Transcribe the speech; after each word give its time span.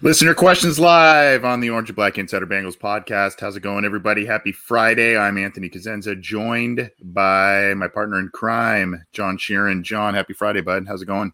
Listener 0.00 0.32
questions 0.32 0.78
live 0.78 1.44
on 1.44 1.58
the 1.58 1.70
Orange 1.70 1.88
and 1.88 1.96
Black 1.96 2.18
Insider 2.18 2.46
Bengals 2.46 2.78
podcast. 2.78 3.40
How's 3.40 3.56
it 3.56 3.62
going, 3.62 3.84
everybody? 3.84 4.24
Happy 4.24 4.52
Friday. 4.52 5.18
I'm 5.18 5.36
Anthony 5.36 5.68
Cosenza, 5.68 6.18
joined 6.20 6.88
by 7.02 7.74
my 7.74 7.88
partner 7.88 8.20
in 8.20 8.28
crime, 8.28 9.04
John 9.12 9.36
Sheeran. 9.36 9.82
John, 9.82 10.14
happy 10.14 10.34
Friday, 10.34 10.60
bud. 10.60 10.86
How's 10.86 11.02
it 11.02 11.06
going? 11.06 11.32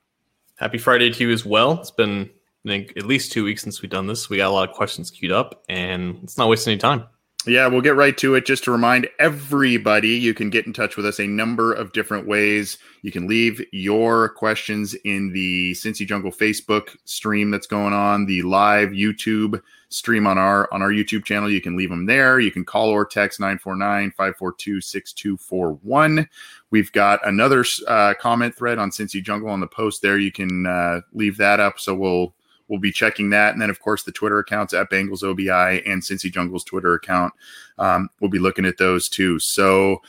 Happy 0.56 0.78
Friday 0.78 1.10
to 1.10 1.24
you 1.24 1.30
as 1.30 1.44
well. 1.44 1.72
It's 1.72 1.90
been 1.90 2.30
I 2.64 2.68
think, 2.70 2.94
at 2.96 3.04
least 3.04 3.32
two 3.32 3.44
weeks 3.44 3.62
since 3.62 3.82
we've 3.82 3.90
done 3.90 4.06
this. 4.06 4.30
We 4.30 4.38
got 4.38 4.48
a 4.48 4.54
lot 4.54 4.70
of 4.70 4.74
questions 4.74 5.10
queued 5.10 5.30
up, 5.32 5.62
and 5.68 6.20
it's 6.22 6.38
not 6.38 6.48
wasting 6.48 6.72
any 6.72 6.80
time. 6.80 7.04
Yeah, 7.46 7.66
we'll 7.66 7.82
get 7.82 7.96
right 7.96 8.16
to 8.18 8.36
it. 8.36 8.46
Just 8.46 8.62
to 8.64 8.72
remind 8.72 9.08
everybody, 9.18 10.10
you 10.10 10.32
can 10.32 10.48
get 10.48 10.64
in 10.66 10.72
touch 10.72 10.96
with 10.96 11.04
us 11.04 11.20
a 11.20 11.26
number 11.26 11.74
of 11.74 11.92
different 11.92 12.26
ways. 12.26 12.78
You 13.02 13.12
can 13.12 13.26
leave 13.26 13.62
your 13.70 14.30
questions 14.30 14.94
in 15.04 15.30
the 15.32 15.72
Cincy 15.72 16.06
Jungle 16.06 16.32
Facebook 16.32 16.96
stream 17.04 17.50
that's 17.50 17.66
going 17.66 17.92
on, 17.92 18.24
the 18.24 18.40
live 18.42 18.88
YouTube 18.90 19.60
stream 19.90 20.26
on 20.26 20.38
our 20.38 20.72
on 20.72 20.80
our 20.80 20.90
YouTube 20.90 21.24
channel. 21.24 21.50
You 21.50 21.60
can 21.60 21.76
leave 21.76 21.90
them 21.90 22.06
there. 22.06 22.40
You 22.40 22.50
can 22.50 22.64
call 22.64 22.88
or 22.88 23.04
text 23.04 23.40
949-542-6241. 23.40 26.26
We've 26.70 26.92
got 26.92 27.20
another 27.26 27.66
uh, 27.86 28.14
comment 28.18 28.56
thread 28.56 28.78
on 28.78 28.90
Cincy 28.90 29.22
Jungle 29.22 29.50
on 29.50 29.60
the 29.60 29.66
post 29.66 30.00
there. 30.00 30.16
You 30.18 30.32
can 30.32 30.66
uh, 30.66 31.02
leave 31.12 31.36
that 31.36 31.60
up. 31.60 31.78
So 31.78 31.94
we'll 31.94 32.34
we'll 32.68 32.80
be 32.80 32.92
checking 32.92 33.30
that. 33.30 33.52
And 33.52 33.62
then, 33.62 33.70
of 33.70 33.80
course, 33.80 34.02
the 34.02 34.12
Twitter 34.12 34.38
accounts 34.38 34.74
at 34.74 34.90
Bengals 34.90 35.22
OBI 35.22 35.84
and 35.86 36.02
Cincy 36.02 36.32
Jungle's 36.32 36.64
Twitter 36.64 36.94
account. 36.94 37.32
Um, 37.78 38.08
we'll 38.20 38.30
be 38.30 38.38
looking 38.38 38.66
at 38.66 38.78
those 38.78 39.08
too. 39.08 39.38
So, 39.38 40.00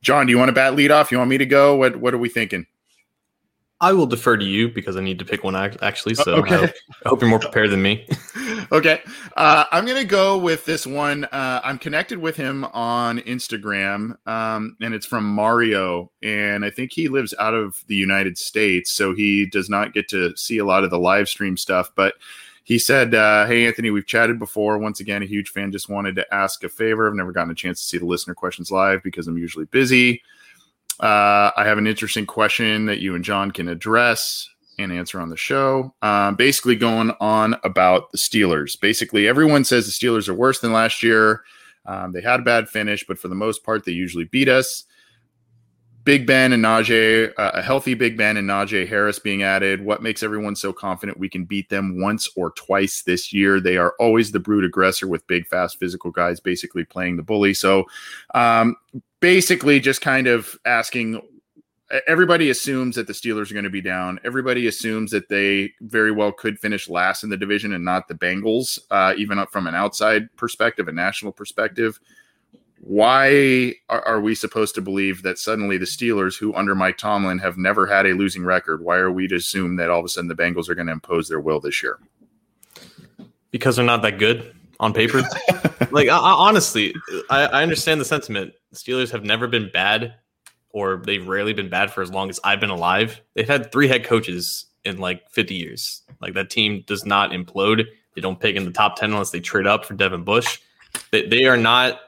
John, 0.00 0.26
do 0.26 0.30
you 0.30 0.38
want 0.38 0.48
to 0.48 0.54
bat 0.54 0.74
lead 0.74 0.90
off? 0.90 1.10
You 1.10 1.18
want 1.18 1.30
me 1.30 1.38
to 1.38 1.46
go? 1.46 1.76
What 1.76 1.96
What 1.96 2.14
are 2.14 2.18
we 2.18 2.28
thinking? 2.28 2.66
I 3.80 3.92
will 3.92 4.06
defer 4.06 4.36
to 4.36 4.44
you 4.44 4.68
because 4.68 4.96
I 4.96 5.00
need 5.00 5.20
to 5.20 5.24
pick 5.24 5.44
one 5.44 5.54
actually. 5.54 6.14
So 6.16 6.34
okay. 6.36 6.54
I, 6.54 6.58
hope, 6.58 6.70
I 7.04 7.08
hope 7.08 7.20
you're 7.20 7.30
more 7.30 7.38
prepared 7.38 7.70
than 7.70 7.80
me. 7.80 8.08
okay. 8.72 9.00
Uh, 9.36 9.64
I'm 9.70 9.86
going 9.86 10.00
to 10.00 10.06
go 10.06 10.36
with 10.36 10.64
this 10.64 10.84
one. 10.84 11.24
Uh, 11.26 11.60
I'm 11.62 11.78
connected 11.78 12.18
with 12.18 12.36
him 12.36 12.64
on 12.64 13.20
Instagram, 13.20 14.18
um, 14.26 14.76
and 14.80 14.94
it's 14.94 15.06
from 15.06 15.24
Mario. 15.24 16.10
And 16.24 16.64
I 16.64 16.70
think 16.70 16.92
he 16.92 17.08
lives 17.08 17.34
out 17.38 17.54
of 17.54 17.76
the 17.86 17.94
United 17.94 18.36
States, 18.36 18.90
so 18.90 19.14
he 19.14 19.46
does 19.46 19.70
not 19.70 19.94
get 19.94 20.08
to 20.08 20.36
see 20.36 20.58
a 20.58 20.64
lot 20.64 20.82
of 20.82 20.90
the 20.90 20.98
live 20.98 21.28
stream 21.28 21.56
stuff. 21.56 21.92
But 21.94 22.14
he 22.64 22.80
said, 22.80 23.14
uh, 23.14 23.46
Hey, 23.46 23.64
Anthony, 23.66 23.90
we've 23.90 24.06
chatted 24.06 24.40
before. 24.40 24.76
Once 24.78 24.98
again, 24.98 25.22
a 25.22 25.26
huge 25.26 25.50
fan. 25.50 25.70
Just 25.70 25.88
wanted 25.88 26.16
to 26.16 26.34
ask 26.34 26.64
a 26.64 26.68
favor. 26.68 27.08
I've 27.08 27.14
never 27.14 27.32
gotten 27.32 27.52
a 27.52 27.54
chance 27.54 27.80
to 27.80 27.86
see 27.86 27.98
the 27.98 28.06
listener 28.06 28.34
questions 28.34 28.72
live 28.72 29.04
because 29.04 29.28
I'm 29.28 29.38
usually 29.38 29.66
busy. 29.66 30.22
Uh, 31.00 31.50
I 31.56 31.64
have 31.64 31.78
an 31.78 31.86
interesting 31.86 32.26
question 32.26 32.86
that 32.86 32.98
you 32.98 33.14
and 33.14 33.24
John 33.24 33.50
can 33.50 33.68
address 33.68 34.48
and 34.78 34.92
answer 34.92 35.20
on 35.20 35.28
the 35.28 35.36
show. 35.36 35.94
Um, 36.02 36.34
basically, 36.36 36.76
going 36.76 37.12
on 37.20 37.56
about 37.64 38.10
the 38.12 38.18
Steelers. 38.18 38.78
Basically, 38.80 39.26
everyone 39.28 39.64
says 39.64 39.86
the 39.86 39.92
Steelers 39.92 40.28
are 40.28 40.34
worse 40.34 40.60
than 40.60 40.72
last 40.72 41.02
year. 41.02 41.42
Um, 41.86 42.12
they 42.12 42.20
had 42.20 42.40
a 42.40 42.44
bad 42.44 42.68
finish, 42.68 43.04
but 43.06 43.18
for 43.18 43.28
the 43.28 43.34
most 43.34 43.64
part, 43.64 43.84
they 43.84 43.92
usually 43.92 44.24
beat 44.24 44.48
us. 44.48 44.84
Big 46.08 46.26
Ben 46.26 46.54
and 46.54 46.64
Najee, 46.64 47.30
uh, 47.36 47.50
a 47.52 47.60
healthy 47.60 47.92
Big 47.92 48.16
Ben 48.16 48.38
and 48.38 48.48
Najee 48.48 48.88
Harris 48.88 49.18
being 49.18 49.42
added. 49.42 49.84
What 49.84 50.02
makes 50.02 50.22
everyone 50.22 50.56
so 50.56 50.72
confident 50.72 51.18
we 51.18 51.28
can 51.28 51.44
beat 51.44 51.68
them 51.68 52.00
once 52.00 52.30
or 52.34 52.52
twice 52.52 53.02
this 53.02 53.30
year? 53.30 53.60
They 53.60 53.76
are 53.76 53.92
always 53.98 54.32
the 54.32 54.40
brute 54.40 54.64
aggressor 54.64 55.06
with 55.06 55.26
big, 55.26 55.46
fast, 55.46 55.78
physical 55.78 56.10
guys 56.10 56.40
basically 56.40 56.86
playing 56.86 57.18
the 57.18 57.22
bully. 57.22 57.52
So, 57.52 57.84
um, 58.34 58.76
basically 59.20 59.80
just 59.80 60.00
kind 60.00 60.26
of 60.28 60.58
asking 60.64 61.20
everybody 62.06 62.48
assumes 62.48 62.96
that 62.96 63.06
the 63.06 63.12
Steelers 63.12 63.50
are 63.50 63.54
going 63.54 63.64
to 63.64 63.70
be 63.70 63.82
down. 63.82 64.18
Everybody 64.24 64.66
assumes 64.66 65.10
that 65.10 65.28
they 65.28 65.74
very 65.82 66.10
well 66.10 66.32
could 66.32 66.58
finish 66.58 66.88
last 66.88 67.22
in 67.22 67.28
the 67.28 67.36
division 67.36 67.74
and 67.74 67.84
not 67.84 68.08
the 68.08 68.14
Bengals, 68.14 68.78
uh, 68.90 69.12
even 69.18 69.44
from 69.52 69.66
an 69.66 69.74
outside 69.74 70.34
perspective, 70.36 70.88
a 70.88 70.92
national 70.92 71.32
perspective. 71.32 72.00
Why 72.88 73.74
are, 73.90 74.18
we 74.18 74.34
supposed 74.34 74.74
to 74.76 74.80
believe 74.80 75.22
that 75.22 75.38
suddenly 75.38 75.76
the 75.76 75.84
Steelers, 75.84 76.38
who 76.38 76.54
under 76.54 76.74
Mike 76.74 76.96
Tomlin 76.96 77.38
have 77.38 77.58
never 77.58 77.86
had 77.86 78.06
a 78.06 78.14
losing 78.14 78.42
record, 78.42 78.82
why 78.82 78.96
are 78.96 79.10
we 79.10 79.28
to 79.28 79.34
assume 79.34 79.76
that 79.76 79.90
all 79.90 79.98
of 79.98 80.06
a 80.06 80.08
sudden 80.08 80.26
the 80.26 80.34
Bengals 80.34 80.70
are 80.70 80.74
going 80.74 80.86
to 80.86 80.94
impose 80.94 81.28
their 81.28 81.38
will 81.38 81.60
this 81.60 81.82
year? 81.82 81.98
Because 83.50 83.76
they're 83.76 83.84
not 83.84 84.00
that 84.00 84.18
good 84.18 84.54
on 84.80 84.94
paper. 84.94 85.18
like 85.90 86.08
I, 86.08 86.16
I, 86.16 86.32
honestly, 86.32 86.94
I, 87.28 87.44
I 87.44 87.62
understand 87.62 88.00
the 88.00 88.06
sentiment. 88.06 88.54
The 88.70 88.78
Steelers 88.78 89.10
have 89.10 89.22
never 89.22 89.46
been 89.46 89.68
bad, 89.70 90.14
or 90.70 91.02
they've 91.04 91.28
rarely 91.28 91.52
been 91.52 91.68
bad 91.68 91.90
for 91.90 92.00
as 92.00 92.10
long 92.10 92.30
as 92.30 92.40
I've 92.42 92.58
been 92.58 92.70
alive. 92.70 93.20
They've 93.34 93.46
had 93.46 93.70
three 93.70 93.88
head 93.88 94.04
coaches 94.04 94.64
in 94.86 94.96
like 94.96 95.28
50 95.28 95.54
years. 95.54 96.04
Like 96.22 96.32
that 96.32 96.48
team 96.48 96.84
does 96.86 97.04
not 97.04 97.32
implode. 97.32 97.84
They 98.14 98.22
don't 98.22 98.40
pick 98.40 98.56
in 98.56 98.64
the 98.64 98.72
top 98.72 98.96
10 98.96 99.12
unless 99.12 99.28
they 99.28 99.40
trade 99.40 99.66
up 99.66 99.84
for 99.84 99.92
Devin 99.92 100.24
Bush. 100.24 100.58
They, 101.10 101.26
they 101.26 101.44
are 101.44 101.58
not 101.58 102.00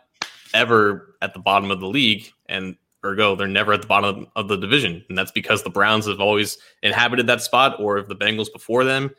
ever 0.55 1.17
at 1.23 1.35
the 1.35 1.41
bottom 1.41 1.71
of 1.71 1.81
the 1.81 1.87
league, 1.87 2.31
and 2.47 2.77
ergo 3.05 3.35
they're 3.35 3.49
never 3.49 3.73
at 3.73 3.83
the 3.83 3.89
bottom 3.89 4.27
of 4.37 4.49
the 4.49 4.57
division, 4.57 5.05
and 5.09 5.17
that's 5.17 5.33
because 5.33 5.63
the 5.63 5.71
Browns 5.71 6.07
have 6.07 6.21
always 6.21 6.59
inhabited 6.83 7.27
that 7.27 7.43
spot, 7.43 7.81
or 7.81 7.99
if 7.99 8.09
the 8.09 8.17
Bengals 8.17 8.53
before 8.53 8.85
them, 8.85 9.11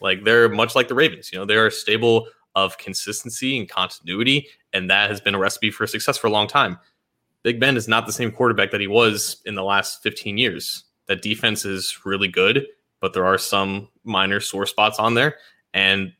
like 0.00 0.24
they're 0.24 0.48
much 0.48 0.74
like 0.74 0.88
the 0.88 0.94
Ravens. 0.94 1.30
You 1.32 1.38
know, 1.38 1.44
they're 1.44 1.66
a 1.66 1.72
stable 1.72 2.28
of 2.54 2.78
consistency 2.78 3.58
and 3.58 3.68
continuity, 3.68 4.48
and 4.72 4.90
that 4.90 5.10
has 5.10 5.20
been 5.20 5.34
a 5.34 5.38
recipe 5.38 5.70
for 5.70 5.86
success 5.86 6.18
for 6.18 6.28
a 6.28 6.30
long 6.30 6.46
time. 6.46 6.78
Big 7.42 7.60
Ben 7.60 7.76
is 7.76 7.88
not 7.88 8.06
the 8.06 8.12
same 8.12 8.30
quarterback 8.30 8.70
that 8.70 8.80
he 8.80 8.86
was 8.86 9.42
in 9.44 9.54
the 9.54 9.62
last 9.62 10.02
15 10.02 10.38
years. 10.38 10.84
That 11.06 11.20
defense 11.20 11.64
is 11.64 12.00
really 12.04 12.28
good, 12.28 12.66
but 13.00 13.12
there 13.12 13.26
are 13.26 13.36
some 13.36 13.88
minor 14.02 14.40
sore 14.40 14.64
spots 14.64 14.98
on 14.98 15.14
there. 15.14 15.36
And 15.74 16.12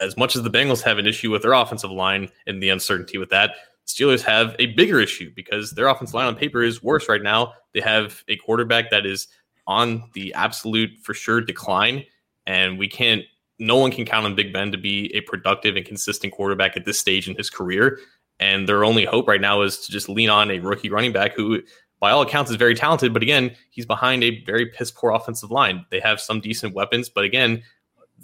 as 0.00 0.18
much 0.18 0.36
as 0.36 0.42
the 0.42 0.50
Bengals 0.50 0.82
have 0.82 0.98
an 0.98 1.06
issue 1.06 1.30
with 1.30 1.42
their 1.42 1.54
offensive 1.54 1.90
line 1.90 2.28
and 2.46 2.62
the 2.62 2.68
uncertainty 2.68 3.16
with 3.16 3.30
that, 3.30 3.52
Steelers 3.86 4.22
have 4.22 4.56
a 4.58 4.66
bigger 4.74 5.00
issue 5.00 5.30
because 5.34 5.72
their 5.72 5.86
offensive 5.86 6.14
line 6.14 6.26
on 6.26 6.34
paper 6.34 6.62
is 6.62 6.82
worse 6.82 7.08
right 7.08 7.22
now. 7.22 7.54
They 7.72 7.80
have 7.80 8.24
a 8.28 8.36
quarterback 8.36 8.90
that 8.90 9.06
is 9.06 9.28
on 9.66 10.10
the 10.14 10.34
absolute 10.34 10.90
for 11.02 11.14
sure 11.14 11.40
decline, 11.40 12.04
and 12.46 12.78
we 12.78 12.88
can't 12.88 13.22
no 13.58 13.76
one 13.76 13.90
can 13.90 14.04
count 14.04 14.26
on 14.26 14.34
Big 14.34 14.52
Ben 14.52 14.70
to 14.72 14.78
be 14.78 15.10
a 15.14 15.22
productive 15.22 15.76
and 15.76 15.86
consistent 15.86 16.32
quarterback 16.32 16.76
at 16.76 16.84
this 16.84 16.98
stage 16.98 17.28
in 17.28 17.34
his 17.36 17.48
career. 17.48 17.98
And 18.38 18.68
their 18.68 18.84
only 18.84 19.04
hope 19.04 19.26
right 19.26 19.40
now 19.40 19.62
is 19.62 19.78
to 19.86 19.92
just 19.92 20.08
lean 20.08 20.28
on 20.28 20.50
a 20.50 20.58
rookie 20.58 20.90
running 20.90 21.12
back 21.12 21.34
who, 21.34 21.62
by 21.98 22.10
all 22.10 22.20
accounts 22.20 22.50
is 22.50 22.58
very 22.58 22.74
talented, 22.74 23.14
but 23.14 23.22
again, 23.22 23.56
he's 23.70 23.86
behind 23.86 24.22
a 24.22 24.44
very 24.44 24.66
piss 24.66 24.90
poor 24.90 25.12
offensive 25.12 25.50
line. 25.50 25.86
They 25.90 26.00
have 26.00 26.20
some 26.20 26.40
decent 26.40 26.74
weapons, 26.74 27.08
but 27.08 27.24
again, 27.24 27.62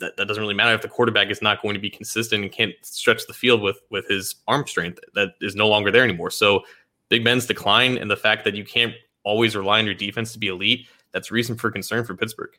that, 0.03 0.17
that 0.17 0.27
doesn't 0.27 0.43
really 0.43 0.55
matter 0.55 0.75
if 0.75 0.83
the 0.83 0.89
quarterback 0.89 1.31
is 1.31 1.41
not 1.41 1.63
going 1.63 1.75
to 1.75 1.81
be 1.81 1.89
consistent 1.89 2.43
and 2.43 2.53
can't 2.53 2.75
stretch 2.83 3.27
the 3.27 3.33
field 3.33 3.63
with 3.63 3.81
with 3.91 4.07
his 4.09 4.35
arm 4.47 4.67
strength. 4.67 4.99
That 5.15 5.31
is 5.41 5.55
no 5.55 5.69
longer 5.69 5.91
there 5.91 6.05
anymore. 6.05 6.31
So 6.31 6.65
Big 7.09 7.25
Ben's 7.25 7.47
decline 7.47 7.97
and 7.97 8.11
the 8.11 8.17
fact 8.17 8.45
that 8.45 8.55
you 8.55 8.65
can't 8.65 8.95
always 9.25 9.57
rely 9.57 9.79
on 9.79 9.87
your 9.87 9.95
defense 9.95 10.33
to 10.33 10.39
be 10.39 10.49
elite, 10.49 10.89
that's 11.13 11.31
reason 11.31 11.57
for 11.57 11.71
concern 11.71 12.05
for 12.05 12.17
Pittsburgh. 12.17 12.51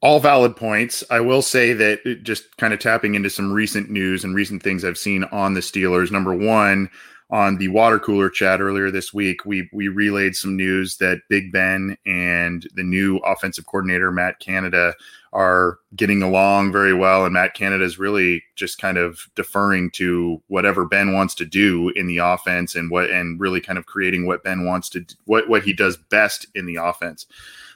All 0.00 0.20
valid 0.20 0.56
points. 0.56 1.04
I 1.10 1.20
will 1.20 1.42
say 1.42 1.72
that 1.72 2.00
uh, 2.04 2.14
just 2.22 2.56
kind 2.56 2.74
of 2.74 2.80
tapping 2.80 3.14
into 3.14 3.30
some 3.30 3.52
recent 3.52 3.88
news 3.88 4.24
and 4.24 4.34
recent 4.34 4.62
things 4.62 4.84
I've 4.84 4.98
seen 4.98 5.24
on 5.24 5.54
the 5.54 5.60
Steelers. 5.60 6.10
Number 6.10 6.34
one, 6.34 6.90
on 7.32 7.56
the 7.56 7.68
water 7.68 7.98
cooler 7.98 8.28
chat 8.28 8.60
earlier 8.60 8.90
this 8.90 9.12
week, 9.12 9.46
we 9.46 9.68
we 9.72 9.88
relayed 9.88 10.36
some 10.36 10.54
news 10.54 10.98
that 10.98 11.22
Big 11.30 11.50
Ben 11.50 11.96
and 12.04 12.68
the 12.74 12.82
new 12.82 13.16
offensive 13.18 13.64
coordinator 13.64 14.12
Matt 14.12 14.38
Canada 14.38 14.94
are 15.32 15.78
getting 15.96 16.22
along 16.22 16.72
very 16.72 16.92
well, 16.92 17.24
and 17.24 17.32
Matt 17.32 17.54
Canada 17.54 17.84
is 17.84 17.98
really 17.98 18.44
just 18.54 18.78
kind 18.78 18.98
of 18.98 19.30
deferring 19.34 19.90
to 19.92 20.42
whatever 20.48 20.84
Ben 20.84 21.14
wants 21.14 21.34
to 21.36 21.46
do 21.46 21.88
in 21.96 22.06
the 22.06 22.18
offense, 22.18 22.74
and 22.74 22.90
what 22.90 23.10
and 23.10 23.40
really 23.40 23.62
kind 23.62 23.78
of 23.78 23.86
creating 23.86 24.26
what 24.26 24.44
Ben 24.44 24.66
wants 24.66 24.90
to 24.90 25.02
what 25.24 25.48
what 25.48 25.64
he 25.64 25.72
does 25.72 25.96
best 25.96 26.46
in 26.54 26.66
the 26.66 26.76
offense. 26.76 27.24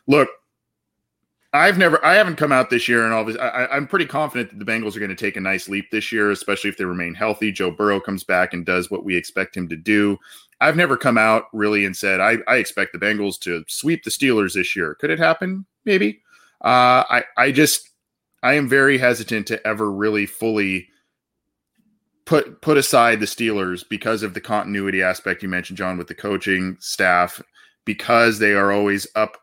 Look, 0.07 0.29
I've 1.57 1.79
never, 1.79 2.05
I 2.05 2.15
haven't 2.15 2.37
come 2.37 2.53
out 2.53 2.71
this 2.71 2.89
year, 2.89 3.05
and 3.05 3.15
all 3.15 3.25
this. 3.25 3.37
I, 3.37 3.67
I'm 3.67 3.87
pretty 3.87 4.07
confident 4.07 4.51
that 4.51 4.59
the 4.59 4.71
Bengals 4.71 4.95
are 4.97 5.01
going 5.01 5.11
to 5.11 5.17
take 5.17 5.37
a 5.37 5.41
nice 5.41 5.69
leap 5.69 5.91
this 5.91 6.13
year, 6.13 6.31
especially 6.31 6.71
if 6.71 6.77
they 6.77 6.85
remain 6.85 7.15
healthy. 7.15 7.51
Joe 7.51 7.71
Burrow 7.71 8.01
comes 8.01 8.25
back 8.25 8.53
and 8.53 8.67
does 8.67 8.91
what 8.91 9.05
we 9.05 9.17
expect 9.17 9.57
him 9.57 9.69
to 9.69 9.77
do. 9.77 10.19
I've 10.61 10.77
never 10.77 10.97
come 10.97 11.19
out 11.19 11.45
really 11.53 11.85
and 11.85 11.97
said 11.97 12.21
I, 12.21 12.39
I 12.47 12.57
expect 12.57 12.93
the 12.93 12.99
Bengals 12.99 13.39
to 13.41 13.65
sweep 13.69 14.05
the 14.05 14.11
Steelers 14.11 14.55
this 14.55 14.75
year. 14.77 14.95
Could 14.95 15.11
it 15.11 15.19
happen? 15.19 15.67
Maybe. 15.85 16.23
Uh, 16.65 17.05
I, 17.09 17.25
I 17.37 17.53
just, 17.53 17.91
I 18.43 18.55
am 18.55 18.69
very 18.69 18.99
hesitant 18.99 19.47
to 19.49 19.67
ever 19.67 19.91
really 19.91 20.27
fully 20.27 20.89
put 22.25 22.61
put 22.61 22.77
aside 22.77 23.21
the 23.21 23.27
Steelers 23.27 23.85
because 23.89 24.23
of 24.23 24.35
the 24.35 24.41
continuity 24.41 25.03
aspect 25.03 25.43
you 25.43 25.49
mentioned, 25.49 25.79
John, 25.79 25.97
with 25.97 26.09
the 26.09 26.15
coaching 26.15 26.77
staff, 26.81 27.41
because 27.85 28.39
they 28.39 28.53
are 28.53 28.73
always 28.73 29.07
up 29.15 29.39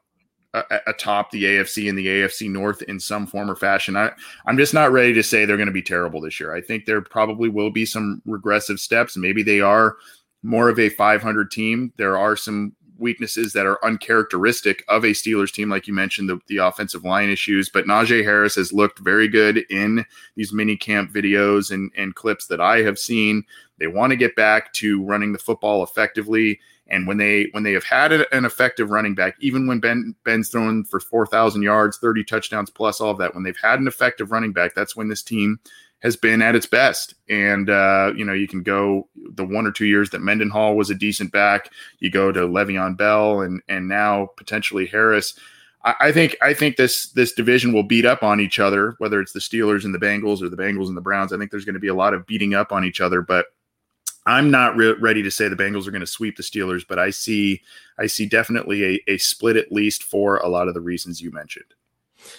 atop 0.54 1.32
the 1.32 1.44
AFC 1.44 1.90
and 1.90 1.98
the 1.98 2.08
AFC 2.08 2.50
North 2.50 2.82
in 2.84 3.00
some 3.00 3.26
form 3.26 3.50
or 3.50 3.56
fashion. 3.56 3.96
I, 3.96 4.12
I'm 4.46 4.58
just 4.58 4.74
not 4.74 4.92
ready 4.92 5.14
to 5.14 5.24
say 5.24 5.46
they're 5.46 5.58
going 5.58 5.68
to 5.68 5.74
be 5.74 5.82
terrible 5.82 6.22
this 6.22 6.40
year. 6.40 6.54
I 6.54 6.62
think 6.62 6.86
there 6.86 7.02
probably 7.02 7.50
will 7.50 7.72
be 7.72 7.86
some 7.86 8.22
regressive 8.26 8.80
steps. 8.80 9.18
Maybe 9.18 9.42
they 9.42 9.62
are 9.62 9.98
more 10.44 10.70
of 10.70 10.80
a 10.80 10.90
500 10.90 11.50
team. 11.50 11.92
There 11.98 12.18
are 12.18 12.36
some 12.36 12.76
weaknesses 12.98 13.54
that 13.54 13.66
are 13.66 13.84
uncharacteristic 13.84 14.84
of 14.88 15.04
a 15.04 15.10
Steelers 15.10 15.52
team, 15.52 15.70
like 15.70 15.88
you 15.88 15.94
mentioned, 15.94 16.30
the, 16.30 16.40
the 16.48 16.58
offensive 16.58 17.04
line 17.04 17.30
issues. 17.30 17.70
But 17.70 17.86
Najee 17.86 18.24
Harris 18.24 18.56
has 18.56 18.72
looked 18.72 19.00
very 19.00 19.28
good 19.28 19.66
in 19.70 20.06
these 20.36 20.54
mini 20.54 20.78
camp 20.78 21.12
videos 21.12 21.72
and, 21.72 21.92
and 21.98 22.16
clips 22.16 22.48
that 22.48 22.62
I 22.62 22.80
have 22.80 23.00
seen. 23.00 23.44
They 23.80 23.88
want 23.88 24.12
to 24.12 24.18
get 24.18 24.36
back 24.36 24.72
to 24.74 25.04
running 25.04 25.34
the 25.34 25.40
football 25.40 25.84
effectively. 25.84 26.60
And 26.88 27.08
when 27.08 27.18
they 27.18 27.48
when 27.52 27.64
they 27.64 27.74
have 27.74 27.84
had 27.84 28.12
an 28.12 28.46
effective 28.46 28.90
running 28.90 29.16
back, 29.16 29.36
even 29.40 29.68
when 29.68 29.80
Ben 29.80 30.16
Ben's 30.26 30.50
thrown 30.50 30.84
for 30.84 31.00
four 31.00 31.26
thousand 31.26 31.62
yards, 31.62 31.98
thirty 31.98 32.24
touchdowns 32.24 32.70
plus 32.70 33.00
all 33.00 33.12
of 33.12 33.18
that, 33.20 33.34
when 33.34 33.44
they've 33.44 33.58
had 33.62 33.80
an 33.80 33.88
effective 33.88 34.32
running 34.32 34.52
back, 34.52 34.76
that's 34.76 34.96
when 34.96 35.08
this 35.08 35.24
team 35.24 35.60
has 36.04 36.18
been 36.18 36.42
at 36.42 36.56
its 36.56 36.66
best. 36.66 37.16
And 37.30 37.70
uh, 37.70 38.12
you 38.16 38.26
know, 38.26 38.34
you 38.34 38.48
can 38.48 38.62
go 38.62 39.08
the 39.16 39.46
one 39.46 39.66
or 39.66 39.72
two 39.72 39.86
years 39.86 40.10
that 40.10 40.22
Mendenhall 40.22 40.76
was 40.76 40.90
a 40.90 40.96
decent 40.96 41.32
back. 41.32 41.72
You 42.00 42.12
go 42.12 42.32
to 42.32 42.42
Le'Veon 42.42 42.98
Bell 42.98 43.42
and 43.42 43.62
and 43.70 43.88
now 43.88 44.28
potentially 44.36 44.86
Harris. 44.86 45.40
I, 45.86 45.96
I 46.02 46.12
think 46.12 46.36
I 46.42 46.54
think 46.54 46.76
this 46.76 47.12
this 47.12 47.32
division 47.34 47.72
will 47.72 47.84
beat 47.84 48.06
up 48.06 48.24
on 48.24 48.42
each 48.42 48.60
other, 48.60 48.96
whether 48.98 49.22
it's 49.22 49.32
the 49.32 49.40
Steelers 49.40 49.86
and 49.86 49.96
the 49.96 50.00
Bengals 50.00 50.42
or 50.42 50.50
the 50.50 50.58
Bengals 50.58 50.88
and 50.88 50.98
the 50.98 51.02
Browns. 51.02 51.32
I 51.32 51.38
think 51.38 51.50
there's 51.50 51.66
going 51.66 51.74
to 51.76 51.80
be 51.80 51.88
a 51.88 51.96
lot 51.96 52.14
of 52.14 52.28
beating 52.28 52.54
up 52.54 52.74
on 52.74 52.84
each 52.84 53.00
other, 53.00 53.22
but 53.22 53.48
I'm 54.26 54.50
not 54.50 54.76
re- 54.76 54.96
ready 55.00 55.22
to 55.24 55.32
say 55.32 55.48
the 55.48 55.56
Bengals 55.56 55.88
are 55.88 55.92
going 55.92 56.02
to 56.02 56.08
sweep 56.08 56.38
the 56.38 56.44
Steelers, 56.44 56.86
but 56.88 57.00
I 57.00 57.10
see 57.10 57.62
I 58.00 58.08
see 58.08 58.26
definitely 58.26 58.84
a, 59.08 59.12
a 59.14 59.18
split 59.18 59.58
at 59.58 59.72
least 59.72 60.04
for 60.04 60.38
a 60.38 60.48
lot 60.48 60.68
of 60.68 60.74
the 60.74 60.82
reasons 60.82 61.22
you 61.22 61.32
mentioned. 61.32 61.74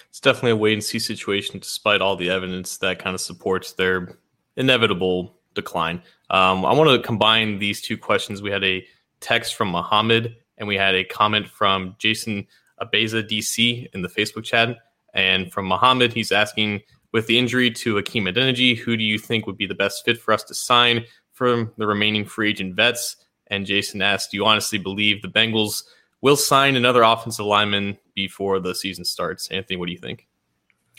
It's 0.09 0.21
definitely 0.21 0.53
a 0.53 0.57
wait 0.57 0.73
and 0.73 0.85
see 0.85 0.99
situation, 0.99 1.59
despite 1.59 2.01
all 2.01 2.17
the 2.17 2.31
evidence 2.31 2.79
that 2.79 2.99
kind 2.99 3.15
of 3.15 3.21
supports 3.21 3.73
their 3.73 4.17
inevitable 4.57 5.37
decline. 5.55 6.03
Um, 6.31 6.65
I 6.65 6.73
want 6.73 6.91
to 6.91 7.07
combine 7.07 7.59
these 7.59 7.83
two 7.83 7.99
questions. 7.99 8.41
We 8.41 8.51
had 8.51 8.65
a 8.65 8.85
text 9.21 9.55
from 9.55 9.71
Muhammad 9.71 10.37
and 10.59 10.67
we 10.67 10.77
had 10.77 10.95
a 10.95 11.05
comment 11.05 11.49
from 11.49 11.97
Jason 11.99 12.47
Abeza 12.81 13.29
DC 13.29 13.89
in 13.93 14.03
the 14.03 14.09
Facebook 14.09 14.45
chat. 14.45 14.77
And 15.13 15.53
from 15.53 15.67
Muhammad, 15.67 16.13
he's 16.13 16.33
asking, 16.33 16.83
with 17.15 17.29
the 17.29 17.39
injury 17.39 17.71
to 17.71 17.95
Hakeem 17.95 18.25
Adeniji, 18.25 18.77
who 18.77 18.97
do 18.97 19.05
you 19.05 19.21
think 19.21 19.47
would 19.47 19.57
be 19.57 19.69
the 19.69 19.75
best 19.75 20.05
fit 20.05 20.21
for 20.21 20.35
us 20.35 20.43
to 20.43 20.55
sign? 20.55 21.05
From 21.35 21.73
the 21.77 21.87
remaining 21.87 22.25
free 22.25 22.51
agent 22.51 22.75
vets. 22.75 23.17
And 23.49 23.67
Jason 23.67 24.01
asked, 24.01 24.31
Do 24.31 24.39
you 24.39 24.47
honestly 24.47 24.79
believe 24.79 25.21
the 25.21 25.29
Bengals 25.29 25.83
will 26.23 26.37
sign 26.37 26.77
another 26.77 27.03
offensive 27.03 27.45
lineman 27.45 27.99
before 28.15 28.59
the 28.59 28.75
season 28.75 29.05
starts? 29.05 29.51
Anthony, 29.51 29.77
what 29.77 29.87
do 29.87 29.93
you 29.93 29.99
think? 29.99 30.27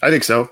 I 0.03 0.11
think 0.11 0.23
so. 0.23 0.51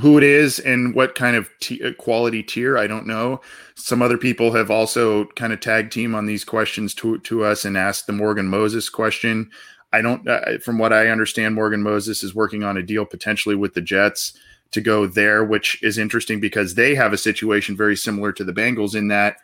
Who 0.00 0.16
it 0.18 0.24
is 0.24 0.58
and 0.58 0.94
what 0.94 1.14
kind 1.14 1.36
of 1.36 1.48
t- 1.60 1.82
uh, 1.84 1.92
quality 1.92 2.42
tier, 2.42 2.78
I 2.78 2.86
don't 2.86 3.06
know. 3.06 3.40
Some 3.76 4.02
other 4.02 4.18
people 4.18 4.52
have 4.52 4.70
also 4.70 5.26
kind 5.36 5.52
of 5.52 5.60
tag 5.60 5.90
team 5.90 6.14
on 6.14 6.26
these 6.26 6.44
questions 6.44 6.94
to, 6.94 7.18
to 7.18 7.44
us 7.44 7.64
and 7.64 7.76
asked 7.76 8.06
the 8.06 8.12
Morgan 8.12 8.48
Moses 8.48 8.88
question. 8.88 9.50
I 9.92 10.00
don't, 10.02 10.26
uh, 10.26 10.58
from 10.58 10.78
what 10.78 10.92
I 10.92 11.08
understand, 11.08 11.54
Morgan 11.54 11.82
Moses 11.82 12.24
is 12.24 12.34
working 12.34 12.64
on 12.64 12.76
a 12.76 12.82
deal 12.82 13.04
potentially 13.04 13.54
with 13.54 13.74
the 13.74 13.80
Jets 13.80 14.32
to 14.74 14.80
go 14.80 15.06
there, 15.06 15.44
which 15.44 15.82
is 15.82 15.98
interesting 15.98 16.40
because 16.40 16.74
they 16.74 16.94
have 16.94 17.12
a 17.12 17.18
situation 17.18 17.76
very 17.76 17.96
similar 17.96 18.32
to 18.32 18.44
the 18.44 18.52
Bengals 18.52 18.94
in 18.94 19.08
that 19.08 19.36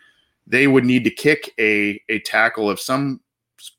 they 0.46 0.66
would 0.66 0.84
need 0.84 1.04
to 1.04 1.10
kick 1.10 1.54
a 1.58 2.00
a 2.08 2.18
tackle 2.20 2.68
of 2.68 2.80
some 2.80 3.20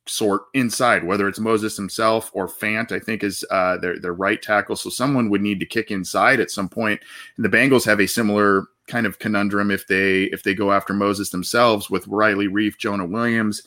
sort 0.05 0.43
inside, 0.53 1.03
whether 1.03 1.27
it's 1.27 1.39
Moses 1.39 1.75
himself 1.75 2.29
or 2.33 2.47
Fant, 2.47 2.91
I 2.91 2.99
think 2.99 3.23
is 3.23 3.45
uh, 3.51 3.77
their 3.77 3.99
their 3.99 4.13
right 4.13 4.41
tackle. 4.41 4.75
So 4.75 4.89
someone 4.89 5.29
would 5.29 5.41
need 5.41 5.59
to 5.59 5.65
kick 5.65 5.91
inside 5.91 6.39
at 6.39 6.51
some 6.51 6.69
point. 6.69 7.01
And 7.35 7.45
the 7.45 7.49
Bengals 7.49 7.85
have 7.85 7.99
a 7.99 8.07
similar 8.07 8.67
kind 8.87 9.05
of 9.05 9.19
conundrum 9.19 9.71
if 9.71 9.87
they 9.87 10.23
if 10.25 10.43
they 10.43 10.53
go 10.53 10.71
after 10.71 10.93
Moses 10.93 11.29
themselves 11.29 11.89
with 11.89 12.07
Riley 12.07 12.47
Reiff, 12.47 12.77
Jonah 12.77 13.05
Williams. 13.05 13.63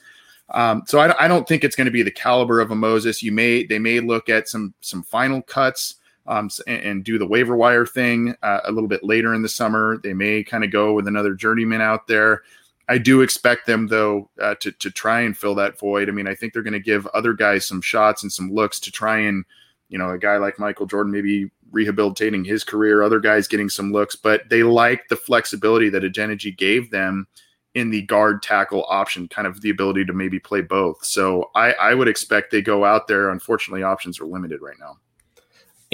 Um, 0.51 0.83
so 0.87 0.99
I, 0.99 1.25
I 1.25 1.29
don't 1.29 1.49
think 1.49 1.65
it's 1.65 1.77
going 1.77 1.87
to 1.87 1.91
be 1.91 2.03
the 2.03 2.11
caliber 2.11 2.61
of 2.61 2.71
a 2.71 2.75
Moses. 2.75 3.23
You 3.23 3.33
may 3.33 3.65
they 3.65 3.79
may 3.79 4.01
look 4.01 4.29
at 4.29 4.49
some 4.49 4.75
some 4.81 5.03
final 5.03 5.43
cuts 5.43 5.97
um, 6.27 6.49
and, 6.67 6.83
and, 6.83 7.05
do 7.05 7.19
the 7.19 7.27
waiver 7.27 7.55
wire 7.55 7.85
thing 7.85 8.35
uh, 8.43 8.61
a 8.65 8.73
little 8.73 8.89
bit 8.89 9.05
later 9.05 9.35
in 9.35 9.43
the 9.43 9.49
summer. 9.49 9.99
They 10.03 10.15
may 10.15 10.43
kind 10.43 10.65
of 10.65 10.71
go 10.71 10.95
with 10.95 11.07
another 11.07 11.35
journeyman 11.35 11.83
out 11.83 12.07
there. 12.07 12.43
I 12.89 12.99
do 12.99 13.21
expect 13.23 13.67
them 13.67 13.89
though 13.89 14.31
uh, 14.41 14.55
to 14.61 14.73
to 14.73 14.91
try 14.91 15.21
and 15.21 15.37
fill 15.37 15.55
that 15.57 15.79
void. 15.79 16.09
I 16.09 16.13
mean, 16.13 16.27
I 16.27 16.35
think 16.35 16.53
they're 16.53 16.63
going 16.63 16.73
to 16.73 16.81
give 16.81 17.07
other 17.09 17.33
guys 17.33 17.67
some 17.67 17.81
shots 17.81 18.23
and 18.23 18.33
some 18.33 18.53
looks 18.53 18.81
to 18.81 18.91
try 18.91 19.19
and, 19.19 19.45
you 19.89 19.99
know, 19.99 20.11
a 20.11 20.19
guy 20.19 20.37
like 20.39 20.59
Michael 20.59 20.87
Jordan 20.87 21.13
maybe 21.13 21.51
rehabilitating 21.71 22.45
his 22.45 22.65
career, 22.65 23.03
other 23.03 23.21
guys 23.21 23.49
getting 23.49 23.69
some 23.69 23.93
looks, 23.93 24.17
but 24.17 24.49
they 24.49 24.63
like 24.63 25.09
the 25.09 25.17
flexibility 25.17 25.89
that 25.91 26.05
Adeniji 26.05 26.57
gave 26.57 26.91
them 26.91 27.27
in 27.75 27.91
the 27.91 28.03
guard 28.03 28.43
tackle 28.43 28.87
option, 28.89 29.27
kind 29.29 29.49
of 29.49 29.61
the 29.61 29.71
ability 29.71 30.05
to 30.05 30.13
maybe 30.13 30.39
play 30.39 30.61
both. 30.61 31.05
So 31.05 31.51
I, 31.57 31.73
I 31.73 31.95
would 31.95 32.07
expect 32.07 32.53
they 32.53 32.63
go 32.63 32.85
out 32.85 33.09
there. 33.09 33.31
Unfortunately, 33.31 33.83
options 33.83 34.21
are 34.21 34.27
limited 34.27 34.63
right 34.63 34.77
now. 34.79 34.97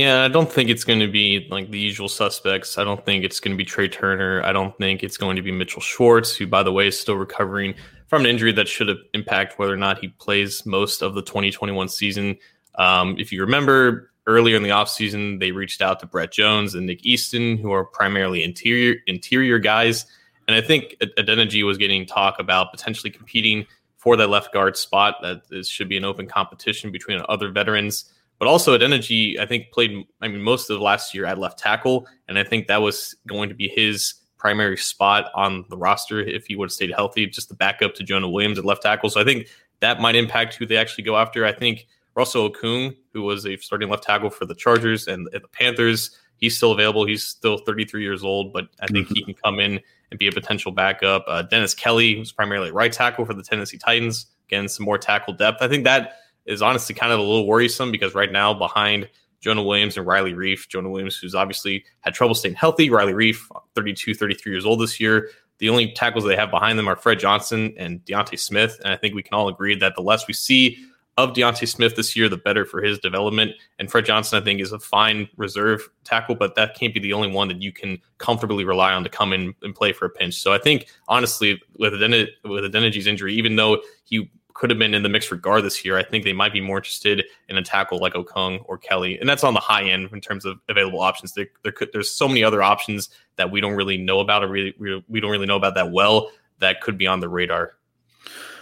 Yeah, 0.00 0.24
I 0.24 0.28
don't 0.28 0.50
think 0.50 0.70
it's 0.70 0.82
going 0.82 1.00
to 1.00 1.08
be 1.08 1.46
like 1.50 1.70
the 1.70 1.78
usual 1.78 2.08
suspects. 2.08 2.78
I 2.78 2.84
don't 2.84 3.04
think 3.04 3.22
it's 3.22 3.38
going 3.38 3.52
to 3.52 3.56
be 3.58 3.66
Trai 3.66 3.92
Turner. 3.92 4.42
I 4.42 4.50
don't 4.50 4.74
think 4.78 5.02
it's 5.02 5.18
going 5.18 5.36
to 5.36 5.42
be 5.42 5.52
Mitchell 5.52 5.82
Schwartz, 5.82 6.34
who, 6.34 6.46
by 6.46 6.62
the 6.62 6.72
way, 6.72 6.86
is 6.86 6.98
still 6.98 7.16
recovering 7.16 7.74
from 8.06 8.22
an 8.22 8.26
injury 8.26 8.50
that 8.52 8.66
should 8.66 8.88
have 8.88 8.96
impact 9.12 9.58
whether 9.58 9.74
or 9.74 9.76
not 9.76 9.98
he 9.98 10.08
plays 10.08 10.64
most 10.64 11.02
of 11.02 11.14
the 11.14 11.20
2021 11.20 11.90
season. 11.90 12.38
Um, 12.76 13.16
if 13.18 13.30
you 13.30 13.42
remember 13.42 14.10
earlier 14.26 14.56
in 14.56 14.62
the 14.62 14.70
offseason, 14.70 15.38
they 15.38 15.52
reached 15.52 15.82
out 15.82 16.00
to 16.00 16.06
Brett 16.06 16.32
Jones 16.32 16.74
and 16.74 16.86
Nick 16.86 17.04
Easton, 17.04 17.58
who 17.58 17.70
are 17.70 17.84
primarily 17.84 18.42
interior 18.42 18.94
interior 19.06 19.58
guys. 19.58 20.06
And 20.48 20.56
I 20.56 20.62
think 20.62 20.96
Adeniji 21.18 21.62
was 21.66 21.76
getting 21.76 22.06
talk 22.06 22.38
about 22.38 22.70
potentially 22.70 23.10
competing 23.10 23.66
for 23.98 24.16
that 24.16 24.30
left 24.30 24.50
guard 24.54 24.78
spot. 24.78 25.16
That 25.20 25.46
this 25.50 25.68
should 25.68 25.90
be 25.90 25.98
an 25.98 26.06
open 26.06 26.26
competition 26.26 26.90
between 26.90 27.20
other 27.28 27.50
veterans. 27.50 28.10
But 28.40 28.48
also 28.48 28.76
Adeniji, 28.76 29.38
I 29.38 29.44
think 29.44 29.70
played. 29.70 30.04
I 30.20 30.26
mean, 30.26 30.42
most 30.42 30.70
of 30.70 30.80
last 30.80 31.14
year 31.14 31.26
at 31.26 31.38
left 31.38 31.58
tackle, 31.58 32.08
and 32.26 32.38
I 32.38 32.42
think 32.42 32.66
that 32.66 32.80
was 32.80 33.14
going 33.28 33.50
to 33.50 33.54
be 33.54 33.68
his 33.68 34.14
primary 34.38 34.78
spot 34.78 35.30
on 35.34 35.66
the 35.68 35.76
roster 35.76 36.20
if 36.20 36.46
he 36.46 36.56
would 36.56 36.70
have 36.70 36.72
stayed 36.72 36.90
healthy. 36.90 37.26
Just 37.26 37.50
the 37.50 37.54
backup 37.54 37.94
to 37.96 38.02
Jonah 38.02 38.30
Williams 38.30 38.58
at 38.58 38.64
left 38.64 38.82
tackle. 38.82 39.10
So 39.10 39.20
I 39.20 39.24
think 39.24 39.48
that 39.80 40.00
might 40.00 40.16
impact 40.16 40.54
who 40.54 40.64
they 40.64 40.78
actually 40.78 41.04
go 41.04 41.18
after. 41.18 41.44
I 41.44 41.52
think 41.52 41.86
Russell 42.16 42.50
Okung, 42.50 42.96
who 43.12 43.22
was 43.22 43.46
a 43.46 43.58
starting 43.58 43.90
left 43.90 44.04
tackle 44.04 44.30
for 44.30 44.46
the 44.46 44.54
Chargers 44.54 45.06
and 45.06 45.28
the 45.30 45.40
Panthers, 45.52 46.18
he's 46.38 46.56
still 46.56 46.72
available. 46.72 47.04
He's 47.04 47.22
still 47.22 47.58
33 47.58 48.02
years 48.02 48.24
old, 48.24 48.54
but 48.54 48.68
I 48.80 48.86
think 48.86 49.08
he 49.08 49.22
can 49.22 49.34
come 49.34 49.60
in 49.60 49.78
and 50.10 50.18
be 50.18 50.28
a 50.28 50.32
potential 50.32 50.72
backup. 50.72 51.24
Uh, 51.28 51.42
Dennis 51.42 51.74
Kelly, 51.74 52.16
who's 52.16 52.32
primarily 52.32 52.70
right 52.70 52.92
tackle 52.92 53.26
for 53.26 53.34
the 53.34 53.42
Tennessee 53.42 53.76
Titans, 53.76 54.26
getting 54.48 54.68
some 54.68 54.86
more 54.86 54.96
tackle 54.96 55.34
depth. 55.34 55.58
I 55.60 55.68
think 55.68 55.84
that 55.84 56.16
is 56.46 56.62
honestly 56.62 56.94
kind 56.94 57.12
of 57.12 57.18
a 57.18 57.22
little 57.22 57.46
worrisome 57.46 57.92
because 57.92 58.14
right 58.14 58.32
now 58.32 58.54
behind 58.54 59.08
Jonah 59.40 59.62
Williams 59.62 59.96
and 59.96 60.06
Riley 60.06 60.34
Reiff, 60.34 60.68
Jonah 60.68 60.90
Williams, 60.90 61.16
who's 61.16 61.34
obviously 61.34 61.84
had 62.00 62.14
trouble 62.14 62.34
staying 62.34 62.54
healthy, 62.54 62.90
Riley 62.90 63.12
Reiff, 63.12 63.38
32, 63.74 64.14
33 64.14 64.52
years 64.52 64.66
old 64.66 64.80
this 64.80 65.00
year. 65.00 65.30
The 65.58 65.68
only 65.68 65.92
tackles 65.92 66.24
they 66.24 66.36
have 66.36 66.50
behind 66.50 66.78
them 66.78 66.88
are 66.88 66.96
Fred 66.96 67.18
Johnson 67.18 67.74
and 67.76 68.04
D'Ante 68.04 68.36
Smith. 68.36 68.80
And 68.84 68.92
I 68.92 68.96
think 68.96 69.14
we 69.14 69.22
can 69.22 69.34
all 69.34 69.48
agree 69.48 69.74
that 69.76 69.94
the 69.94 70.02
less 70.02 70.26
we 70.26 70.34
see 70.34 70.78
of 71.16 71.34
D'Ante 71.34 71.66
Smith 71.66 71.96
this 71.96 72.16
year, 72.16 72.28
the 72.28 72.36
better 72.36 72.64
for 72.64 72.80
his 72.80 72.98
development. 72.98 73.52
And 73.78 73.90
Fred 73.90 74.06
Johnson, 74.06 74.40
I 74.40 74.44
think, 74.44 74.60
is 74.60 74.72
a 74.72 74.78
fine 74.78 75.28
reserve 75.36 75.88
tackle, 76.04 76.34
but 76.34 76.54
that 76.54 76.74
can't 76.74 76.94
be 76.94 77.00
the 77.00 77.12
only 77.12 77.30
one 77.30 77.48
that 77.48 77.60
you 77.60 77.72
can 77.72 77.98
comfortably 78.18 78.64
rely 78.64 78.92
on 78.92 79.04
to 79.04 79.10
come 79.10 79.32
in 79.32 79.54
and 79.62 79.74
play 79.74 79.92
for 79.92 80.06
a 80.06 80.10
pinch. 80.10 80.34
So 80.36 80.52
I 80.52 80.58
think, 80.58 80.86
honestly, 81.08 81.60
with 81.78 81.94
Aden- 81.94 82.28
with 82.44 82.64
Adeniji's 82.64 83.06
injury, 83.06 83.34
even 83.34 83.56
though 83.56 83.82
he 84.04 84.30
could 84.54 84.70
have 84.70 84.78
been 84.78 84.94
in 84.94 85.02
the 85.02 85.08
mix 85.08 85.28
this 85.28 85.84
year, 85.84 85.96
I 85.96 86.02
think 86.02 86.24
they 86.24 86.32
might 86.32 86.52
be 86.52 86.60
more 86.60 86.78
interested 86.78 87.24
in 87.48 87.56
a 87.56 87.62
tackle 87.62 87.98
like 87.98 88.14
Okung 88.14 88.62
or 88.66 88.78
Kelly, 88.78 89.18
and 89.18 89.28
that's 89.28 89.44
on 89.44 89.54
the 89.54 89.60
high 89.60 89.84
end 89.84 90.10
in 90.12 90.20
terms 90.20 90.44
of 90.44 90.58
available 90.68 91.00
options. 91.00 91.32
There, 91.32 91.48
there 91.62 91.72
could, 91.72 91.90
there's 91.92 92.10
so 92.10 92.28
many 92.28 92.44
other 92.44 92.62
options 92.62 93.08
that 93.36 93.50
we 93.50 93.60
don't 93.60 93.74
really 93.74 93.96
know 93.96 94.20
about, 94.20 94.44
or 94.44 94.48
really, 94.48 94.74
we 95.08 95.20
don't 95.20 95.30
really 95.30 95.46
know 95.46 95.56
about 95.56 95.74
that 95.74 95.90
well 95.90 96.30
that 96.60 96.80
could 96.80 96.96
be 96.96 97.06
on 97.06 97.20
the 97.20 97.28
radar. 97.28 97.72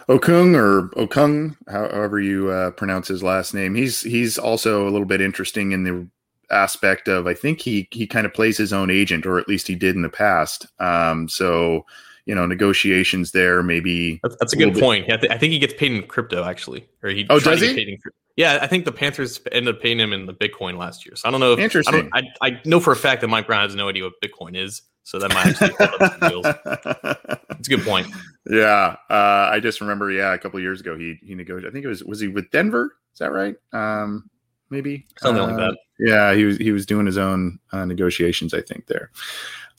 Okung 0.08 0.56
or 0.56 0.88
Okung, 0.90 1.54
however 1.68 2.18
you 2.18 2.48
uh, 2.48 2.70
pronounce 2.70 3.08
his 3.08 3.22
last 3.22 3.52
name. 3.52 3.74
He's 3.74 4.00
he's 4.00 4.38
also 4.38 4.88
a 4.88 4.90
little 4.90 5.06
bit 5.06 5.20
interesting 5.20 5.72
in 5.72 5.84
the 5.84 6.08
aspect 6.50 7.08
of 7.08 7.26
I 7.26 7.34
think 7.34 7.60
he 7.60 7.88
he 7.90 8.06
kind 8.06 8.24
of 8.24 8.32
plays 8.32 8.56
his 8.56 8.72
own 8.72 8.90
agent, 8.90 9.26
or 9.26 9.38
at 9.38 9.48
least 9.48 9.68
he 9.68 9.74
did 9.74 9.96
in 9.96 10.02
the 10.02 10.08
past. 10.08 10.66
Um, 10.78 11.28
so 11.28 11.84
you 12.28 12.34
know, 12.34 12.46
negotiations 12.46 13.32
there 13.32 13.62
maybe. 13.62 14.20
That's, 14.22 14.36
that's 14.36 14.52
a, 14.52 14.56
good 14.56 14.78
point. 14.78 15.08
Yeah, 15.08 15.16
I 15.30 15.38
think 15.38 15.50
he 15.50 15.58
gets 15.58 15.72
paid 15.72 15.92
in 15.92 16.02
crypto 16.02 16.44
actually, 16.44 16.86
or 17.02 17.08
he. 17.08 17.26
Oh, 17.30 17.40
does 17.40 17.62
he? 17.62 17.98
yeah, 18.36 18.58
I 18.60 18.66
think 18.66 18.84
the 18.84 18.92
Panthers 18.92 19.40
ended 19.50 19.74
up 19.74 19.82
paying 19.82 19.98
him 19.98 20.12
in 20.12 20.26
the 20.26 20.34
Bitcoin 20.34 20.76
last 20.76 21.06
year. 21.06 21.16
So 21.16 21.26
I 21.26 21.32
don't 21.32 21.40
know. 21.40 21.54
If, 21.54 21.58
Interesting. 21.58 22.10
I, 22.12 22.18
I, 22.18 22.48
I 22.48 22.60
know 22.66 22.80
for 22.80 22.92
a 22.92 22.96
fact 22.96 23.22
that 23.22 23.28
Mike 23.28 23.46
Brown 23.46 23.62
has 23.64 23.74
no 23.74 23.88
idea 23.88 24.04
what 24.04 24.12
Bitcoin 24.22 24.56
is. 24.56 24.82
So 25.04 25.18
that 25.18 25.32
might 25.32 25.46
actually 25.46 25.70
hold 25.78 26.02
up 26.02 26.20
some 26.20 26.28
deals. 26.28 27.26
It's 27.58 27.66
a 27.66 27.76
good 27.76 27.84
point. 27.84 28.06
Yeah, 28.48 28.94
uh, 29.10 29.48
I 29.50 29.58
just 29.58 29.80
remember. 29.80 30.12
Yeah, 30.12 30.32
a 30.32 30.38
couple 30.38 30.60
years 30.60 30.80
ago, 30.80 30.96
he 30.96 31.18
he 31.24 31.34
negotiated. 31.34 31.68
I 31.68 31.72
think 31.72 31.84
it 31.84 31.88
was 31.88 32.04
was 32.04 32.20
he 32.20 32.28
with 32.28 32.48
Denver? 32.52 32.94
Is 33.12 33.18
that 33.18 33.32
right? 33.32 33.56
Um, 33.72 34.30
maybe 34.70 35.06
something 35.18 35.42
uh, 35.42 35.46
like 35.48 35.56
that. 35.56 35.76
Yeah, 35.98 36.34
he 36.34 36.44
was 36.44 36.58
he 36.58 36.70
was 36.70 36.86
doing 36.86 37.04
his 37.04 37.18
own 37.18 37.58
uh, 37.72 37.84
negotiations. 37.84 38.54
I 38.54 38.60
think 38.60 38.86
there. 38.86 39.10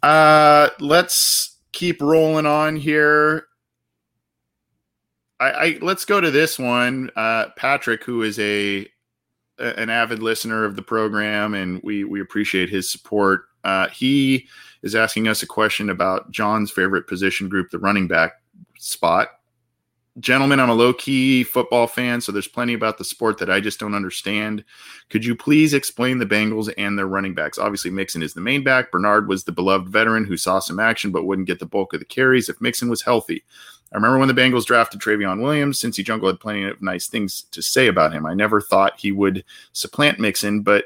Uh, 0.03 0.70
let's 0.82 1.59
keep 1.71 2.01
rolling 2.01 2.45
on 2.45 2.75
here. 2.75 3.45
I, 5.39 5.51
I 5.51 5.79
let's 5.81 6.05
go 6.05 6.19
to 6.19 6.31
this 6.31 6.59
one. 6.59 7.11
Uh, 7.15 7.47
Patrick, 7.55 8.03
who 8.03 8.23
is 8.23 8.38
a 8.39 8.88
an 9.57 9.89
avid 9.89 10.21
listener 10.21 10.65
of 10.65 10.75
the 10.75 10.81
program, 10.81 11.53
and 11.53 11.81
we 11.83 12.03
we 12.03 12.21
appreciate 12.21 12.69
his 12.69 12.91
support. 12.91 13.45
Uh, 13.63 13.88
he 13.89 14.47
is 14.83 14.95
asking 14.95 15.27
us 15.27 15.43
a 15.43 15.47
question 15.47 15.89
about 15.89 16.31
John's 16.31 16.71
favorite 16.71 17.07
position 17.07 17.49
group, 17.49 17.69
the 17.69 17.79
running 17.79 18.07
back 18.07 18.33
spot. 18.77 19.29
Gentlemen, 20.19 20.59
I'm 20.59 20.69
a 20.69 20.73
low 20.73 20.91
key 20.91 21.43
football 21.43 21.85
fan, 21.85 22.19
so 22.19 22.31
there's 22.31 22.47
plenty 22.47 22.73
about 22.73 22.97
the 22.97 23.03
sport 23.03 23.38
that 23.38 23.49
I 23.49 23.59
just 23.59 23.79
don't 23.79 23.93
understand. 23.93 24.65
Could 25.09 25.23
you 25.23 25.35
please 25.35 25.73
explain 25.73 26.17
the 26.17 26.25
Bengals 26.25 26.73
and 26.77 26.97
their 26.97 27.07
running 27.07 27.35
backs? 27.35 27.59
Obviously, 27.59 27.91
Mixon 27.91 28.23
is 28.23 28.33
the 28.33 28.41
main 28.41 28.63
back. 28.63 28.91
Bernard 28.91 29.27
was 29.27 29.43
the 29.43 29.51
beloved 29.51 29.88
veteran 29.88 30.25
who 30.25 30.35
saw 30.35 30.59
some 30.59 30.79
action 30.79 31.11
but 31.11 31.25
wouldn't 31.25 31.47
get 31.47 31.59
the 31.59 31.65
bulk 31.65 31.93
of 31.93 31.99
the 31.99 32.05
carries 32.05 32.49
if 32.49 32.59
Mixon 32.59 32.89
was 32.89 33.03
healthy. 33.03 33.43
I 33.91 33.95
remember 33.95 34.17
when 34.17 34.27
the 34.27 34.33
Bengals 34.33 34.65
drafted 34.65 34.99
Trayveon 34.99 35.41
Williams, 35.41 35.79
Cincy 35.79 36.03
Jungle 36.03 36.29
had 36.29 36.39
plenty 36.39 36.63
of 36.63 36.81
nice 36.81 37.07
things 37.07 37.43
to 37.51 37.61
say 37.61 37.88
about 37.88 38.11
him. 38.11 38.25
I 38.25 38.33
never 38.33 38.61
thought 38.61 38.99
he 38.99 39.11
would 39.11 39.43
supplant 39.73 40.19
Mixon, 40.19 40.61
but 40.61 40.85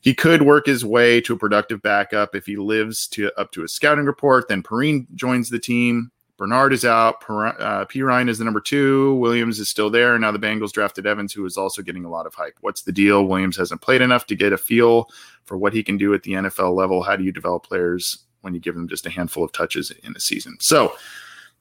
he 0.00 0.14
could 0.14 0.42
work 0.42 0.66
his 0.66 0.84
way 0.84 1.20
to 1.22 1.34
a 1.34 1.38
productive 1.38 1.80
backup 1.80 2.34
if 2.34 2.46
he 2.46 2.56
lives 2.56 3.08
to 3.08 3.30
up 3.38 3.52
to 3.52 3.64
a 3.64 3.68
scouting 3.68 4.04
report. 4.04 4.48
Then 4.48 4.62
Perine 4.62 5.06
joins 5.14 5.48
the 5.48 5.58
team. 5.58 6.10
Bernard 6.36 6.72
is 6.72 6.84
out. 6.84 7.22
Uh, 7.28 7.84
Perine 7.84 8.28
is 8.28 8.38
the 8.38 8.44
number 8.44 8.60
two. 8.60 9.14
Williams 9.16 9.60
is 9.60 9.68
still 9.68 9.88
there. 9.88 10.18
Now 10.18 10.32
the 10.32 10.38
Bengals 10.38 10.72
drafted 10.72 11.06
Evans, 11.06 11.32
who 11.32 11.44
is 11.44 11.56
also 11.56 11.80
getting 11.80 12.04
a 12.04 12.10
lot 12.10 12.26
of 12.26 12.34
hype. 12.34 12.56
What's 12.60 12.82
the 12.82 12.92
deal? 12.92 13.26
Williams 13.26 13.56
hasn't 13.56 13.80
played 13.80 14.02
enough 14.02 14.26
to 14.26 14.34
get 14.34 14.52
a 14.52 14.58
feel 14.58 15.08
for 15.44 15.56
what 15.56 15.72
he 15.72 15.82
can 15.82 15.96
do 15.96 16.12
at 16.12 16.22
the 16.24 16.32
NFL 16.32 16.74
level. 16.74 17.02
How 17.02 17.14
do 17.14 17.22
you 17.22 17.32
develop 17.32 17.64
players 17.64 18.24
when 18.40 18.52
you 18.52 18.60
give 18.60 18.74
them 18.74 18.88
just 18.88 19.06
a 19.06 19.10
handful 19.10 19.44
of 19.44 19.52
touches 19.52 19.92
in 20.02 20.16
a 20.16 20.20
season? 20.20 20.56
So, 20.58 20.96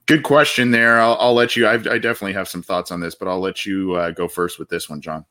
good 0.08 0.24
question 0.24 0.72
there. 0.72 1.00
I'll, 1.00 1.18
I'll 1.20 1.36
let 1.36 1.56
you. 1.56 1.68
I've, 1.68 1.88
i 1.88 2.00
definitely 2.00 2.34
have 2.34 2.50
some 2.50 2.64
thoughts 2.64 2.92
on 2.92 3.00
this, 3.00 3.14
but 3.14 3.28
I'll 3.28 3.40
let 3.40 3.66
you 3.66 3.94
uh, 3.94 4.12
go 4.12 4.28
first 4.28 4.58
with 4.58 4.70
this 4.70 4.90
one, 4.90 5.02
John. 5.02 5.24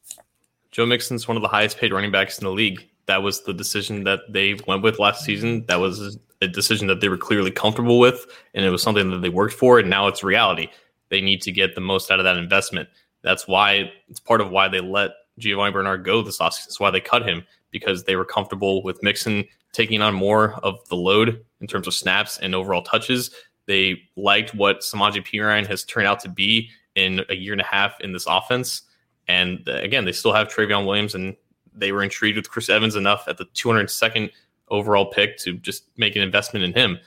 Joe 0.71 0.87
Mixon's 0.87 1.27
one 1.27 1.37
of 1.37 1.43
the 1.43 1.49
highest 1.49 1.79
paid 1.79 1.93
running 1.93 2.13
backs 2.13 2.39
in 2.39 2.45
the 2.45 2.53
league. 2.53 2.89
That 3.07 3.23
was 3.23 3.43
the 3.43 3.53
decision 3.53 4.05
that 4.05 4.21
they 4.29 4.55
went 4.67 4.83
with 4.83 5.01
last 5.01 5.25
season. 5.25 5.67
That 5.67 5.81
was 5.81 6.17
a 6.43 6.49
decision 6.49 6.89
that 6.89 7.01
they 7.01 7.09
were 7.09 7.17
clearly 7.17 7.51
comfortable 7.51 7.99
with, 7.99 8.27
and 8.55 8.65
it 8.65 8.71
was 8.71 8.83
something 8.83 9.11
that 9.11 9.23
they 9.23 9.29
worked 9.29 9.55
for, 9.55 9.79
and 9.79 9.89
now 9.89 10.09
it's 10.09 10.25
reality. 10.25 10.69
They 11.09 11.21
need 11.21 11.43
to 11.43 11.53
get 11.53 11.75
the 11.75 11.81
most 11.81 12.11
out 12.11 12.19
of 12.19 12.25
that 12.25 12.37
investment. 12.37 12.89
That's 13.23 13.47
why 13.47 13.93
it's 14.09 14.21
part 14.21 14.41
of 14.41 14.51
why 14.51 14.69
they 14.69 14.81
let 14.81 15.13
Giovanni 15.39 15.73
Bernard 15.73 16.05
go 16.05 16.23
this 16.23 16.39
offseason. 16.39 16.67
That's 16.67 16.81
why 16.81 16.91
they 16.91 17.01
cut 17.01 17.27
him 17.27 17.45
because 17.71 18.05
they 18.05 18.17
were 18.17 18.25
comfortable 18.25 18.83
with 18.83 19.03
Mixon 19.03 19.45
taking 19.73 20.03
on 20.03 20.15
more 20.15 20.55
of 20.63 20.87
the 20.89 20.97
load 20.97 21.45
in 21.61 21.67
terms 21.67 21.87
of 21.87 21.95
snaps 21.95 22.39
and 22.39 22.55
overall 22.55 22.83
touches. 22.83 23.31
They 23.67 24.03
liked 24.17 24.55
what 24.55 24.81
Samaje 24.81 25.25
Perine 25.25 25.67
has 25.67 25.85
turned 25.85 26.07
out 26.07 26.21
to 26.21 26.29
be 26.29 26.69
in 26.95 27.23
a 27.29 27.35
year 27.35 27.53
and 27.53 27.61
a 27.61 27.65
half 27.65 28.01
in 28.01 28.13
this 28.13 28.27
offense. 28.27 28.83
And 29.29 29.67
uh, 29.69 29.77
again, 29.77 30.05
they 30.05 30.13
still 30.13 30.33
have 30.33 30.49
Trayveon 30.49 30.85
Williams, 30.85 31.15
and 31.15 31.37
they 31.73 31.93
were 31.93 32.03
intrigued 32.03 32.37
with 32.37 32.51
Chris 32.51 32.69
Evans 32.69 32.97
enough 32.97 33.25
at 33.29 33.39
the 33.39 33.47
202nd 33.47 34.31
overall 34.73 35.07
pick 35.07 35.37
to 35.39 35.59
just 35.59 35.85
make 35.97 36.17
an 36.17 36.23
investment 36.23 36.65
in 36.65 36.73
him. 36.73 36.99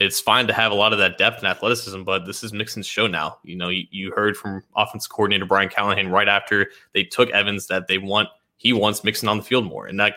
It's 0.00 0.20
fine 0.20 0.48
to 0.48 0.52
have 0.52 0.72
a 0.72 0.74
lot 0.74 0.92
of 0.92 0.98
that 0.98 1.16
depth 1.16 1.38
and 1.38 1.46
athleticism, 1.46 2.02
but 2.02 2.26
this 2.26 2.42
is 2.42 2.52
Mixon's 2.52 2.88
show 2.88 3.06
now. 3.06 3.38
You 3.44 3.54
know, 3.54 3.68
you, 3.68 3.84
you 3.90 4.10
heard 4.10 4.36
from 4.36 4.62
offense 4.76 5.06
coordinator 5.06 5.46
Brian 5.46 5.68
Callahan 5.68 6.10
right 6.10 6.28
after 6.28 6.70
they 6.92 7.04
took 7.04 7.30
Evans 7.30 7.68
that 7.68 7.86
they 7.86 7.98
want 7.98 8.28
he 8.56 8.72
wants 8.72 9.02
Mixon 9.02 9.28
on 9.28 9.38
the 9.38 9.42
field 9.42 9.64
more, 9.64 9.86
and 9.86 9.98
that 10.00 10.14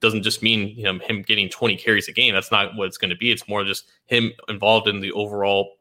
doesn't 0.00 0.22
just 0.22 0.42
mean 0.42 0.68
you 0.76 0.84
know 0.84 0.98
him 0.98 1.22
getting 1.22 1.48
20 1.48 1.76
carries 1.76 2.08
a 2.08 2.12
game. 2.12 2.34
That's 2.34 2.52
not 2.52 2.76
what 2.76 2.86
it's 2.86 2.98
going 2.98 3.10
to 3.10 3.16
be. 3.16 3.32
It's 3.32 3.48
more 3.48 3.64
just 3.64 3.88
him 4.06 4.32
involved 4.48 4.86
in 4.86 5.00
the 5.00 5.12
overall 5.12 5.76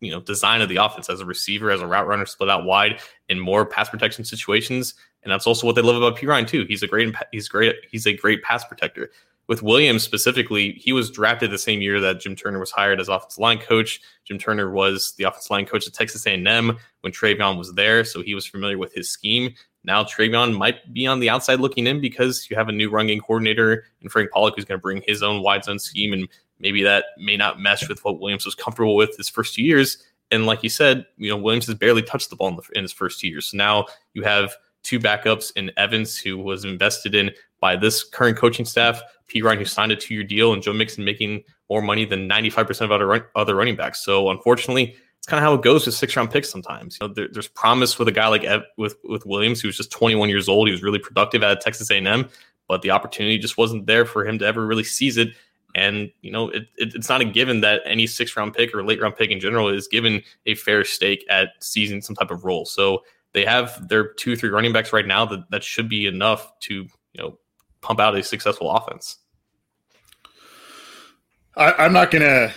you 0.00 0.10
know 0.10 0.20
design 0.20 0.60
of 0.60 0.68
the 0.68 0.76
offense 0.76 1.08
as 1.08 1.20
a 1.20 1.24
receiver, 1.24 1.70
as 1.70 1.80
a 1.80 1.86
route 1.86 2.06
runner, 2.06 2.26
split 2.26 2.50
out 2.50 2.64
wide 2.64 3.00
in 3.30 3.40
more 3.40 3.64
pass 3.64 3.88
protection 3.88 4.24
situations. 4.24 4.94
And 5.22 5.32
that's 5.32 5.46
also 5.46 5.66
what 5.66 5.74
they 5.74 5.82
love 5.82 5.96
about 5.96 6.18
Perine 6.18 6.46
too. 6.46 6.64
He's 6.68 6.82
a 6.82 6.86
great 6.86 7.14
he's 7.32 7.48
great 7.48 7.76
he's 7.90 8.06
a 8.06 8.12
great 8.12 8.42
pass 8.42 8.64
protector 8.64 9.10
with 9.48 9.62
Williams 9.62 10.02
specifically, 10.02 10.72
he 10.72 10.92
was 10.92 11.10
drafted 11.10 11.50
the 11.50 11.58
same 11.58 11.80
year 11.80 12.00
that 12.00 12.20
Jim 12.20 12.36
Turner 12.36 12.60
was 12.60 12.70
hired 12.70 13.00
as 13.00 13.08
offensive 13.08 13.38
line 13.38 13.58
coach. 13.58 14.00
Jim 14.24 14.38
Turner 14.38 14.70
was 14.70 15.14
the 15.16 15.24
offensive 15.24 15.50
line 15.50 15.64
coach 15.64 15.86
at 15.86 15.94
Texas 15.94 16.26
A&M 16.26 16.78
when 17.00 17.12
Trayveon 17.12 17.56
was 17.56 17.72
there, 17.72 18.04
so 18.04 18.22
he 18.22 18.34
was 18.34 18.46
familiar 18.46 18.76
with 18.76 18.92
his 18.92 19.10
scheme. 19.10 19.54
Now 19.84 20.04
Trayveon 20.04 20.56
might 20.56 20.92
be 20.92 21.06
on 21.06 21.18
the 21.18 21.30
outside 21.30 21.60
looking 21.60 21.86
in 21.86 21.98
because 21.98 22.48
you 22.50 22.56
have 22.56 22.68
a 22.68 22.72
new 22.72 22.90
run 22.90 23.06
game 23.06 23.20
coordinator 23.20 23.84
and 24.02 24.12
Frank 24.12 24.30
Pollack 24.30 24.54
who's 24.54 24.66
going 24.66 24.78
to 24.78 24.82
bring 24.82 25.02
his 25.06 25.22
own 25.22 25.42
wide 25.42 25.64
zone 25.64 25.78
scheme, 25.78 26.12
and 26.12 26.28
maybe 26.58 26.82
that 26.82 27.06
may 27.16 27.36
not 27.36 27.58
mesh 27.58 27.88
with 27.88 28.04
what 28.04 28.20
Williams 28.20 28.44
was 28.44 28.54
comfortable 28.54 28.96
with 28.96 29.16
his 29.16 29.30
first 29.30 29.54
two 29.54 29.62
years. 29.62 30.04
And 30.30 30.44
like 30.44 30.62
you 30.62 30.68
said, 30.68 31.06
you 31.16 31.30
know 31.30 31.38
Williams 31.38 31.66
has 31.68 31.74
barely 31.76 32.02
touched 32.02 32.28
the 32.28 32.36
ball 32.36 32.48
in, 32.48 32.56
the, 32.56 32.62
in 32.74 32.82
his 32.82 32.92
first 32.92 33.18
two 33.18 33.28
years, 33.28 33.46
so 33.46 33.56
now 33.56 33.86
you 34.12 34.24
have 34.24 34.54
two 34.82 35.00
backups 35.00 35.52
in 35.56 35.70
Evans, 35.76 36.18
who 36.18 36.38
was 36.38 36.64
invested 36.64 37.14
in 37.14 37.30
by 37.60 37.76
this 37.76 38.04
current 38.04 38.36
coaching 38.36 38.64
staff, 38.64 39.00
Perine, 39.28 39.58
who 39.58 39.64
signed 39.64 39.92
a 39.92 39.96
two 39.96 40.14
year 40.14 40.24
deal, 40.24 40.52
and 40.52 40.62
Joe 40.62 40.72
Mixon 40.72 41.04
making 41.04 41.42
more 41.68 41.82
money 41.82 42.04
than 42.04 42.28
95% 42.28 42.80
of 42.82 42.92
other, 42.92 43.06
run, 43.06 43.24
other 43.34 43.54
running 43.54 43.76
backs. 43.76 44.04
So 44.04 44.30
unfortunately, 44.30 44.96
it's 45.18 45.26
kind 45.26 45.42
of 45.42 45.42
how 45.42 45.54
it 45.54 45.62
goes 45.62 45.84
with 45.84 45.94
six 45.94 46.16
round 46.16 46.30
picks 46.30 46.48
sometimes. 46.48 46.98
You 47.00 47.08
know, 47.08 47.14
there, 47.14 47.28
there's 47.30 47.48
promise 47.48 47.98
with 47.98 48.08
a 48.08 48.12
guy 48.12 48.28
like 48.28 48.44
Ev, 48.44 48.62
with 48.76 48.96
with 49.04 49.26
Williams, 49.26 49.60
who 49.60 49.68
was 49.68 49.76
just 49.76 49.90
21 49.90 50.28
years 50.28 50.48
old. 50.48 50.68
He 50.68 50.72
was 50.72 50.82
really 50.82 50.98
productive 50.98 51.42
at 51.42 51.60
Texas 51.60 51.90
A&M, 51.90 52.28
but 52.68 52.82
the 52.82 52.90
opportunity 52.90 53.38
just 53.38 53.58
wasn't 53.58 53.86
there 53.86 54.04
for 54.04 54.26
him 54.26 54.38
to 54.38 54.46
ever 54.46 54.66
really 54.66 54.84
seize 54.84 55.16
it. 55.16 55.28
And 55.74 56.10
you 56.22 56.30
know, 56.30 56.48
it, 56.48 56.68
it, 56.76 56.94
it's 56.94 57.08
not 57.08 57.20
a 57.20 57.24
given 57.24 57.60
that 57.60 57.82
any 57.84 58.06
six 58.06 58.36
round 58.36 58.54
pick 58.54 58.74
or 58.74 58.84
late 58.84 59.00
round 59.00 59.16
pick 59.16 59.30
in 59.30 59.40
general 59.40 59.68
is 59.68 59.88
given 59.88 60.22
a 60.46 60.54
fair 60.54 60.84
stake 60.84 61.24
at 61.28 61.50
seizing 61.60 62.00
some 62.00 62.16
type 62.16 62.30
of 62.30 62.44
role. 62.44 62.64
So 62.64 63.02
they 63.32 63.44
have 63.44 63.88
their 63.88 64.12
two, 64.14 64.36
three 64.36 64.48
running 64.48 64.72
backs 64.72 64.92
right 64.92 65.06
now 65.06 65.26
that 65.26 65.50
that 65.50 65.62
should 65.62 65.88
be 65.88 66.06
enough 66.06 66.58
to 66.60 66.74
you 66.74 67.22
know 67.22 67.38
pump 67.80 68.00
out 68.00 68.16
a 68.16 68.22
successful 68.22 68.70
offense. 68.70 69.18
I, 71.56 71.86
am 71.86 71.92
not 71.92 72.10
gonna. 72.10 72.52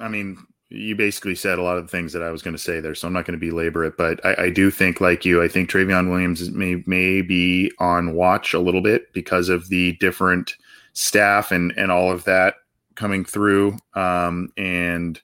I 0.00 0.08
mean, 0.08 0.36
you 0.70 0.94
basically 0.96 1.34
said 1.34 1.58
a 1.58 1.62
lot 1.62 1.78
of 1.78 1.84
the 1.84 1.90
things 1.90 2.12
that 2.12 2.22
I 2.22 2.30
was 2.30 2.42
going 2.42 2.56
to 2.56 2.62
say 2.62 2.80
there, 2.80 2.94
so 2.94 3.06
I'm 3.06 3.14
not 3.14 3.24
going 3.24 3.38
to 3.38 3.46
belabor 3.46 3.84
it. 3.84 3.96
But 3.96 4.24
I, 4.24 4.44
I, 4.44 4.50
do 4.50 4.70
think, 4.70 5.00
like 5.00 5.24
you, 5.24 5.42
I 5.42 5.48
think 5.48 5.70
Trayveon 5.70 6.10
Williams 6.10 6.50
may 6.50 6.82
may 6.86 7.22
be 7.22 7.72
on 7.78 8.14
watch 8.14 8.52
a 8.52 8.58
little 8.58 8.82
bit 8.82 9.12
because 9.12 9.48
of 9.48 9.68
the 9.68 9.92
different 9.94 10.54
staff 10.92 11.52
and 11.52 11.72
and 11.76 11.90
all 11.90 12.10
of 12.12 12.24
that 12.24 12.56
coming 12.96 13.24
through, 13.24 13.78
um, 13.94 14.52
and 14.56 15.20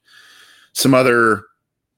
some 0.73 0.95
other 0.95 1.43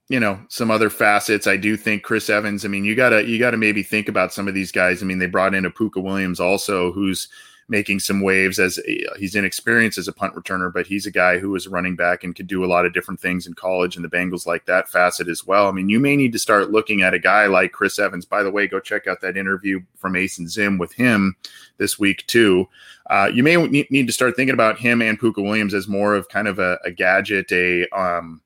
you 0.09 0.21
know 0.21 0.41
some 0.49 0.71
other 0.71 0.91
facets. 0.91 1.47
I 1.47 1.57
do 1.57 1.77
think 1.77 2.03
Chris 2.03 2.31
Evans. 2.31 2.65
I 2.65 2.69
mean, 2.69 2.85
you 2.85 2.95
gotta 2.95 3.25
you 3.25 3.39
gotta 3.39 3.57
maybe 3.57 3.83
think 3.83 4.09
about 4.09 4.33
some 4.33 4.49
of 4.49 4.55
these 4.55 4.73
guys. 4.73 5.03
I 5.03 5.07
mean, 5.07 5.19
they 5.19 5.27
brought 5.27 5.55
in 5.55 5.65
a 5.65 5.71
Pooka 5.71 6.03
Williams 6.03 6.41
also, 6.41 6.93
who's 6.93 7.29
making 7.69 7.99
some 7.99 8.21
waves 8.21 8.59
as 8.59 8.79
a, 8.87 9.05
he's 9.19 9.35
inexperienced 9.35 9.99
as 9.99 10.07
a 10.07 10.13
punt 10.13 10.35
returner, 10.35 10.73
but 10.73 10.87
he's 10.87 11.07
a 11.07 11.11
guy 11.11 11.39
who 11.39 11.51
was 11.51 11.67
running 11.67 11.97
back 11.97 12.23
and 12.23 12.37
could 12.37 12.47
do 12.47 12.65
a 12.65 12.67
lot 12.67 12.87
of 12.87 12.93
different 12.93 13.19
things 13.19 13.47
in 13.47 13.55
college. 13.55 13.97
And 13.97 14.05
the 14.05 14.09
Bengals 14.09 14.47
like 14.47 14.67
that 14.67 14.89
facet 14.89 15.29
as 15.29 15.45
well. 15.45 15.67
I 15.67 15.73
mean, 15.73 15.89
you 15.89 15.99
may 15.99 16.17
need 16.17 16.33
to 16.33 16.39
start 16.39 16.71
looking 16.71 17.03
at 17.03 17.15
a 17.15 17.19
guy 17.19 17.47
like 17.47 17.73
Chris 17.73 17.99
Evans. 17.99 18.25
By 18.25 18.43
the 18.43 18.51
way, 18.51 18.69
go 18.69 18.79
check 18.79 19.07
out 19.07 19.21
that 19.23 19.37
interview 19.37 19.81
from 19.97 20.15
Ace 20.15 20.39
and 20.39 20.49
Zim 20.49 20.79
with 20.79 20.93
him 20.93 21.35
this 21.79 21.99
week 21.99 22.25
too. 22.27 22.69
Uh, 23.11 23.31
you 23.33 23.43
may 23.43 23.57
need 23.57 24.07
to 24.07 24.13
start 24.13 24.37
thinking 24.37 24.55
about 24.55 24.79
him 24.79 25.03
and 25.03 25.19
Pooka 25.19 25.43
Williams 25.43 25.75
as 25.75 25.89
more 25.89 26.15
of 26.15 26.29
kind 26.29 26.49
of 26.49 26.59
a, 26.59 26.79
a 26.85 26.91
gadget, 26.91 27.51
a 27.51 27.89
um, 27.89 28.41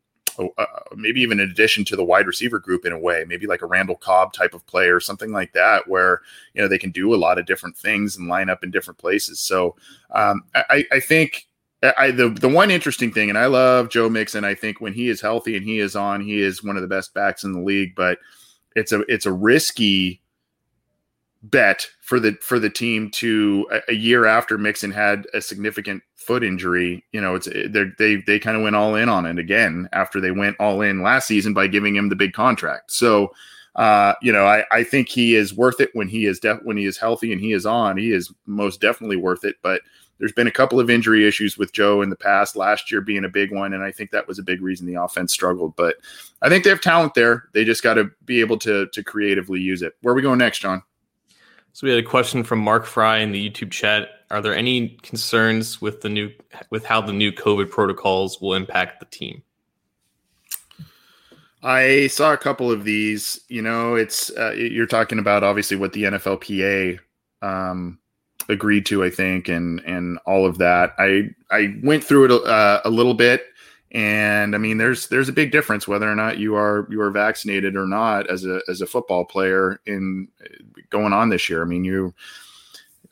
uh, 0.58 0.64
maybe 0.96 1.20
even 1.20 1.40
in 1.40 1.50
addition 1.50 1.84
to 1.86 1.96
the 1.96 2.04
wide 2.04 2.26
receiver 2.26 2.58
group 2.58 2.84
in 2.84 2.92
a 2.92 2.98
way, 2.98 3.24
maybe 3.26 3.46
like 3.46 3.62
a 3.62 3.66
Randall 3.66 3.96
Cobb 3.96 4.32
type 4.32 4.54
of 4.54 4.66
player, 4.66 5.00
something 5.00 5.32
like 5.32 5.52
that, 5.52 5.86
where 5.88 6.22
you 6.54 6.62
know 6.62 6.68
they 6.68 6.78
can 6.78 6.90
do 6.90 7.14
a 7.14 7.16
lot 7.16 7.38
of 7.38 7.46
different 7.46 7.76
things 7.76 8.16
and 8.16 8.28
line 8.28 8.50
up 8.50 8.64
in 8.64 8.70
different 8.70 8.98
places. 8.98 9.40
So 9.40 9.76
um, 10.10 10.44
I, 10.54 10.84
I 10.92 11.00
think 11.00 11.46
I, 11.82 12.10
the 12.10 12.28
the 12.28 12.48
one 12.48 12.70
interesting 12.70 13.12
thing, 13.12 13.28
and 13.28 13.38
I 13.38 13.46
love 13.46 13.88
Joe 13.88 14.08
Mixon. 14.08 14.44
I 14.44 14.54
think 14.54 14.80
when 14.80 14.92
he 14.92 15.08
is 15.08 15.20
healthy 15.20 15.56
and 15.56 15.64
he 15.64 15.78
is 15.78 15.96
on, 15.96 16.20
he 16.20 16.40
is 16.40 16.62
one 16.62 16.76
of 16.76 16.82
the 16.82 16.88
best 16.88 17.14
backs 17.14 17.44
in 17.44 17.52
the 17.52 17.60
league. 17.60 17.94
But 17.94 18.18
it's 18.76 18.92
a 18.92 19.00
it's 19.02 19.26
a 19.26 19.32
risky 19.32 20.20
bet 21.42 21.86
for 22.02 22.20
the 22.20 22.32
for 22.42 22.58
the 22.58 22.70
team 22.70 23.10
to 23.10 23.66
a, 23.72 23.80
a 23.88 23.94
year 23.94 24.26
after 24.26 24.58
Mixon 24.58 24.90
had 24.90 25.26
a 25.32 25.40
significant 25.40 26.02
foot 26.14 26.44
injury. 26.44 27.04
You 27.12 27.20
know, 27.20 27.34
it's 27.34 27.46
they 27.46 27.86
they 27.98 28.16
they 28.16 28.38
kind 28.38 28.56
of 28.56 28.62
went 28.62 28.76
all 28.76 28.94
in 28.94 29.08
on 29.08 29.26
it 29.26 29.38
again 29.38 29.88
after 29.92 30.20
they 30.20 30.30
went 30.30 30.56
all 30.60 30.82
in 30.82 31.02
last 31.02 31.26
season 31.26 31.54
by 31.54 31.66
giving 31.66 31.96
him 31.96 32.08
the 32.08 32.16
big 32.16 32.32
contract. 32.32 32.92
So, 32.92 33.32
uh, 33.76 34.14
you 34.20 34.32
know, 34.32 34.46
I 34.46 34.64
I 34.70 34.84
think 34.84 35.08
he 35.08 35.34
is 35.34 35.54
worth 35.54 35.80
it 35.80 35.90
when 35.94 36.08
he 36.08 36.26
is 36.26 36.38
def- 36.40 36.62
when 36.62 36.76
he 36.76 36.84
is 36.84 36.98
healthy 36.98 37.32
and 37.32 37.40
he 37.40 37.52
is 37.52 37.64
on. 37.64 37.96
He 37.96 38.12
is 38.12 38.32
most 38.46 38.80
definitely 38.80 39.16
worth 39.16 39.44
it, 39.44 39.56
but. 39.62 39.80
There's 40.18 40.32
been 40.32 40.46
a 40.46 40.50
couple 40.50 40.78
of 40.78 40.90
injury 40.90 41.26
issues 41.26 41.56
with 41.56 41.72
Joe 41.72 42.02
in 42.02 42.10
the 42.10 42.14
past, 42.14 42.54
last 42.54 42.92
year 42.92 43.00
being 43.00 43.24
a 43.24 43.28
big 43.30 43.50
one. 43.54 43.72
And 43.72 43.82
I 43.82 43.90
think 43.90 44.10
that 44.10 44.28
was 44.28 44.38
a 44.38 44.42
big 44.42 44.60
reason 44.60 44.86
the 44.86 45.02
offense 45.02 45.32
struggled. 45.32 45.74
But 45.76 45.96
I 46.42 46.50
think 46.50 46.62
they 46.62 46.68
have 46.68 46.82
talent 46.82 47.14
there. 47.14 47.44
They 47.54 47.64
just 47.64 47.82
got 47.82 47.94
to 47.94 48.10
be 48.26 48.40
able 48.40 48.58
to, 48.58 48.86
to 48.88 49.02
creatively 49.02 49.60
use 49.60 49.80
it. 49.80 49.94
Where 50.02 50.12
are 50.12 50.14
we 50.14 50.20
going 50.20 50.36
next, 50.36 50.58
John? 50.58 50.82
So 51.72 51.86
we 51.86 51.90
had 51.90 52.04
a 52.04 52.06
question 52.06 52.42
from 52.42 52.58
Mark 52.58 52.84
Fry 52.84 53.18
in 53.18 53.32
the 53.32 53.50
YouTube 53.50 53.70
chat. 53.70 54.08
Are 54.30 54.40
there 54.40 54.54
any 54.54 54.90
concerns 55.02 55.80
with 55.80 56.00
the 56.00 56.08
new 56.08 56.30
with 56.70 56.84
how 56.84 57.00
the 57.00 57.12
new 57.12 57.32
COVID 57.32 57.70
protocols 57.70 58.40
will 58.40 58.54
impact 58.54 59.00
the 59.00 59.06
team? 59.06 59.42
I 61.62 62.06
saw 62.08 62.32
a 62.32 62.38
couple 62.38 62.70
of 62.70 62.84
these. 62.84 63.40
You 63.48 63.62
know, 63.62 63.94
it's 63.94 64.30
uh, 64.36 64.52
you're 64.52 64.86
talking 64.86 65.18
about 65.18 65.44
obviously 65.44 65.76
what 65.76 65.92
the 65.92 66.04
NFLPA 66.04 66.98
um, 67.42 67.98
agreed 68.48 68.86
to, 68.86 69.04
I 69.04 69.10
think, 69.10 69.48
and 69.48 69.80
and 69.80 70.18
all 70.26 70.46
of 70.46 70.58
that. 70.58 70.94
I 70.98 71.30
I 71.50 71.76
went 71.82 72.04
through 72.04 72.26
it 72.26 72.30
a, 72.30 72.42
uh, 72.42 72.80
a 72.84 72.90
little 72.90 73.14
bit. 73.14 73.44
And 73.92 74.54
I 74.54 74.58
mean, 74.58 74.78
there's 74.78 75.08
there's 75.08 75.28
a 75.28 75.32
big 75.32 75.50
difference 75.50 75.88
whether 75.88 76.10
or 76.10 76.14
not 76.14 76.38
you 76.38 76.54
are 76.54 76.86
you 76.90 77.00
are 77.00 77.10
vaccinated 77.10 77.76
or 77.76 77.86
not 77.86 78.28
as 78.28 78.44
a 78.44 78.60
as 78.68 78.80
a 78.80 78.86
football 78.86 79.24
player 79.24 79.80
in 79.84 80.28
going 80.90 81.12
on 81.12 81.28
this 81.28 81.48
year. 81.48 81.62
I 81.62 81.64
mean, 81.64 81.84
you, 81.84 82.14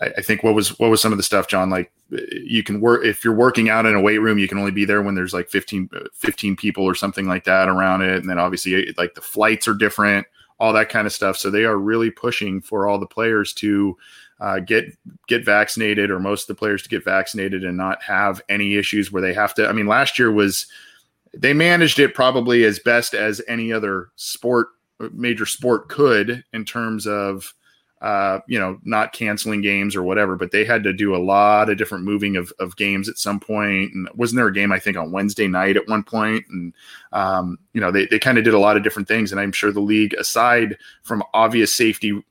I, 0.01 0.07
I 0.19 0.23
think 0.23 0.45
what 0.45 0.55
was 0.55 0.79
what 0.79 0.91
was 0.91 1.01
some 1.01 1.11
of 1.11 1.19
the 1.19 1.25
stuff, 1.25 1.49
John? 1.49 1.69
Like 1.69 1.91
you 2.31 2.63
can 2.63 2.81
work 2.81 3.05
if 3.05 3.25
you're 3.25 3.35
working 3.35 3.69
out 3.69 3.87
in 3.87 3.97
a 3.97 4.01
weight 4.01 4.19
room, 4.19 4.39
you 4.39 4.47
can 4.47 4.59
only 4.59 4.71
be 4.71 4.85
there 4.85 5.03
when 5.03 5.17
there's 5.17 5.35
like 5.35 5.49
15, 5.49 5.91
15 6.15 6.57
people 6.57 6.85
or 6.85 6.95
something 6.95 7.27
like 7.27 7.45
that 7.45 7.69
around 7.69 8.03
it, 8.03 8.21
and 8.21 8.31
then 8.31 8.39
obviously 8.39 8.95
like 8.97 9.15
the 9.15 9.21
flights 9.21 9.67
are 9.67 9.75
different, 9.75 10.29
all 10.61 10.73
that 10.73 10.91
kind 10.91 11.09
of 11.09 11.13
stuff. 11.13 11.37
So 11.37 11.51
they 11.51 11.65
are 11.65 11.77
really 11.77 12.11
pushing 12.11 12.61
for 12.61 12.87
all 12.87 13.01
the 13.01 13.07
players 13.07 13.53
to 13.55 13.97
uh, 14.41 14.61
get 14.61 14.87
get 15.27 15.45
vaccinated 15.45 16.11
or 16.11 16.21
most 16.21 16.43
of 16.43 16.49
the 16.49 16.59
players 16.59 16.83
to 16.83 16.89
get 16.89 17.05
vaccinated 17.05 17.65
and 17.65 17.77
not 17.77 18.03
have 18.03 18.41
any 18.49 18.77
issues 18.77 19.11
where 19.11 19.23
they 19.23 19.35
have 19.35 19.55
to. 19.55 19.69
I 19.69 19.73
mean, 19.73 19.87
last 19.87 20.19
year 20.19 20.31
was 20.31 20.67
they 21.37 21.53
managed 21.53 21.99
it 21.99 22.15
probably 22.15 22.65
as 22.65 22.79
best 22.79 23.15
as 23.15 23.43
any 23.49 23.73
other 23.73 24.09
sport 24.17 24.69
major 25.13 25.47
sport 25.47 25.89
could 25.89 26.45
in 26.53 26.65
terms 26.65 27.07
of 27.07 27.55
uh, 28.01 28.39
you 28.47 28.59
know 28.59 28.79
not 28.85 29.13
canceling 29.13 29.61
games 29.61 29.97
or 29.97 30.05
whatever 30.05 30.37
but 30.37 30.53
they 30.53 30.65
had 30.65 30.85
to 30.85 30.93
do 30.93 31.17
a 31.17 31.19
lot 31.19 31.69
of 31.69 31.77
different 31.77 32.05
moving 32.05 32.37
of, 32.37 32.53
of 32.61 32.77
games 32.77 33.09
at 33.09 33.19
some 33.19 33.41
point 33.41 33.93
and 33.93 34.09
wasn't 34.15 34.37
there 34.37 34.47
a 34.47 34.53
game 34.53 34.71
i 34.71 34.79
think 34.79 34.97
on 34.97 35.11
wednesday 35.11 35.49
night 35.49 35.77
at 35.77 35.89
one 35.89 36.05
point 36.05 36.45
and 36.49 36.73
um, 37.13 37.59
you 37.73 37.81
know 37.81 37.91
they, 37.91 38.07
they 38.07 38.19
kind 38.19 38.39
of 38.39 38.45
did 38.45 38.55
a 38.55 38.59
lot 38.59 38.77
of 38.77 38.85
different 38.85 39.09
things 39.09 39.33
and 39.33 39.41
i'm 39.41 39.51
sure 39.51 39.73
the 39.73 39.81
league 39.81 40.15
aside 40.15 40.77
from 41.03 41.25
obvious 41.35 41.75
safety 41.75 42.23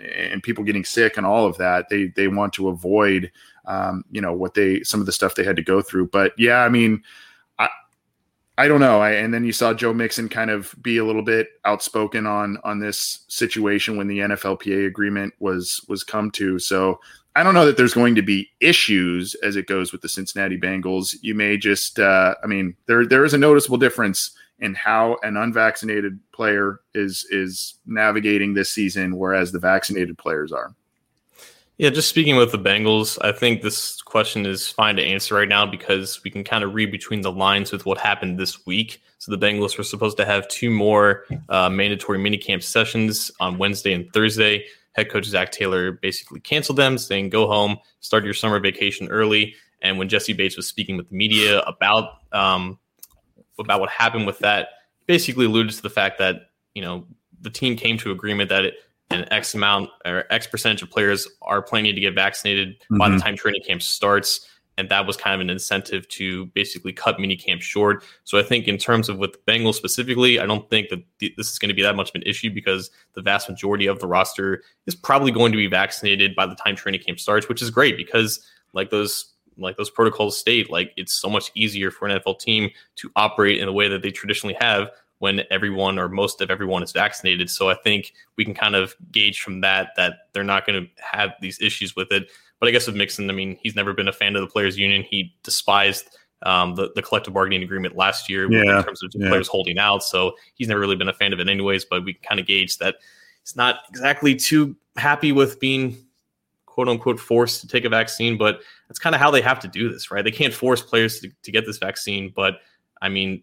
and 0.00 0.42
people 0.42 0.64
getting 0.64 0.84
sick 0.84 1.16
and 1.16 1.26
all 1.26 1.46
of 1.46 1.56
that 1.58 1.88
they 1.88 2.06
they 2.16 2.28
want 2.28 2.52
to 2.52 2.68
avoid 2.68 3.30
um, 3.66 4.04
you 4.10 4.20
know 4.20 4.32
what 4.32 4.54
they 4.54 4.82
some 4.82 5.00
of 5.00 5.06
the 5.06 5.12
stuff 5.12 5.34
they 5.34 5.44
had 5.44 5.56
to 5.56 5.62
go 5.62 5.82
through. 5.82 6.08
But 6.08 6.32
yeah 6.38 6.58
i 6.58 6.68
mean 6.68 7.02
i 8.58 8.68
don't 8.68 8.80
know. 8.80 9.00
I, 9.00 9.12
and 9.12 9.34
then 9.34 9.44
you 9.44 9.52
saw 9.52 9.74
joe 9.74 9.92
mixon 9.92 10.28
kind 10.28 10.50
of 10.50 10.74
be 10.80 10.98
a 10.98 11.04
little 11.04 11.22
bit 11.22 11.48
outspoken 11.64 12.26
on 12.26 12.58
on 12.64 12.78
this 12.78 13.24
situation 13.28 13.96
when 13.96 14.08
the 14.08 14.20
nflpa 14.20 14.86
agreement 14.86 15.34
was 15.38 15.84
was 15.88 16.02
come 16.02 16.30
to. 16.32 16.58
So 16.58 16.98
i 17.34 17.42
don't 17.42 17.54
know 17.54 17.66
that 17.66 17.76
there's 17.76 17.94
going 17.94 18.14
to 18.14 18.22
be 18.22 18.48
issues 18.60 19.34
as 19.42 19.56
it 19.56 19.66
goes 19.66 19.92
with 19.92 20.00
the 20.00 20.08
cincinnati 20.08 20.58
bengals. 20.58 21.16
You 21.20 21.34
may 21.34 21.56
just 21.56 21.98
uh, 21.98 22.34
i 22.42 22.46
mean 22.46 22.74
there 22.86 23.06
there 23.06 23.24
is 23.24 23.34
a 23.34 23.38
noticeable 23.38 23.78
difference 23.78 24.30
in 24.60 24.74
how 24.74 25.18
an 25.22 25.36
unvaccinated 25.36 26.18
player 26.32 26.80
is 26.94 27.26
is 27.30 27.78
navigating 27.86 28.54
this 28.54 28.70
season, 28.70 29.16
whereas 29.16 29.52
the 29.52 29.58
vaccinated 29.58 30.16
players 30.18 30.52
are. 30.52 30.74
Yeah, 31.78 31.90
just 31.90 32.08
speaking 32.08 32.36
with 32.36 32.52
the 32.52 32.58
Bengals, 32.58 33.18
I 33.20 33.32
think 33.32 33.60
this 33.60 34.00
question 34.00 34.46
is 34.46 34.66
fine 34.66 34.96
to 34.96 35.02
answer 35.02 35.34
right 35.34 35.48
now 35.48 35.66
because 35.66 36.24
we 36.24 36.30
can 36.30 36.42
kind 36.42 36.64
of 36.64 36.72
read 36.72 36.90
between 36.90 37.20
the 37.20 37.30
lines 37.30 37.70
with 37.70 37.84
what 37.84 37.98
happened 37.98 38.38
this 38.38 38.64
week. 38.64 39.02
So 39.18 39.30
the 39.30 39.36
Bengals 39.36 39.76
were 39.76 39.84
supposed 39.84 40.16
to 40.16 40.24
have 40.24 40.48
two 40.48 40.70
more 40.70 41.24
uh, 41.50 41.68
mandatory 41.68 42.18
minicamp 42.18 42.62
sessions 42.62 43.30
on 43.40 43.58
Wednesday 43.58 43.92
and 43.92 44.10
Thursday. 44.14 44.64
Head 44.92 45.10
coach 45.10 45.26
Zac 45.26 45.52
Taylor 45.52 45.92
basically 45.92 46.40
canceled 46.40 46.78
them, 46.78 46.96
saying, 46.96 47.28
"Go 47.28 47.46
home, 47.46 47.76
start 48.00 48.24
your 48.24 48.32
summer 48.32 48.58
vacation 48.58 49.08
early." 49.08 49.54
And 49.82 49.98
when 49.98 50.08
Jessie 50.08 50.32
Bates 50.32 50.56
was 50.56 50.66
speaking 50.66 50.96
with 50.96 51.10
the 51.10 51.14
media 51.14 51.60
about 51.60 52.20
um, 52.32 52.78
about 53.58 53.80
what 53.80 53.90
happened 53.90 54.26
with 54.26 54.38
that 54.40 54.68
basically 55.06 55.46
alluded 55.46 55.72
to 55.72 55.82
the 55.82 55.90
fact 55.90 56.18
that 56.18 56.50
you 56.74 56.82
know 56.82 57.06
the 57.40 57.50
team 57.50 57.76
came 57.76 57.98
to 57.98 58.10
agreement 58.10 58.48
that 58.50 58.64
it, 58.64 58.74
an 59.10 59.26
X 59.32 59.54
amount 59.54 59.90
or 60.04 60.24
X 60.30 60.46
percentage 60.46 60.82
of 60.82 60.90
players 60.90 61.28
are 61.42 61.62
planning 61.62 61.94
to 61.94 62.00
get 62.00 62.14
vaccinated 62.14 62.80
mm-hmm. 62.80 62.98
by 62.98 63.08
the 63.08 63.16
mm-hmm. 63.16 63.24
time 63.24 63.36
training 63.36 63.62
camp 63.66 63.82
starts. 63.82 64.48
And 64.78 64.90
that 64.90 65.06
was 65.06 65.16
kind 65.16 65.34
of 65.34 65.40
an 65.40 65.48
incentive 65.48 66.06
to 66.08 66.46
basically 66.46 66.92
cut 66.92 67.18
mini 67.18 67.34
camp 67.34 67.62
short. 67.62 68.04
So 68.24 68.38
I 68.38 68.42
think 68.42 68.68
in 68.68 68.76
terms 68.76 69.08
of 69.08 69.16
with 69.16 69.32
the 69.32 69.38
Bengals 69.50 69.74
specifically, 69.74 70.38
I 70.38 70.44
don't 70.44 70.68
think 70.68 70.90
that 70.90 71.02
th- 71.18 71.34
this 71.34 71.50
is 71.50 71.58
going 71.58 71.70
to 71.70 71.74
be 71.74 71.80
that 71.80 71.96
much 71.96 72.10
of 72.10 72.16
an 72.16 72.24
issue 72.26 72.50
because 72.50 72.90
the 73.14 73.22
vast 73.22 73.48
majority 73.48 73.86
of 73.86 74.00
the 74.00 74.06
roster 74.06 74.62
is 74.84 74.94
probably 74.94 75.32
going 75.32 75.50
to 75.52 75.56
be 75.56 75.66
vaccinated 75.66 76.36
by 76.36 76.44
the 76.44 76.54
time 76.56 76.76
training 76.76 77.00
camp 77.00 77.18
starts, 77.18 77.48
which 77.48 77.62
is 77.62 77.70
great 77.70 77.96
because 77.96 78.46
like 78.74 78.90
those 78.90 79.32
like 79.58 79.76
those 79.76 79.90
protocols 79.90 80.38
state, 80.38 80.70
like 80.70 80.92
it's 80.96 81.14
so 81.14 81.28
much 81.28 81.50
easier 81.54 81.90
for 81.90 82.06
an 82.06 82.18
NFL 82.18 82.40
team 82.40 82.70
to 82.96 83.10
operate 83.16 83.58
in 83.58 83.66
the 83.66 83.72
way 83.72 83.88
that 83.88 84.02
they 84.02 84.10
traditionally 84.10 84.56
have 84.60 84.90
when 85.18 85.42
everyone 85.50 85.98
or 85.98 86.08
most 86.08 86.40
of 86.40 86.50
everyone 86.50 86.82
is 86.82 86.92
vaccinated. 86.92 87.48
So 87.48 87.70
I 87.70 87.74
think 87.74 88.12
we 88.36 88.44
can 88.44 88.54
kind 88.54 88.74
of 88.74 88.94
gauge 89.10 89.40
from 89.40 89.60
that 89.62 89.90
that 89.96 90.28
they're 90.32 90.44
not 90.44 90.66
going 90.66 90.84
to 90.84 91.02
have 91.02 91.32
these 91.40 91.60
issues 91.60 91.96
with 91.96 92.12
it. 92.12 92.28
But 92.60 92.68
I 92.68 92.72
guess 92.72 92.86
with 92.86 92.96
Mixon, 92.96 93.28
I 93.30 93.32
mean, 93.32 93.58
he's 93.60 93.76
never 93.76 93.92
been 93.92 94.08
a 94.08 94.12
fan 94.12 94.36
of 94.36 94.42
the 94.42 94.48
players' 94.48 94.78
union. 94.78 95.02
He 95.02 95.34
despised 95.42 96.16
um, 96.42 96.74
the, 96.74 96.90
the 96.94 97.02
collective 97.02 97.34
bargaining 97.34 97.62
agreement 97.62 97.96
last 97.96 98.28
year 98.28 98.50
yeah, 98.50 98.78
in 98.78 98.84
terms 98.84 99.02
of 99.02 99.10
yeah. 99.14 99.28
players 99.28 99.48
holding 99.48 99.78
out. 99.78 100.02
So 100.02 100.34
he's 100.54 100.68
never 100.68 100.80
really 100.80 100.96
been 100.96 101.08
a 101.08 101.14
fan 101.14 101.32
of 101.32 101.40
it, 101.40 101.48
anyways. 101.48 101.84
But 101.84 102.04
we 102.04 102.14
can 102.14 102.22
kind 102.22 102.40
of 102.40 102.46
gauge 102.46 102.78
that 102.78 102.96
he's 103.42 103.56
not 103.56 103.80
exactly 103.88 104.34
too 104.34 104.76
happy 104.96 105.32
with 105.32 105.60
being 105.60 105.96
quote 106.76 106.88
unquote 106.88 107.18
forced 107.18 107.62
to 107.62 107.68
take 107.68 107.84
a 107.84 107.88
vaccine, 107.88 108.36
but 108.36 108.60
that's 108.88 108.98
kind 108.98 109.14
of 109.14 109.20
how 109.20 109.30
they 109.30 109.40
have 109.40 109.60
to 109.60 109.68
do 109.68 109.92
this, 109.92 110.10
right? 110.10 110.24
They 110.24 110.30
can't 110.30 110.54
force 110.54 110.82
players 110.82 111.20
to, 111.20 111.30
to 111.42 111.52
get 111.52 111.66
this 111.66 111.78
vaccine, 111.78 112.32
but 112.34 112.60
I 113.02 113.08
mean, 113.08 113.42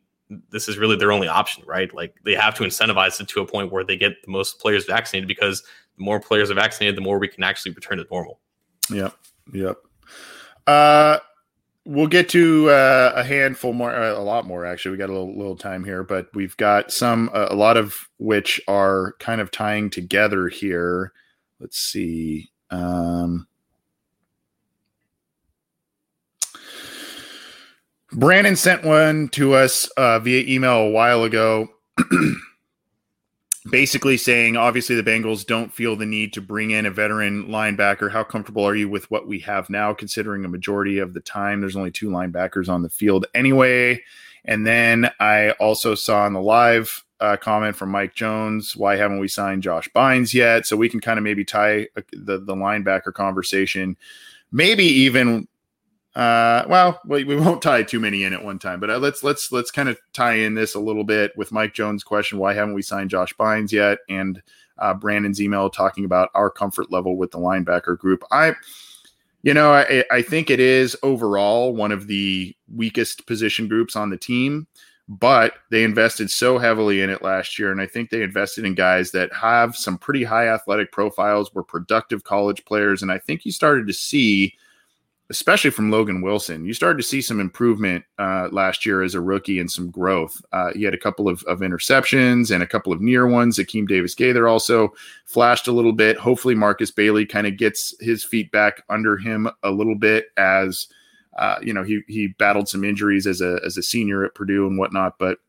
this 0.49 0.67
is 0.67 0.77
really 0.77 0.95
their 0.95 1.11
only 1.11 1.27
option, 1.27 1.63
right? 1.67 1.93
Like 1.93 2.15
they 2.23 2.33
have 2.33 2.55
to 2.55 2.63
incentivize 2.63 3.19
it 3.19 3.27
to 3.29 3.41
a 3.41 3.45
point 3.45 3.71
where 3.71 3.83
they 3.83 3.97
get 3.97 4.21
the 4.23 4.31
most 4.31 4.59
players 4.59 4.85
vaccinated 4.85 5.27
because 5.27 5.61
the 5.97 6.03
more 6.03 6.19
players 6.19 6.49
are 6.49 6.55
vaccinated, 6.55 6.95
the 6.95 7.01
more 7.01 7.19
we 7.19 7.27
can 7.27 7.43
actually 7.43 7.73
return 7.73 7.97
to 7.97 8.07
normal. 8.09 8.39
Yep. 8.89 9.13
Yep. 9.53 9.77
Uh, 10.65 11.19
we'll 11.85 12.07
get 12.07 12.29
to 12.29 12.69
uh, 12.69 13.13
a 13.15 13.23
handful 13.23 13.73
more, 13.73 13.93
uh, 13.93 14.17
a 14.17 14.23
lot 14.23 14.45
more 14.45 14.65
actually. 14.65 14.91
We 14.91 14.97
got 14.97 15.09
a 15.09 15.13
little, 15.13 15.37
little 15.37 15.57
time 15.57 15.83
here, 15.83 16.03
but 16.03 16.29
we've 16.33 16.57
got 16.57 16.91
some, 16.91 17.29
a 17.33 17.55
lot 17.55 17.77
of 17.77 18.09
which 18.17 18.61
are 18.67 19.13
kind 19.19 19.41
of 19.41 19.51
tying 19.51 19.89
together 19.89 20.47
here. 20.47 21.11
Let's 21.59 21.77
see. 21.77 22.49
Um, 22.71 23.47
Brandon 28.13 28.55
sent 28.55 28.83
one 28.83 29.29
to 29.29 29.53
us 29.53 29.87
uh, 29.97 30.19
via 30.19 30.43
email 30.47 30.77
a 30.77 30.89
while 30.89 31.23
ago. 31.23 31.69
basically 33.69 34.17
saying 34.17 34.57
obviously 34.57 34.95
the 34.95 35.03
Bengals 35.03 35.45
don't 35.45 35.73
feel 35.73 35.95
the 35.95 36.05
need 36.05 36.33
to 36.33 36.41
bring 36.41 36.71
in 36.71 36.85
a 36.85 36.91
veteran 36.91 37.47
linebacker. 37.47 38.11
How 38.11 38.23
comfortable 38.23 38.63
are 38.63 38.75
you 38.75 38.89
with 38.89 39.09
what 39.09 39.27
we 39.27 39.39
have 39.39 39.69
now, 39.69 39.93
considering 39.93 40.43
a 40.43 40.49
majority 40.49 40.99
of 40.99 41.13
the 41.13 41.21
time 41.21 41.61
there's 41.61 41.75
only 41.75 41.91
two 41.91 42.09
linebackers 42.09 42.67
on 42.67 42.81
the 42.83 42.89
field 42.89 43.25
anyway? 43.33 44.01
And 44.45 44.67
then 44.67 45.09
I 45.19 45.51
also 45.51 45.95
saw 45.95 46.27
in 46.27 46.33
the 46.33 46.41
live 46.41 47.03
uh, 47.21 47.37
comment 47.37 47.77
from 47.77 47.89
Mike 47.89 48.13
Jones, 48.15 48.75
why 48.75 48.97
haven't 48.97 49.19
we 49.19 49.29
signed 49.29 49.63
Josh 49.63 49.89
Bynes 49.95 50.33
yet? 50.33 50.65
So 50.65 50.75
we 50.75 50.89
can 50.89 50.99
kind 50.99 51.17
of 51.17 51.23
maybe 51.23 51.45
tie 51.45 51.87
uh, 51.95 52.01
the, 52.11 52.39
the 52.39 52.55
linebacker 52.55 53.13
conversation, 53.13 53.95
maybe 54.51 54.83
even 54.83 55.47
uh, 56.15 56.63
well, 56.67 57.01
we, 57.05 57.23
we 57.23 57.35
won't 57.35 57.61
tie 57.61 57.83
too 57.83 57.99
many 57.99 58.23
in 58.23 58.33
at 58.33 58.43
one 58.43 58.59
time, 58.59 58.79
but 58.79 58.89
uh, 58.89 58.97
let's 58.99 59.23
let's 59.23 59.51
let's 59.51 59.71
kind 59.71 59.89
of 59.89 59.97
tie 60.13 60.33
in 60.35 60.53
this 60.53 60.75
a 60.75 60.79
little 60.79 61.03
bit 61.03 61.31
with 61.35 61.51
Mike 61.51 61.73
Jones' 61.73 62.03
question: 62.03 62.37
Why 62.37 62.53
haven't 62.53 62.75
we 62.75 62.83
signed 62.83 63.09
Josh 63.09 63.33
Bynes 63.33 63.71
yet? 63.71 63.99
And 64.09 64.41
uh, 64.77 64.93
Brandon's 64.93 65.41
email 65.41 65.69
talking 65.69 66.05
about 66.05 66.29
our 66.35 66.49
comfort 66.49 66.91
level 66.91 67.17
with 67.17 67.31
the 67.31 67.39
linebacker 67.39 67.97
group. 67.97 68.23
I, 68.31 68.53
you 69.41 69.53
know, 69.53 69.73
I, 69.73 70.03
I 70.11 70.21
think 70.21 70.49
it 70.49 70.59
is 70.59 70.95
overall 71.03 71.75
one 71.75 71.91
of 71.91 72.07
the 72.07 72.55
weakest 72.73 73.25
position 73.25 73.67
groups 73.67 73.95
on 73.95 74.09
the 74.09 74.17
team, 74.17 74.67
but 75.07 75.55
they 75.71 75.83
invested 75.83 76.29
so 76.29 76.59
heavily 76.59 77.01
in 77.01 77.09
it 77.09 77.23
last 77.23 77.57
year, 77.57 77.71
and 77.71 77.81
I 77.81 77.87
think 77.87 78.09
they 78.09 78.21
invested 78.21 78.65
in 78.65 78.75
guys 78.75 79.11
that 79.11 79.33
have 79.33 79.75
some 79.75 79.97
pretty 79.97 80.23
high 80.23 80.47
athletic 80.47 80.91
profiles, 80.91 81.53
were 81.55 81.63
productive 81.63 82.23
college 82.23 82.63
players, 82.65 83.01
and 83.01 83.11
I 83.11 83.17
think 83.17 83.45
you 83.45 83.51
started 83.51 83.87
to 83.87 83.93
see 83.93 84.53
especially 85.33 85.71
from 85.71 85.89
Logan 85.89 86.21
Wilson. 86.21 86.63
You 86.63 86.75
started 86.75 86.97
to 86.97 87.07
see 87.07 87.19
some 87.19 87.39
improvement 87.39 88.05
uh, 88.19 88.49
last 88.51 88.85
year 88.85 89.01
as 89.01 89.15
a 89.15 89.19
rookie 89.19 89.59
and 89.59 89.69
some 89.69 89.89
growth. 89.89 90.39
Uh, 90.51 90.71
he 90.75 90.83
had 90.83 90.93
a 90.93 90.97
couple 90.97 91.27
of, 91.27 91.41
of, 91.45 91.61
interceptions 91.61 92.53
and 92.53 92.61
a 92.61 92.67
couple 92.67 92.93
of 92.93 93.01
near 93.01 93.25
ones. 93.25 93.57
Akeem 93.57 93.87
Davis 93.87 94.13
Gaither 94.13 94.47
also 94.47 94.93
flashed 95.25 95.67
a 95.67 95.71
little 95.71 95.91
bit. 95.91 96.17
Hopefully, 96.17 96.53
Markus 96.53 96.91
Bailey 96.91 97.25
kind 97.25 97.47
of 97.47 97.57
gets 97.57 97.95
his 97.99 98.23
feet 98.23 98.51
back 98.51 98.83
under 98.89 99.17
him 99.17 99.49
a 99.63 99.71
little 99.71 99.95
bit 99.95 100.27
as. 100.37 100.87
Uh, 101.39 101.57
you 101.63 101.73
know, 101.73 101.81
he 101.81 102.01
he 102.07 102.27
battled 102.37 102.69
some 102.69 102.83
injuries 102.83 103.25
as 103.25 103.41
a 103.41 103.59
as 103.65 103.75
a 103.75 103.81
senior 103.81 104.23
at 104.23 104.35
Purdue 104.35 104.67
and 104.67 104.77
whatnot, 104.77 105.17
but 105.17 105.39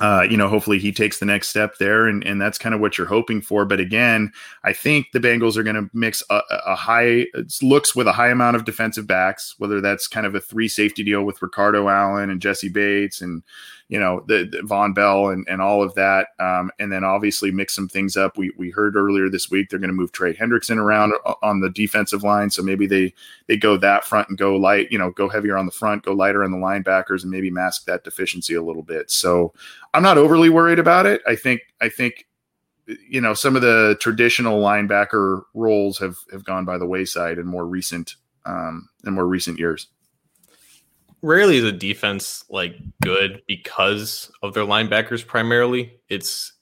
uh, 0.00 0.26
you 0.28 0.36
know, 0.36 0.48
hopefully 0.48 0.78
he 0.78 0.92
takes 0.92 1.18
the 1.18 1.26
next 1.26 1.48
step 1.48 1.76
there, 1.78 2.06
and, 2.06 2.24
and 2.24 2.40
that's 2.40 2.58
kind 2.58 2.74
of 2.74 2.80
what 2.80 2.96
you're 2.96 3.06
hoping 3.06 3.40
for. 3.40 3.64
But 3.64 3.80
again, 3.80 4.32
I 4.64 4.72
think 4.72 5.08
the 5.12 5.20
Bengals 5.20 5.56
are 5.56 5.62
going 5.62 5.76
to 5.76 5.90
mix 5.92 6.22
a, 6.30 6.40
a, 6.66 6.74
high 6.74 7.26
looks 7.62 7.94
with 7.94 8.06
a 8.06 8.12
high 8.12 8.30
amount 8.30 8.56
of 8.56 8.64
defensive 8.64 9.06
backs, 9.06 9.54
whether 9.58 9.80
that's 9.80 10.06
kind 10.06 10.26
of 10.26 10.34
a 10.34 10.40
three 10.40 10.68
safety 10.68 11.04
deal 11.04 11.22
with 11.22 11.42
Ricardo 11.42 11.88
Allen 11.88 12.30
and 12.30 12.40
Jessie 12.40 12.68
Bates 12.68 13.20
and 13.20 13.42
you 13.90 13.98
know 13.98 14.22
the, 14.28 14.44
the 14.44 14.58
Vonn 14.58 14.94
Bell 14.94 15.30
and, 15.30 15.44
and 15.48 15.60
all 15.60 15.82
of 15.82 15.94
that, 15.96 16.28
um, 16.38 16.70
and 16.78 16.92
then 16.92 17.02
obviously 17.02 17.50
mix 17.50 17.74
some 17.74 17.88
things 17.88 18.16
up. 18.16 18.38
We 18.38 18.52
we 18.56 18.70
heard 18.70 18.94
earlier 18.94 19.28
this 19.28 19.50
week 19.50 19.68
they're 19.68 19.80
going 19.80 19.90
to 19.90 19.94
move 19.94 20.12
Trey 20.12 20.32
Hendrickson 20.32 20.76
around 20.76 21.12
on 21.42 21.58
the 21.58 21.70
defensive 21.70 22.22
line, 22.22 22.50
so 22.50 22.62
maybe 22.62 22.86
they 22.86 23.12
they 23.48 23.56
go 23.56 23.76
that 23.78 24.04
front 24.04 24.28
and 24.28 24.38
go 24.38 24.54
light, 24.54 24.92
you 24.92 24.98
know, 24.98 25.10
go 25.10 25.28
heavier 25.28 25.58
on 25.58 25.66
the 25.66 25.72
front, 25.72 26.04
go 26.04 26.12
lighter 26.12 26.44
on 26.44 26.52
the 26.52 26.56
linebackers, 26.56 27.22
and 27.22 27.32
maybe 27.32 27.50
mask 27.50 27.84
that 27.86 28.04
deficiency 28.04 28.54
a 28.54 28.62
little 28.62 28.84
bit. 28.84 29.10
So 29.10 29.52
I'm 29.94 30.02
not 30.02 30.18
overly 30.18 30.48
worried 30.48 30.78
about 30.78 31.06
it. 31.06 31.20
I 31.26 31.36
think 31.36 31.62
I 31.80 31.88
think 31.88 32.26
you 33.08 33.20
know 33.20 33.34
some 33.34 33.56
of 33.56 33.62
the 33.62 33.96
traditional 34.00 34.60
linebacker 34.60 35.42
roles 35.54 35.98
have 35.98 36.16
have 36.32 36.44
gone 36.44 36.64
by 36.64 36.78
the 36.78 36.86
wayside 36.86 37.38
in 37.38 37.46
more 37.46 37.66
recent 37.66 38.16
um, 38.46 38.88
in 39.04 39.14
more 39.14 39.26
recent 39.26 39.58
years 39.58 39.88
rarely 41.22 41.58
is 41.58 41.64
a 41.64 41.72
defense 41.72 42.44
like 42.48 42.76
good 43.02 43.42
because 43.46 44.30
of 44.42 44.54
their 44.54 44.64
linebackers 44.64 45.26
primarily. 45.26 45.92
It's 46.08 46.52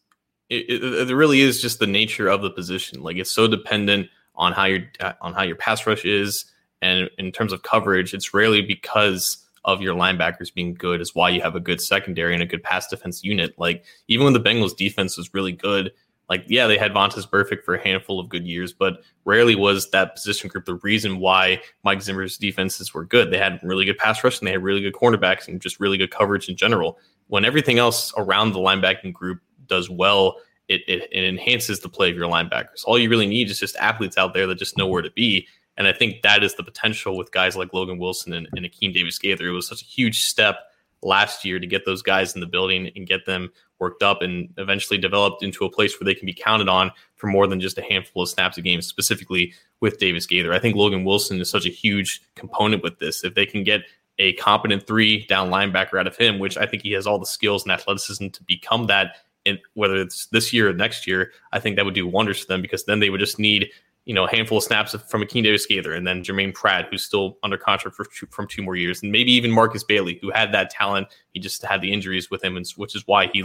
it, 0.48 0.68
it, 0.68 1.10
it, 1.10 1.14
really 1.14 1.40
is 1.40 1.60
just 1.60 1.78
the 1.78 1.86
nature 1.86 2.28
of 2.28 2.42
the 2.42 2.50
position. 2.50 3.02
Like 3.02 3.16
it's 3.16 3.30
so 3.30 3.46
dependent 3.46 4.08
on 4.34 4.52
how 4.52 4.64
your 4.64 4.82
on 5.20 5.34
how 5.34 5.42
your 5.42 5.56
pass 5.56 5.86
rush 5.86 6.04
is, 6.04 6.44
and 6.80 7.10
in 7.18 7.32
terms 7.32 7.52
of 7.52 7.62
coverage, 7.62 8.14
it's 8.14 8.32
rarely 8.32 8.62
because 8.62 9.46
of 9.68 9.82
your 9.82 9.94
linebackers 9.94 10.52
being 10.52 10.72
good 10.72 10.98
is 10.98 11.14
why 11.14 11.28
you 11.28 11.42
have 11.42 11.54
a 11.54 11.60
good 11.60 11.78
secondary 11.78 12.32
and 12.32 12.42
a 12.42 12.46
good 12.46 12.62
pass 12.62 12.88
defense 12.88 13.22
unit. 13.22 13.54
Like 13.58 13.84
even 14.08 14.24
when 14.24 14.32
the 14.32 14.40
Bengals 14.40 14.74
defense 14.74 15.18
was 15.18 15.34
really 15.34 15.52
good, 15.52 15.92
like 16.30 16.42
yeah, 16.46 16.66
they 16.66 16.78
had 16.78 16.92
Vontaze 16.92 17.28
Burfict 17.28 17.64
for 17.64 17.74
a 17.74 17.82
handful 17.82 18.18
of 18.18 18.30
good 18.30 18.46
years, 18.46 18.72
but 18.72 19.02
rarely 19.26 19.54
was 19.54 19.90
that 19.90 20.14
position 20.14 20.48
group 20.48 20.64
the 20.64 20.76
reason 20.76 21.18
why 21.18 21.60
Mike 21.84 22.00
Zimmer's 22.00 22.38
defenses 22.38 22.94
were 22.94 23.04
good. 23.04 23.30
They 23.30 23.36
had 23.36 23.60
really 23.62 23.84
good 23.84 23.98
pass 23.98 24.24
rush 24.24 24.38
and 24.38 24.48
they 24.48 24.52
had 24.52 24.62
really 24.62 24.80
good 24.80 24.94
cornerbacks 24.94 25.48
and 25.48 25.60
just 25.60 25.78
really 25.80 25.98
good 25.98 26.10
coverage 26.10 26.48
in 26.48 26.56
general. 26.56 26.98
When 27.26 27.44
everything 27.44 27.78
else 27.78 28.14
around 28.16 28.52
the 28.52 28.60
linebacking 28.60 29.12
group 29.12 29.40
does 29.66 29.90
well, 29.90 30.38
it, 30.68 30.80
it, 30.88 31.08
it 31.12 31.24
enhances 31.24 31.80
the 31.80 31.90
play 31.90 32.10
of 32.10 32.16
your 32.16 32.30
linebackers. 32.30 32.84
All 32.86 32.98
you 32.98 33.10
really 33.10 33.26
need 33.26 33.50
is 33.50 33.60
just 33.60 33.76
athletes 33.76 34.16
out 34.16 34.32
there 34.32 34.46
that 34.46 34.58
just 34.58 34.78
know 34.78 34.86
where 34.86 35.02
to 35.02 35.10
be. 35.10 35.46
And 35.78 35.86
I 35.86 35.92
think 35.92 36.22
that 36.22 36.42
is 36.44 36.54
the 36.56 36.64
potential 36.64 37.16
with 37.16 37.32
guys 37.32 37.56
like 37.56 37.72
Logan 37.72 37.98
Wilson 37.98 38.34
and, 38.34 38.48
and 38.54 38.66
Akeem 38.66 38.92
Davis 38.92 39.18
Gaither. 39.18 39.46
It 39.46 39.52
was 39.52 39.68
such 39.68 39.80
a 39.80 39.86
huge 39.86 40.24
step 40.24 40.58
last 41.02 41.44
year 41.44 41.60
to 41.60 41.66
get 41.66 41.86
those 41.86 42.02
guys 42.02 42.34
in 42.34 42.40
the 42.40 42.46
building 42.46 42.90
and 42.96 43.06
get 43.06 43.24
them 43.24 43.50
worked 43.78 44.02
up 44.02 44.20
and 44.20 44.52
eventually 44.56 44.98
developed 44.98 45.44
into 45.44 45.64
a 45.64 45.70
place 45.70 45.98
where 45.98 46.04
they 46.04 46.14
can 46.14 46.26
be 46.26 46.34
counted 46.34 46.68
on 46.68 46.90
for 47.14 47.28
more 47.28 47.46
than 47.46 47.60
just 47.60 47.78
a 47.78 47.82
handful 47.82 48.22
of 48.22 48.28
snaps 48.28 48.58
a 48.58 48.62
game, 48.62 48.82
specifically 48.82 49.54
with 49.80 49.98
Davis 49.98 50.26
Gaither. 50.26 50.52
I 50.52 50.58
think 50.58 50.74
Logan 50.74 51.04
Wilson 51.04 51.40
is 51.40 51.48
such 51.48 51.64
a 51.64 51.70
huge 51.70 52.20
component 52.34 52.82
with 52.82 52.98
this. 52.98 53.22
If 53.22 53.34
they 53.34 53.46
can 53.46 53.62
get 53.62 53.82
a 54.18 54.32
competent 54.32 54.84
three 54.84 55.24
down 55.26 55.48
linebacker 55.48 55.98
out 55.98 56.08
of 56.08 56.16
him, 56.16 56.40
which 56.40 56.56
I 56.56 56.66
think 56.66 56.82
he 56.82 56.90
has 56.92 57.06
all 57.06 57.20
the 57.20 57.26
skills 57.26 57.62
and 57.62 57.70
athleticism 57.70 58.28
to 58.28 58.42
become 58.42 58.88
that, 58.88 59.16
in, 59.44 59.58
whether 59.74 59.96
it's 59.96 60.26
this 60.26 60.52
year 60.52 60.68
or 60.68 60.72
next 60.72 61.06
year, 61.06 61.30
I 61.52 61.60
think 61.60 61.76
that 61.76 61.84
would 61.84 61.94
do 61.94 62.06
wonders 62.06 62.40
for 62.40 62.46
them 62.46 62.60
because 62.60 62.84
then 62.84 62.98
they 62.98 63.10
would 63.10 63.20
just 63.20 63.38
need 63.38 63.70
you 64.08 64.14
know, 64.14 64.24
a 64.24 64.30
handful 64.30 64.56
of 64.56 64.64
snaps 64.64 64.96
from 65.06 65.20
Akeem 65.20 65.42
Davis 65.42 65.66
Gaither, 65.66 65.92
and 65.92 66.06
then 66.06 66.24
Germaine 66.24 66.50
Pratt, 66.50 66.88
who's 66.90 67.04
still 67.04 67.36
under 67.42 67.58
contract 67.58 67.94
for 67.94 68.06
two, 68.06 68.26
from 68.30 68.48
two 68.48 68.62
more 68.62 68.74
years, 68.74 69.02
and 69.02 69.12
maybe 69.12 69.30
even 69.32 69.50
Markus 69.50 69.84
Bailey, 69.84 70.18
who 70.22 70.30
had 70.30 70.50
that 70.52 70.70
talent. 70.70 71.08
He 71.34 71.40
just 71.40 71.62
had 71.62 71.82
the 71.82 71.92
injuries 71.92 72.30
with 72.30 72.42
him, 72.42 72.56
and 72.56 72.66
which 72.76 72.96
is 72.96 73.06
why 73.06 73.28
he 73.30 73.42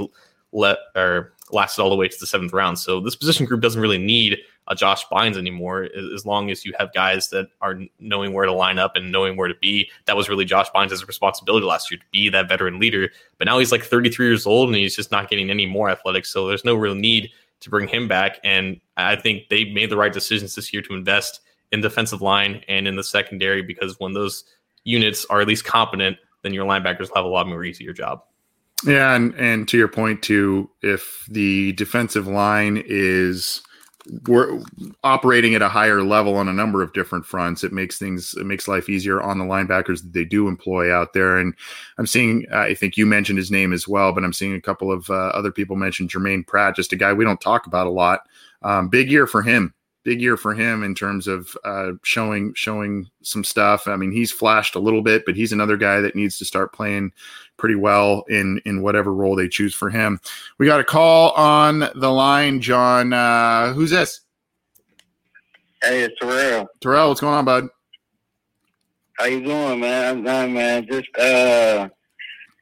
let 0.53 0.77
or 0.95 1.01
er, 1.01 1.33
lasted 1.51 1.81
all 1.81 1.89
the 1.89 1.97
way 1.97 2.07
to 2.07 2.17
the 2.17 2.25
seventh 2.25 2.53
round. 2.53 2.79
So 2.79 3.01
this 3.01 3.13
position 3.13 3.45
group 3.45 3.59
doesn't 3.59 3.81
really 3.81 3.97
need 3.97 4.37
a 4.69 4.75
Josh 4.75 5.05
Bynes 5.07 5.35
anymore, 5.35 5.89
as 6.15 6.25
long 6.25 6.49
as 6.49 6.63
you 6.63 6.71
have 6.79 6.93
guys 6.93 7.27
that 7.31 7.49
are 7.59 7.81
knowing 7.99 8.31
where 8.31 8.45
to 8.45 8.53
line 8.53 8.79
up 8.79 8.95
and 8.95 9.11
knowing 9.11 9.35
where 9.35 9.49
to 9.49 9.55
be. 9.55 9.91
That 10.05 10.15
was 10.15 10.29
really 10.29 10.45
Josh 10.45 10.69
Bynes' 10.73 11.05
responsibility 11.05 11.65
last 11.65 11.91
year 11.91 11.97
to 11.97 12.05
be 12.13 12.29
that 12.29 12.47
veteran 12.47 12.79
leader. 12.79 13.09
But 13.37 13.47
now 13.47 13.59
he's 13.59 13.73
like 13.73 13.83
33 13.83 14.27
years 14.27 14.45
old 14.45 14.69
and 14.69 14.77
he's 14.77 14.95
just 14.95 15.11
not 15.11 15.29
getting 15.29 15.49
any 15.49 15.65
more 15.65 15.89
athletic. 15.89 16.25
So 16.25 16.47
there's 16.47 16.63
no 16.63 16.75
real 16.75 16.95
need 16.95 17.31
to 17.63 17.69
bring 17.69 17.87
him 17.87 18.07
back. 18.07 18.39
And 18.43 18.79
I 18.97 19.15
think 19.15 19.49
they 19.49 19.65
made 19.65 19.89
the 19.89 19.97
right 19.97 20.13
decisions 20.13 20.55
this 20.55 20.71
year 20.73 20.81
to 20.83 20.93
invest 20.93 21.41
in 21.71 21.81
defensive 21.81 22.21
line 22.21 22.63
and 22.67 22.87
in 22.87 22.95
the 22.95 23.03
secondary 23.03 23.61
because 23.61 23.99
when 23.99 24.13
those 24.13 24.43
units 24.83 25.25
are 25.29 25.41
at 25.41 25.47
least 25.47 25.65
competent, 25.65 26.17
then 26.43 26.53
your 26.53 26.65
linebackers 26.65 27.09
have 27.15 27.25
a 27.25 27.27
lot 27.27 27.47
more 27.47 27.63
easier 27.63 27.93
job. 27.93 28.21
Yeah, 28.85 29.15
and 29.15 29.33
and 29.35 29.67
to 29.69 29.77
your 29.77 29.87
point 29.87 30.21
too, 30.21 30.69
if 30.81 31.25
the 31.29 31.71
defensive 31.73 32.27
line 32.27 32.83
is 32.85 33.61
we're 34.27 34.61
operating 35.03 35.55
at 35.55 35.61
a 35.61 35.69
higher 35.69 36.03
level 36.03 36.35
on 36.35 36.47
a 36.47 36.53
number 36.53 36.81
of 36.81 36.93
different 36.93 37.25
fronts. 37.25 37.63
It 37.63 37.71
makes 37.71 37.97
things 37.97 38.33
it 38.35 38.45
makes 38.45 38.67
life 38.67 38.89
easier 38.89 39.21
on 39.21 39.37
the 39.39 39.45
linebackers 39.45 40.01
that 40.01 40.13
they 40.13 40.25
do 40.25 40.47
employ 40.47 40.93
out 40.93 41.13
there. 41.13 41.37
And 41.37 41.53
I'm 41.97 42.07
seeing, 42.07 42.45
I 42.51 42.73
think 42.73 42.97
you 42.97 43.05
mentioned 43.05 43.37
his 43.37 43.51
name 43.51 43.73
as 43.73 43.87
well, 43.87 44.11
but 44.11 44.23
I'm 44.23 44.33
seeing 44.33 44.55
a 44.55 44.61
couple 44.61 44.91
of 44.91 45.09
uh, 45.09 45.13
other 45.13 45.51
people 45.51 45.75
mention 45.75 46.07
Germaine 46.07 46.43
Pratt, 46.43 46.75
just 46.75 46.93
a 46.93 46.97
guy 46.97 47.13
we 47.13 47.25
don't 47.25 47.41
talk 47.41 47.65
about 47.65 47.87
a 47.87 47.91
lot. 47.91 48.21
Um, 48.61 48.89
big 48.89 49.11
year 49.11 49.27
for 49.27 49.41
him 49.41 49.73
big 50.03 50.21
year 50.21 50.37
for 50.37 50.53
him 50.53 50.83
in 50.83 50.93
terms 50.95 51.27
of 51.27 51.57
uh, 51.63 51.91
showing 52.03 52.53
showing 52.53 53.09
some 53.21 53.43
stuff. 53.43 53.87
I 53.87 53.95
mean, 53.95 54.11
he's 54.11 54.31
flashed 54.31 54.75
a 54.75 54.79
little 54.79 55.01
bit, 55.01 55.25
but 55.25 55.35
he's 55.35 55.51
another 55.51 55.77
guy 55.77 56.01
that 56.01 56.15
needs 56.15 56.37
to 56.39 56.45
start 56.45 56.73
playing 56.73 57.11
pretty 57.57 57.75
well 57.75 58.23
in 58.29 58.61
in 58.65 58.81
whatever 58.81 59.13
role 59.13 59.35
they 59.35 59.47
choose 59.47 59.73
for 59.73 59.89
him. 59.89 60.19
We 60.57 60.65
got 60.65 60.79
a 60.79 60.83
call 60.83 61.31
on 61.31 61.89
the 61.95 62.11
line, 62.11 62.61
John. 62.61 63.13
Uh, 63.13 63.73
who's 63.73 63.91
this? 63.91 64.21
Hey, 65.81 66.01
it's 66.01 66.19
Terrell. 66.19 66.67
Terrell, 66.81 67.09
what's 67.09 67.21
going 67.21 67.33
on, 67.33 67.45
bud? 67.45 67.67
How 69.19 69.25
you 69.25 69.43
doing, 69.43 69.79
man? 69.79 70.17
I'm 70.17 70.25
fine, 70.25 70.53
man. 70.53 70.87
Just 70.89 71.17
uh, 71.17 71.89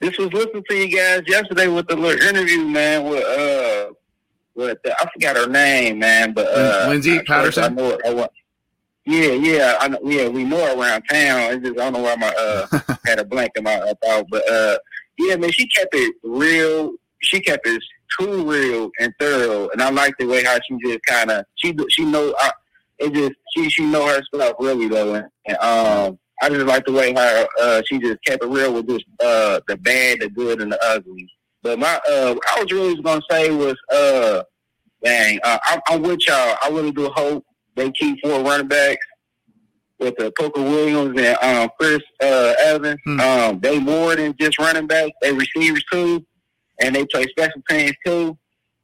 this 0.01 0.17
was 0.17 0.33
listening 0.33 0.63
to 0.69 0.75
you 0.75 0.97
guys 0.97 1.21
yesterday 1.27 1.67
with 1.67 1.87
the 1.87 1.95
little 1.95 2.27
interview, 2.27 2.65
man. 2.65 3.03
With 3.03 3.23
uh 3.23 3.93
but 4.55 4.79
I 4.85 5.09
forgot 5.13 5.37
her 5.37 5.47
name, 5.47 5.99
man. 5.99 6.33
But 6.33 6.47
uh, 6.47 6.85
Lindsay 6.89 7.19
Patterson. 7.23 7.63
I 7.63 7.67
know 7.69 7.97
I 8.05 8.27
yeah, 9.05 9.31
yeah, 9.31 9.77
I 9.79 9.87
know, 9.87 9.99
yeah. 10.03 10.27
We 10.27 10.43
know 10.43 10.79
around 10.79 11.03
town. 11.03 11.53
It's 11.53 11.67
just 11.67 11.79
I 11.79 11.89
don't 11.89 11.93
know 11.93 12.01
why 12.01 12.15
my 12.15 12.33
uh 12.37 12.95
had 13.05 13.19
a 13.19 13.25
blank 13.25 13.51
in 13.55 13.63
my 13.63 13.75
uh, 13.75 13.93
thought, 14.03 14.25
but 14.29 14.47
uh, 14.49 14.77
yeah, 15.17 15.35
man, 15.37 15.51
she 15.51 15.67
kept 15.67 15.93
it 15.93 16.15
real. 16.23 16.93
She 17.19 17.39
kept 17.39 17.65
it 17.67 17.81
too 18.19 18.49
real 18.49 18.91
and 18.99 19.13
thorough, 19.19 19.69
and 19.69 19.81
I 19.81 19.89
like 19.89 20.15
the 20.19 20.27
way 20.27 20.43
how 20.43 20.57
she 20.67 20.77
just 20.85 21.03
kind 21.05 21.31
of 21.31 21.45
she 21.55 21.75
she 21.89 22.05
know 22.05 22.33
I, 22.39 22.51
it 22.99 23.13
just 23.13 23.33
she 23.55 23.69
she 23.69 23.85
know 23.85 24.05
her 24.05 24.21
stuff 24.23 24.55
really 24.59 24.87
though, 24.87 25.15
and, 25.15 25.27
and 25.45 25.57
um. 25.59 26.17
I 26.43 26.49
just 26.49 26.65
like 26.65 26.83
the 26.85 26.91
way 26.91 27.13
how 27.13 27.47
uh, 27.61 27.83
she 27.85 27.99
just 27.99 28.17
kept 28.25 28.43
it 28.43 28.47
real 28.47 28.73
with 28.73 28.89
just 28.89 29.05
uh, 29.23 29.59
the 29.67 29.77
bad, 29.77 30.21
the 30.21 30.29
good, 30.31 30.59
and 30.59 30.71
the 30.71 30.83
ugly 30.83 31.29
But 31.63 31.79
my 31.79 31.99
uh, 32.09 32.35
I 32.55 32.61
was 32.61 32.71
really 32.71 33.01
gonna 33.01 33.21
say 33.29 33.51
was 33.51 33.75
uh, 33.91 34.43
dang, 35.03 35.39
uh, 35.43 35.59
I'm, 35.65 35.79
I'm 35.87 36.01
with 36.01 36.27
y'all. 36.27 36.57
I 36.63 36.69
really 36.69 36.91
do 36.91 37.09
hope 37.09 37.45
they 37.75 37.91
keep 37.91 38.19
four 38.23 38.41
running 38.41 38.67
backs 38.67 39.05
with 39.99 40.15
the 40.17 40.31
Pooka 40.39 40.57
Williams 40.57 41.19
and 41.19 41.37
um, 41.43 41.69
Chris 41.79 42.01
uh, 42.23 42.53
Evans. 42.63 42.99
Hmm. 43.05 43.19
Um, 43.19 43.59
they 43.59 43.79
more 43.79 44.15
than 44.15 44.35
just 44.39 44.57
running 44.57 44.87
backs. 44.87 45.11
They 45.21 45.31
receivers 45.31 45.83
too, 45.91 46.25
and 46.81 46.95
they 46.95 47.05
play 47.05 47.25
special 47.29 47.61
teams 47.69 47.93
too. 48.05 48.37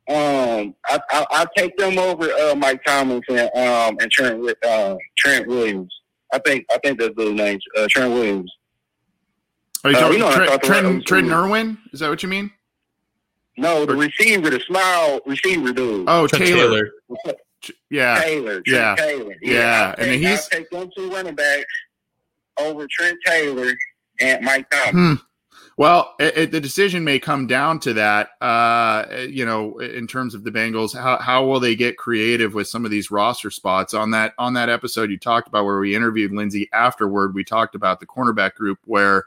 Um, 0.09 0.73
I, 0.85 0.99
I, 1.11 1.25
I'll 1.31 1.49
take 1.57 1.75
them 1.77 1.97
over 1.99 2.29
uh, 2.31 2.55
Mike 2.55 2.81
Thomas 2.85 3.21
and 3.29 3.49
um, 3.55 3.97
and 3.99 4.09
Trent 4.11 4.41
uh, 4.63 4.95
Trent 5.17 5.47
Williams. 5.47 5.93
I 6.31 6.39
think 6.39 6.65
I 6.71 6.77
think 6.83 6.99
that's 6.99 7.15
the 7.17 7.33
name, 7.33 7.59
uh, 7.75 7.87
Trent 7.89 8.13
Williams. 8.13 8.51
Are 9.83 9.91
you 9.91 9.97
Uh, 9.97 9.99
talking 9.99 10.13
you 10.13 10.19
know 10.19 10.31
Trent, 10.31 10.63
Trent. 10.63 11.05
Trent 11.05 11.31
Irwin? 11.31 11.77
Is 11.91 11.99
that 11.99 12.09
what 12.09 12.23
you 12.23 12.29
mean? 12.29 12.51
No, 13.57 13.85
the 13.85 13.95
receiver, 13.95 14.49
the 14.51 14.59
small 14.61 15.19
receiver 15.25 15.73
dude. 15.73 16.05
Oh, 16.07 16.27
Taylor. 16.27 16.89
Taylor. 17.25 17.35
Yeah. 17.89 18.19
Taylor. 18.21 18.61
Trent 18.61 18.67
yeah, 18.67 18.95
Taylor. 18.95 19.35
yeah, 19.41 19.95
I'll 19.97 20.03
and 20.03 20.11
take, 20.11 20.19
he's- 20.21 20.49
I'll 20.53 20.59
take 20.59 20.69
them 20.69 20.89
two 20.95 21.09
running 21.09 21.35
backs 21.35 21.65
over 22.59 22.87
Trent 22.89 23.17
Taylor 23.25 23.73
and 24.21 24.45
Mike 24.45 24.69
Thomas. 24.69 24.91
Hmm. 24.91 25.13
Well, 25.75 26.15
it, 26.19 26.37
it- 26.37 26.51
the 26.51 26.59
decision 26.61 27.03
may 27.03 27.19
come 27.19 27.45
down 27.47 27.79
to 27.81 27.93
that. 27.93 28.29
Uh, 28.41 29.05
you 29.29 29.45
know, 29.45 29.77
in 29.79 30.07
terms 30.07 30.33
of 30.35 30.43
the 30.43 30.51
Bengals, 30.51 30.95
how 30.95 31.17
how 31.17 31.45
will 31.45 31.59
they 31.59 31.75
get 31.75 31.97
creative 31.97 32.53
with 32.53 32.67
some 32.67 32.85
of 32.85 32.91
these 32.91 33.09
roster 33.11 33.49
spots 33.51 33.93
on 33.93 34.11
that 34.11 34.33
on 34.37 34.53
that 34.53 34.69
episode 34.69 35.09
you 35.11 35.17
talked 35.17 35.47
about 35.47 35.65
where 35.65 35.79
we 35.79 35.95
interviewed 35.95 36.31
Lindsay 36.31 36.69
afterward? 36.73 37.33
We 37.35 37.43
talked 37.43 37.75
about 37.75 37.99
the 37.99 38.05
cornerback 38.07 38.53
group 38.55 38.79
where 38.85 39.25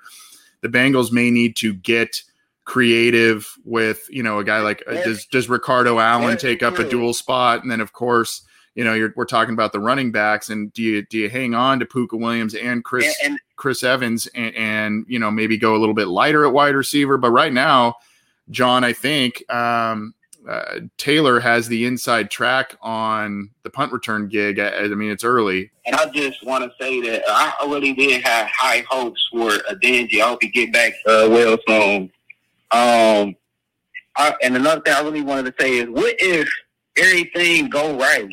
the 0.61 0.69
Bengals 0.69 1.11
may 1.13 1.31
need 1.31 1.57
to 1.57 1.73
get 1.73 2.23
creative 2.71 3.53
with 3.65 4.07
you 4.11 4.23
know 4.23 4.39
a 4.39 4.45
guy 4.45 4.61
like 4.61 4.81
uh, 4.87 4.93
does 5.03 5.27
does 5.27 5.49
Ricardo 5.49 5.99
Allen 5.99 6.39
take 6.39 6.63
up 6.63 6.79
a 6.79 6.89
dual 6.89 7.13
spot, 7.13 7.63
and 7.63 7.71
then 7.71 7.81
of 7.81 7.93
course. 7.93 8.43
You 8.77 8.85
know, 8.85 8.95
you're, 8.95 9.13
we're 9.17 9.25
talking 9.25 9.53
about 9.53 9.73
the 9.73 9.81
running 9.81 10.13
backs, 10.13 10.49
and 10.49 10.73
do 10.73 10.81
you 10.81 11.05
do 11.05 11.19
you 11.19 11.29
hang 11.29 11.57
on 11.57 11.81
to 11.81 11.87
Pooka 11.87 12.19
Williams 12.19 12.55
and 12.55 12.85
Chris 12.85 13.13
And, 13.21 13.33
and 13.33 13.41
Chris 13.57 13.83
Evans 13.83 14.29
and, 14.29 14.55
and 14.55 15.05
you 15.09 15.19
know 15.19 15.29
maybe 15.29 15.59
go 15.59 15.75
a 15.75 15.79
little 15.79 15.95
bit 15.95 16.07
lighter 16.07 16.47
at 16.47 16.53
wide 16.53 16.77
receiver. 16.77 17.19
But 17.19 17.33
right 17.33 17.53
now, 17.53 17.97
John, 18.49 18.85
I 18.85 18.93
think 18.93 19.43
um, 19.53 20.15
uh, 20.49 20.81
Taylor 20.99 21.41
has 21.41 21.67
the 21.67 21.85
inside 21.85 22.31
track 22.31 22.77
on 22.81 23.51
the 23.65 23.71
punt 23.71 23.93
return 23.93 24.29
gig. 24.29 24.61
I, 24.61 24.85
I 24.85 24.89
mean, 24.89 25.11
it's 25.11 25.25
early. 25.25 25.73
And 25.85 25.97
I 25.97 26.07
just 26.07 26.47
want 26.47 26.63
to 26.63 26.71
say 26.81 27.01
that 27.01 27.25
I 27.29 27.67
really 27.67 27.93
did 27.93 28.23
have 28.23 28.47
high 28.47 28.85
hopes 28.89 29.29
for 29.33 29.55
a 29.69 29.75
Denji. 29.75 30.21
I 30.21 30.29
hope 30.29 30.43
he 30.43 30.49
get 30.49 30.73
back 30.73 30.93
uh, 31.07 31.27
well 31.29 31.59
soon. 31.67 32.13
Um, 32.73 33.37
I, 34.17 34.35
and 34.43 34.57
another 34.57 34.81
thing 34.83 34.95
I 34.95 35.01
really 35.01 35.23
wanted 35.23 35.57
to 35.57 35.63
say 35.63 35.79
is, 35.79 35.89
what 35.89 36.15
if 36.19 36.49
everything 36.97 37.69
go 37.69 37.97
right 37.97 38.29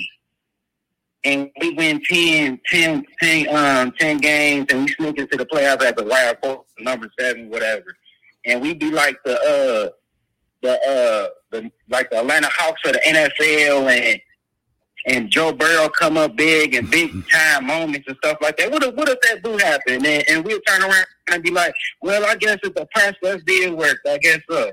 and 1.23 1.50
we 1.60 1.71
win 1.71 2.02
10, 2.04 2.60
10, 2.67 3.06
10, 3.21 3.56
um, 3.56 3.91
10 4.00 4.17
games 4.17 4.67
and 4.69 4.86
we 4.86 4.88
sneak 4.93 5.17
into 5.17 5.38
the 5.38 5.45
playoffs 5.45 5.84
at 5.84 5.97
the 5.97 6.04
wild 6.04 6.41
card, 6.41 6.60
number 6.80 7.10
seven, 7.19 7.50
whatever, 7.50 7.95
and 8.45 8.62
we 8.62 8.73
be 8.73 8.91
like 8.91 9.17
the 9.26 9.34
uh, 9.34 9.89
the 10.62 10.71
uh, 10.71 11.28
the 11.52 11.71
like 11.89 12.10
the 12.10 12.19
Atlanta 12.19 12.50
Hawks 12.52 12.82
or 12.86 12.93
the 12.93 13.00
NFL 13.00 13.89
and 13.89 14.21
and 15.08 15.30
Joe 15.30 15.54
Burrow 15.54 15.89
come 15.89 16.17
up 16.17 16.36
big 16.36 16.76
and 16.76 16.89
big 16.89 17.12
time 17.30 17.67
moments 17.67 18.08
and 18.08 18.17
stuff 18.17 18.38
like 18.41 18.58
that. 18.58 18.71
What 18.71 18.84
if, 18.84 18.93
what 18.95 19.08
if 19.10 19.19
that 19.21 19.41
do 19.41 19.58
happen? 19.58 20.06
And, 20.06 20.23
and 20.30 20.43
we'll 20.43 20.60
turn 20.62 20.82
around 20.82 21.06
and 21.32 21.44
be 21.44 21.52
like, 21.52 21.74
well, 22.02 22.26
I 22.26 22.36
guess 22.36 22.58
it's 22.63 22.80
a 22.80 22.86
press. 22.94 23.16
Let's 23.22 23.44
did 23.44 23.74
work. 23.74 23.98
I 24.08 24.18
guess 24.18 24.40
so. 24.50 24.72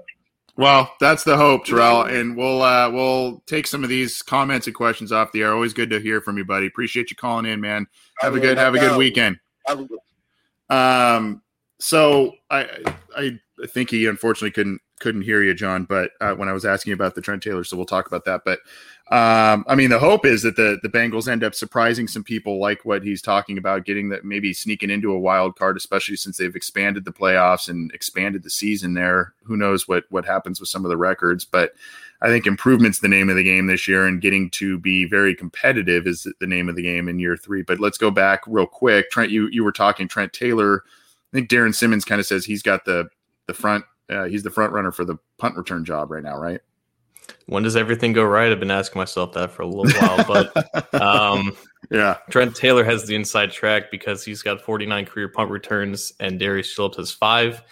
Well, 0.56 0.92
that's 1.00 1.24
the 1.24 1.36
hope, 1.36 1.64
Terrell, 1.64 2.02
and 2.02 2.36
we'll 2.36 2.62
uh, 2.62 2.88
we'll 2.88 3.42
take 3.46 3.66
some 3.66 3.82
of 3.82 3.90
these 3.90 4.22
comments 4.22 4.68
and 4.68 4.74
questions 4.74 5.10
off 5.10 5.32
the 5.32 5.42
air. 5.42 5.52
Always 5.52 5.74
good 5.74 5.90
to 5.90 5.98
hear 5.98 6.20
from 6.20 6.38
you, 6.38 6.44
buddy. 6.44 6.66
Appreciate 6.66 7.10
you 7.10 7.16
calling 7.16 7.44
in, 7.44 7.60
man. 7.60 7.86
Have 8.20 8.36
a 8.36 8.40
good 8.40 8.56
have 8.56 8.74
a 8.74 8.78
good 8.78 8.96
weekend. 8.96 9.38
Um, 10.70 11.42
so 11.80 12.34
I 12.50 12.68
I 13.16 13.38
I 13.62 13.66
think 13.66 13.90
he 13.90 14.06
unfortunately 14.06 14.52
couldn't 14.52 14.80
couldn't 15.00 15.22
hear 15.22 15.42
you, 15.42 15.54
John. 15.54 15.84
But 15.84 16.12
uh, 16.20 16.34
when 16.34 16.48
I 16.48 16.52
was 16.52 16.64
asking 16.64 16.92
about 16.92 17.16
the 17.16 17.20
Trent 17.20 17.42
Taylor, 17.42 17.64
so 17.64 17.76
we'll 17.76 17.84
talk 17.84 18.06
about 18.06 18.24
that. 18.26 18.42
But 18.44 18.60
um, 19.10 19.66
I 19.68 19.74
mean, 19.74 19.90
the 19.90 19.98
hope 19.98 20.24
is 20.24 20.42
that 20.42 20.56
the 20.56 20.78
the 20.82 20.88
Bengals 20.88 21.28
end 21.28 21.44
up 21.44 21.54
surprising 21.54 22.08
some 22.08 22.24
people, 22.24 22.58
like 22.58 22.86
what 22.86 23.02
he's 23.02 23.20
talking 23.20 23.58
about, 23.58 23.84
getting 23.84 24.08
that 24.08 24.24
maybe 24.24 24.54
sneaking 24.54 24.88
into 24.88 25.12
a 25.12 25.18
wild 25.18 25.56
card, 25.56 25.76
especially 25.76 26.16
since 26.16 26.38
they've 26.38 26.56
expanded 26.56 27.04
the 27.04 27.12
playoffs 27.12 27.68
and 27.68 27.92
expanded 27.92 28.42
the 28.42 28.50
season. 28.50 28.94
There, 28.94 29.34
who 29.42 29.58
knows 29.58 29.86
what 29.86 30.04
what 30.08 30.24
happens 30.24 30.58
with 30.58 30.70
some 30.70 30.84
of 30.84 30.88
the 30.90 30.96
records, 30.96 31.44
but. 31.44 31.72
I 32.22 32.28
think 32.28 32.46
improvement's 32.46 33.00
the 33.00 33.08
name 33.08 33.28
of 33.28 33.36
the 33.36 33.42
game 33.42 33.66
this 33.66 33.86
year, 33.86 34.06
and 34.06 34.18
getting 34.18 34.48
to 34.50 34.78
be 34.78 35.04
very 35.04 35.34
competitive 35.34 36.06
is 36.06 36.26
the 36.40 36.46
name 36.46 36.70
of 36.70 36.76
the 36.76 36.82
game 36.82 37.06
in 37.06 37.18
year 37.18 37.36
three. 37.36 37.60
But 37.60 37.80
let's 37.80 37.98
go 37.98 38.10
back 38.10 38.40
real 38.46 38.66
quick. 38.66 39.10
Trent, 39.10 39.30
you 39.30 39.48
you 39.48 39.62
were 39.62 39.72
talking 39.72 40.08
Trent 40.08 40.32
Taylor. 40.32 40.84
I 40.86 41.36
think 41.36 41.50
Darrin 41.50 41.74
Simmons 41.74 42.02
kind 42.02 42.20
of 42.20 42.26
says 42.26 42.46
he's 42.46 42.62
got 42.62 42.86
the 42.86 43.10
the 43.46 43.52
front. 43.52 43.84
Uh, 44.08 44.24
he's 44.24 44.42
the 44.42 44.50
front 44.50 44.72
runner 44.72 44.90
for 44.90 45.04
the 45.04 45.18
punt 45.36 45.56
return 45.56 45.84
job 45.84 46.10
right 46.10 46.22
now, 46.22 46.38
right? 46.38 46.62
When 47.46 47.62
does 47.62 47.76
everything 47.76 48.12
go 48.12 48.24
right? 48.24 48.50
I've 48.50 48.60
been 48.60 48.70
asking 48.70 48.98
myself 48.98 49.32
that 49.34 49.50
for 49.50 49.62
a 49.62 49.66
little 49.66 50.00
while, 50.00 50.24
but 50.26 50.94
um, 51.00 51.56
yeah, 51.90 52.18
Trent 52.30 52.56
Taylor 52.56 52.84
has 52.84 53.06
the 53.06 53.14
inside 53.14 53.52
track 53.52 53.90
because 53.90 54.24
he's 54.24 54.42
got 54.42 54.60
49 54.60 55.04
career 55.06 55.28
punt 55.28 55.50
returns, 55.50 56.12
and 56.20 56.38
Darius 56.38 56.72
Phillips 56.72 56.96
has 56.96 57.10
five, 57.10 57.62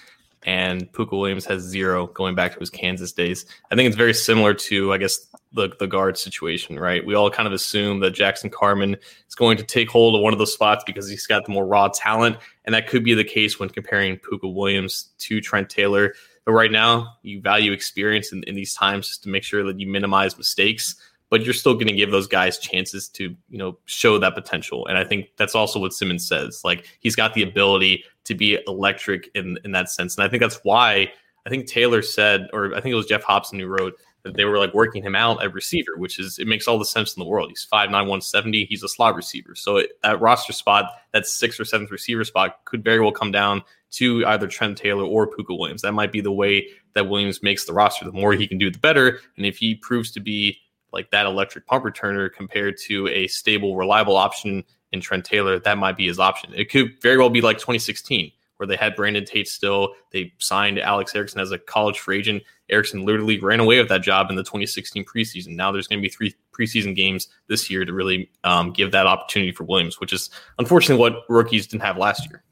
and 0.44 0.90
Pooka 0.92 1.12
Williams 1.18 1.46
has 1.46 1.62
zero 1.62 2.08
going 2.08 2.34
back 2.34 2.52
to 2.52 2.58
his 2.60 2.70
Kansas 2.70 3.12
days. 3.12 3.46
I 3.70 3.76
think 3.76 3.86
it's 3.86 3.96
very 3.96 4.14
similar 4.14 4.54
to, 4.54 4.92
I 4.92 4.98
guess, 4.98 5.26
the, 5.52 5.70
the 5.78 5.86
guard 5.86 6.18
situation, 6.18 6.78
right? 6.78 7.04
We 7.04 7.14
all 7.14 7.30
kind 7.30 7.46
of 7.46 7.52
assume 7.52 8.00
that 8.00 8.10
Jackson 8.10 8.50
Carman 8.50 8.96
is 9.28 9.34
going 9.34 9.56
to 9.58 9.64
take 9.64 9.90
hold 9.90 10.14
of 10.14 10.22
one 10.22 10.32
of 10.32 10.38
those 10.38 10.52
spots 10.52 10.82
because 10.86 11.08
he's 11.08 11.26
got 11.26 11.44
the 11.44 11.52
more 11.52 11.66
raw 11.66 11.88
talent, 11.88 12.36
and 12.64 12.74
that 12.74 12.88
could 12.88 13.04
be 13.04 13.14
the 13.14 13.24
case 13.24 13.58
when 13.58 13.68
comparing 13.68 14.18
Pooka 14.18 14.52
Williams 14.52 15.10
to 15.18 15.40
Trent 15.40 15.68
Taylor. 15.68 16.14
But 16.44 16.52
right 16.52 16.72
now, 16.72 17.14
you 17.22 17.40
value 17.40 17.72
experience 17.72 18.32
in, 18.32 18.42
in 18.44 18.54
these 18.54 18.74
times 18.74 19.08
just 19.08 19.22
to 19.24 19.28
make 19.28 19.44
sure 19.44 19.64
that 19.64 19.78
you 19.78 19.86
minimize 19.86 20.36
mistakes 20.36 20.96
but 21.32 21.46
you're 21.46 21.54
still 21.54 21.72
going 21.72 21.86
to 21.86 21.94
give 21.94 22.10
those 22.10 22.26
guys 22.26 22.58
chances 22.58 23.08
to 23.08 23.34
you 23.48 23.56
know 23.56 23.78
show 23.86 24.18
that 24.18 24.34
potential. 24.34 24.86
And 24.86 24.98
i 24.98 25.02
think 25.02 25.30
that's 25.38 25.54
also 25.54 25.80
what 25.80 25.94
simmons 25.94 26.28
says 26.28 26.60
like 26.62 26.86
he's 27.00 27.16
got 27.16 27.32
the 27.32 27.42
ability 27.42 28.04
to 28.24 28.34
be 28.34 28.58
electric 28.66 29.30
in 29.34 29.58
in 29.64 29.72
that 29.72 29.88
sense. 29.88 30.14
And 30.14 30.24
i 30.24 30.28
think 30.28 30.42
that's 30.42 30.60
why 30.62 31.10
i 31.46 31.50
think 31.50 31.66
taylor 31.66 32.02
said 32.02 32.48
or 32.52 32.74
i 32.74 32.80
think 32.82 32.92
it 32.92 32.96
was 32.96 33.06
geoff 33.06 33.22
hobson 33.22 33.58
who 33.58 33.66
wrote 33.66 33.94
that 34.24 34.36
they 34.36 34.44
were 34.44 34.58
like 34.58 34.74
working 34.74 35.02
him 35.02 35.16
out 35.16 35.42
at 35.42 35.54
receiver 35.54 35.96
which 35.96 36.20
is 36.20 36.38
it 36.38 36.46
makes 36.46 36.68
all 36.68 36.78
the 36.78 36.84
sense 36.84 37.16
in 37.16 37.20
the 37.20 37.28
world. 37.28 37.48
He's 37.48 37.66
5'9 37.72 37.90
170 37.90 38.66
he's 38.66 38.82
a 38.82 38.88
slot 38.88 39.16
receiver. 39.16 39.54
So 39.54 39.78
it, 39.78 39.92
that 40.02 40.20
roster 40.20 40.52
spot 40.52 40.84
that 41.12 41.26
sixth 41.26 41.58
or 41.58 41.64
seventh 41.64 41.90
receiver 41.90 42.24
spot 42.24 42.58
could 42.66 42.84
very 42.84 43.00
well 43.00 43.10
come 43.10 43.32
down 43.32 43.62
to 43.92 44.26
either 44.26 44.46
Trent 44.46 44.78
Taylor 44.78 45.04
or 45.04 45.28
Pooka 45.28 45.58
Williams. 45.58 45.82
That 45.82 45.92
might 45.92 46.12
be 46.12 46.20
the 46.20 46.32
way 46.32 46.68
that 46.94 47.08
Williams 47.08 47.42
makes 47.42 47.64
the 47.64 47.72
roster. 47.72 48.04
The 48.04 48.12
more 48.12 48.32
he 48.32 48.46
can 48.46 48.58
do, 48.58 48.70
the 48.70 48.78
better. 48.78 49.20
And 49.36 49.46
if 49.46 49.58
he 49.58 49.74
proves 49.74 50.10
to 50.12 50.20
be 50.20 50.58
like 50.92 51.10
that 51.10 51.26
electric 51.26 51.66
punt 51.66 51.84
returner 51.84 52.32
compared 52.32 52.76
to 52.86 53.08
a 53.08 53.26
stable, 53.28 53.76
reliable 53.76 54.16
option 54.16 54.64
in 54.92 55.00
Trent 55.00 55.24
Taylor, 55.24 55.58
that 55.58 55.78
might 55.78 55.96
be 55.96 56.06
his 56.06 56.18
option. 56.18 56.52
It 56.54 56.70
could 56.70 57.00
very 57.00 57.16
well 57.16 57.30
be 57.30 57.40
like 57.40 57.58
2016, 57.58 58.30
where 58.56 58.66
they 58.66 58.76
had 58.76 58.94
Brandon 58.94 59.24
Tate 59.24 59.48
still. 59.48 59.94
They 60.10 60.32
signed 60.38 60.78
Alex 60.78 61.14
Erickson 61.14 61.40
as 61.40 61.50
a 61.50 61.58
college 61.58 61.98
free 61.98 62.18
agent. 62.18 62.42
Erickson 62.70 63.04
literally 63.04 63.38
ran 63.38 63.60
away 63.60 63.78
with 63.78 63.88
that 63.88 64.02
job 64.02 64.30
in 64.30 64.36
the 64.36 64.42
2016 64.42 65.04
preseason. 65.04 65.48
Now 65.48 65.72
there's 65.72 65.88
going 65.88 65.98
to 65.98 66.06
be 66.06 66.12
three 66.12 66.34
preseason 66.52 66.94
games 66.94 67.28
this 67.48 67.70
year 67.70 67.84
to 67.84 67.92
really 67.92 68.30
um, 68.44 68.72
give 68.72 68.92
that 68.92 69.06
opportunity 69.06 69.52
for 69.52 69.64
Williams, 69.64 70.00
which 70.00 70.12
is 70.12 70.30
unfortunately 70.58 71.00
what 71.00 71.24
rookies 71.28 71.66
didn't 71.66 71.82
have 71.82 71.98
last 71.98 72.28
year. 72.30 72.42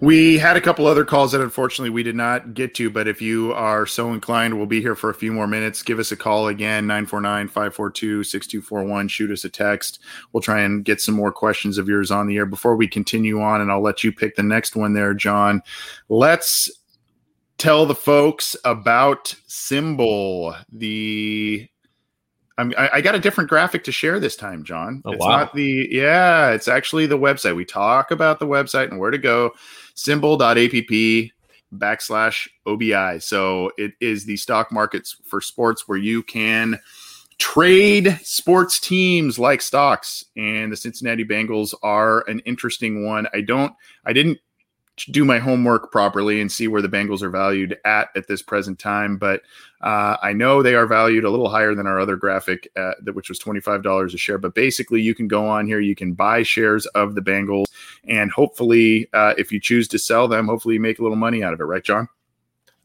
We 0.00 0.38
had 0.38 0.56
a 0.56 0.62
couple 0.62 0.86
other 0.86 1.04
calls 1.04 1.32
that 1.32 1.42
unfortunately 1.42 1.90
we 1.90 2.02
did 2.02 2.16
not 2.16 2.54
get 2.54 2.74
to, 2.76 2.88
but 2.88 3.06
if 3.06 3.20
you 3.20 3.52
are 3.52 3.84
so 3.84 4.14
inclined, 4.14 4.56
we'll 4.56 4.64
be 4.64 4.80
here 4.80 4.94
for 4.94 5.10
a 5.10 5.14
few 5.14 5.30
more 5.30 5.46
minutes. 5.46 5.82
Give 5.82 5.98
us 5.98 6.10
a 6.10 6.16
call 6.16 6.48
again, 6.48 6.86
949 6.86 7.48
542 7.48 8.24
6241. 8.24 9.08
Shoot 9.08 9.30
us 9.30 9.44
a 9.44 9.50
text. 9.50 10.00
We'll 10.32 10.40
try 10.40 10.60
and 10.60 10.82
get 10.86 11.02
some 11.02 11.14
more 11.14 11.32
questions 11.32 11.76
of 11.76 11.86
yours 11.86 12.10
on 12.10 12.28
the 12.28 12.38
air 12.38 12.46
before 12.46 12.76
we 12.76 12.88
continue 12.88 13.42
on, 13.42 13.60
and 13.60 13.70
I'll 13.70 13.82
let 13.82 14.02
you 14.02 14.10
pick 14.10 14.36
the 14.36 14.42
next 14.42 14.74
one 14.74 14.94
there, 14.94 15.12
John. 15.12 15.62
Let's 16.08 16.70
tell 17.58 17.84
the 17.84 17.94
folks 17.94 18.56
about 18.64 19.34
SimBull, 19.48 20.64
the 20.72 21.68
I, 22.56 22.90
I, 22.94 23.00
got 23.00 23.14
a 23.14 23.18
different 23.18 23.48
graphic 23.48 23.84
to 23.84 23.92
share 23.92 24.20
this 24.20 24.36
time, 24.36 24.64
John. 24.64 25.02
Oh, 25.04 25.12
it's 25.12 25.24
wow. 25.24 25.38
not 25.38 25.54
the 25.54 25.88
yeah, 25.90 26.50
it's 26.50 26.68
actually 26.68 27.06
the 27.06 27.18
website. 27.18 27.56
We 27.56 27.64
talk 27.64 28.10
about 28.10 28.38
the 28.38 28.46
website 28.46 28.90
and 28.90 28.98
where 28.98 29.10
to 29.10 29.18
go. 29.18 29.52
SimBull.app 29.96 31.30
backslash 31.74 32.48
OBI. 32.66 33.20
So 33.20 33.70
it 33.78 33.92
is 34.00 34.24
the 34.24 34.36
stock 34.36 34.72
markets 34.72 35.16
for 35.24 35.40
sports 35.40 35.86
where 35.86 35.98
you 35.98 36.22
can 36.22 36.78
trade 37.38 38.18
sports 38.22 38.78
teams 38.78 39.38
like 39.38 39.62
stocks. 39.62 40.24
And 40.36 40.70
the 40.70 40.76
Cincinnati 40.76 41.24
Bengals 41.24 41.74
are 41.82 42.28
an 42.28 42.40
interesting 42.40 43.06
one. 43.06 43.26
I 43.32 43.40
don't 43.40 43.72
I 44.04 44.12
didn't 44.12 44.38
do 45.06 45.24
my 45.24 45.38
homework 45.38 45.92
properly 45.92 46.40
and 46.40 46.50
see 46.50 46.68
where 46.68 46.82
the 46.82 46.88
Bengals 46.88 47.22
are 47.22 47.30
valued 47.30 47.78
at 47.84 48.08
at 48.16 48.26
this 48.28 48.42
present 48.42 48.78
time. 48.78 49.16
But 49.16 49.42
uh, 49.80 50.16
I 50.22 50.32
know 50.32 50.62
they 50.62 50.74
are 50.74 50.86
valued 50.86 51.24
a 51.24 51.30
little 51.30 51.48
higher 51.48 51.74
than 51.74 51.86
our 51.86 51.98
other 51.98 52.16
graphic, 52.16 52.68
uh, 52.76 52.92
which 53.12 53.28
was 53.28 53.38
twenty 53.38 53.60
five 53.60 53.82
dollars 53.82 54.14
a 54.14 54.18
share. 54.18 54.38
But 54.38 54.54
basically, 54.54 55.00
you 55.00 55.14
can 55.14 55.28
go 55.28 55.46
on 55.46 55.66
here, 55.66 55.80
you 55.80 55.94
can 55.94 56.12
buy 56.12 56.42
shares 56.42 56.86
of 56.86 57.14
the 57.14 57.22
Bengals, 57.22 57.66
and 58.06 58.30
hopefully, 58.30 59.08
uh, 59.12 59.34
if 59.38 59.52
you 59.52 59.60
choose 59.60 59.88
to 59.88 59.98
sell 59.98 60.28
them, 60.28 60.46
hopefully 60.46 60.74
you 60.74 60.80
make 60.80 60.98
a 60.98 61.02
little 61.02 61.16
money 61.16 61.42
out 61.42 61.52
of 61.52 61.60
it, 61.60 61.64
right, 61.64 61.84
John? 61.84 62.08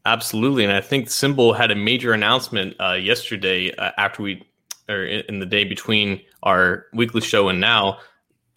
Absolutely, 0.04 0.62
and 0.62 0.72
I 0.72 0.80
think 0.80 1.08
SimBull 1.08 1.56
had 1.56 1.72
a 1.72 1.74
major 1.74 2.12
announcement 2.12 2.76
uh, 2.80 2.92
yesterday 2.92 3.74
uh, 3.74 3.90
after 3.98 4.22
we, 4.22 4.46
or 4.88 5.04
in, 5.04 5.24
in 5.28 5.38
the 5.40 5.46
day 5.46 5.64
between 5.64 6.20
our 6.44 6.86
weekly 6.92 7.20
show 7.20 7.48
and 7.48 7.60
now, 7.60 7.98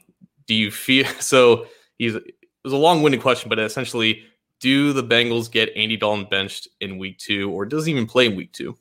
do 0.47 0.55
you 0.55 0.71
feel 0.71 1.05
so? 1.19 1.67
He's 1.97 2.15
it 2.15 2.33
was 2.63 2.73
a 2.73 2.77
long-winded 2.77 3.21
question, 3.21 3.49
but 3.49 3.57
essentially, 3.57 4.23
do 4.59 4.93
the 4.93 5.03
Bengals 5.03 5.51
get 5.51 5.75
Andy 5.75 5.97
Dalton 5.97 6.27
benched 6.29 6.67
in 6.79 6.99
week 6.99 7.17
two, 7.17 7.49
or 7.51 7.65
does 7.65 7.85
he 7.85 7.91
even 7.91 8.05
play 8.05 8.27
in 8.27 8.35
week 8.35 8.51
two? 8.51 8.77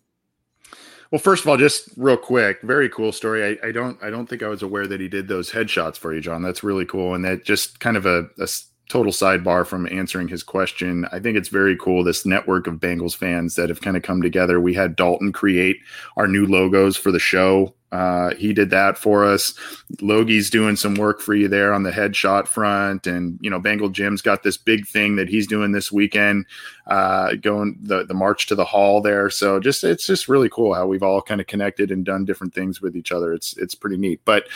Well, 1.10 1.18
first 1.18 1.42
of 1.42 1.48
all, 1.48 1.56
just 1.56 1.88
real 1.96 2.16
quick, 2.16 2.62
very 2.62 2.88
cool 2.88 3.10
story. 3.10 3.58
I, 3.62 3.68
I, 3.68 3.72
don't 3.72 4.00
I 4.02 4.10
don't 4.10 4.28
think 4.28 4.42
I 4.42 4.48
was 4.48 4.62
aware 4.62 4.86
that 4.86 5.00
he 5.00 5.08
did 5.08 5.26
those 5.26 5.50
headshots 5.50 5.96
for 5.96 6.14
you, 6.14 6.20
John. 6.20 6.42
That's 6.42 6.62
really 6.62 6.84
cool, 6.84 7.14
and 7.14 7.24
that 7.24 7.44
just 7.44 7.80
kind 7.80 7.96
of 7.96 8.06
a, 8.06 8.28
a 8.38 8.48
total 8.88 9.12
sidebar 9.12 9.66
from 9.66 9.88
answering 9.88 10.28
his 10.28 10.42
question. 10.42 11.06
I 11.10 11.18
think 11.18 11.36
it's 11.36 11.48
very 11.48 11.76
cool 11.76 12.04
this 12.04 12.24
network 12.24 12.66
of 12.66 12.74
Bengals 12.74 13.16
fans 13.16 13.56
that 13.56 13.68
have 13.70 13.80
kind 13.80 13.96
of 13.96 14.04
come 14.04 14.22
together. 14.22 14.60
We 14.60 14.74
had 14.74 14.96
Dalton 14.96 15.32
create 15.32 15.78
our 16.16 16.28
new 16.28 16.46
logos 16.46 16.96
for 16.96 17.10
the 17.10 17.18
show 17.18 17.74
uh, 17.92 18.34
he 18.36 18.52
did 18.52 18.70
that 18.70 18.96
for 18.96 19.24
us. 19.24 19.52
Logie's 20.00 20.48
doing 20.48 20.76
some 20.76 20.94
work 20.94 21.20
for 21.20 21.34
you 21.34 21.48
there 21.48 21.72
on 21.72 21.82
the 21.82 21.90
headshot 21.90 22.46
front, 22.46 23.06
and 23.06 23.38
you 23.42 23.50
know, 23.50 23.58
Bengal 23.58 23.88
Jim's 23.88 24.22
got 24.22 24.42
this 24.42 24.56
big 24.56 24.86
thing 24.86 25.16
that 25.16 25.28
he's 25.28 25.46
doing 25.46 25.72
this 25.72 25.90
weekend, 25.90 26.46
uh, 26.86 27.34
going 27.34 27.76
the 27.80 28.04
the 28.04 28.14
march 28.14 28.46
to 28.46 28.54
the 28.54 28.64
hall 28.64 29.00
there. 29.00 29.28
So 29.28 29.58
just 29.58 29.82
it's 29.82 30.06
just 30.06 30.28
really 30.28 30.48
cool 30.48 30.74
how 30.74 30.86
we've 30.86 31.02
all 31.02 31.20
kind 31.20 31.40
of 31.40 31.48
connected 31.48 31.90
and 31.90 32.04
done 32.04 32.24
different 32.24 32.54
things 32.54 32.80
with 32.80 32.96
each 32.96 33.10
other. 33.10 33.32
It's 33.32 33.56
it's 33.56 33.74
pretty 33.74 33.96
neat. 33.96 34.20
But 34.24 34.48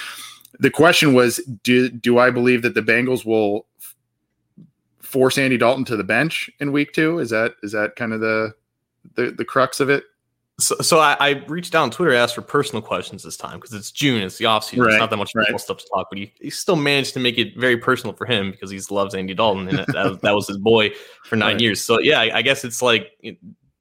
the 0.61 0.71
question 0.71 1.15
was, 1.15 1.39
do 1.65 1.89
do 1.89 2.19
I 2.19 2.31
believe 2.31 2.63
that 2.63 2.75
the 2.75 2.83
Bengals 2.83 3.25
will 3.25 3.67
force 5.01 5.39
Andy 5.39 5.57
Dalton 5.57 5.85
to 5.87 5.97
the 5.97 6.05
bench 6.05 6.51
in 6.61 6.71
week 6.71 6.93
two? 6.93 7.19
Is 7.19 7.31
that 7.31 7.55
is 7.65 7.73
that 7.73 7.97
kind 7.97 8.13
of 8.13 8.21
the 8.21 8.55
the, 9.17 9.33
the 9.33 9.45
crux 9.45 9.81
of 9.81 9.91
it? 9.91 10.05
So, 10.61 10.77
so 10.77 11.01
I, 11.01 11.17
I, 11.19 11.31
reached 11.49 11.75
out 11.75 11.83
on 11.83 11.91
Twitter, 11.91 12.15
asked 12.15 12.37
for 12.37 12.43
personal 12.43 12.81
questions 12.81 13.25
this 13.25 13.37
time 13.37 13.59
because 13.59 13.73
it's 13.73 13.91
June, 13.91 14.23
it's 14.23 14.39
the 14.39 14.45
offseason, 14.45 14.85
right, 14.85 14.93
It's 14.93 15.01
not 15.01 15.11
that 15.11 15.17
much 15.17 15.33
right. 15.35 15.59
stuff 15.59 15.79
to 15.79 15.85
talk, 15.93 16.07
but 16.11 16.19
he, 16.19 16.33
he 16.41 16.49
still 16.49 16.77
managed 16.77 17.13
to 17.15 17.21
make 17.21 17.39
it 17.39 17.59
very 17.59 17.77
personal 17.77 18.15
for 18.15 18.25
him 18.25 18.53
because 18.53 18.71
he 18.71 18.81
loves 18.89 19.17
Andy 19.17 19.35
Dalton 19.35 19.69
and 19.69 19.79
that, 19.79 20.21
that, 20.23 20.33
was 20.33 20.47
his 20.47 20.59
boy 20.59 20.91
for 21.25 21.35
nine 21.35 21.55
right. 21.55 21.61
years. 21.61 21.81
So 21.81 21.99
yeah, 21.99 22.21
I, 22.21 22.39
I 22.39 22.43
guess 22.43 22.65
it's 22.65 22.83
like, 22.83 23.11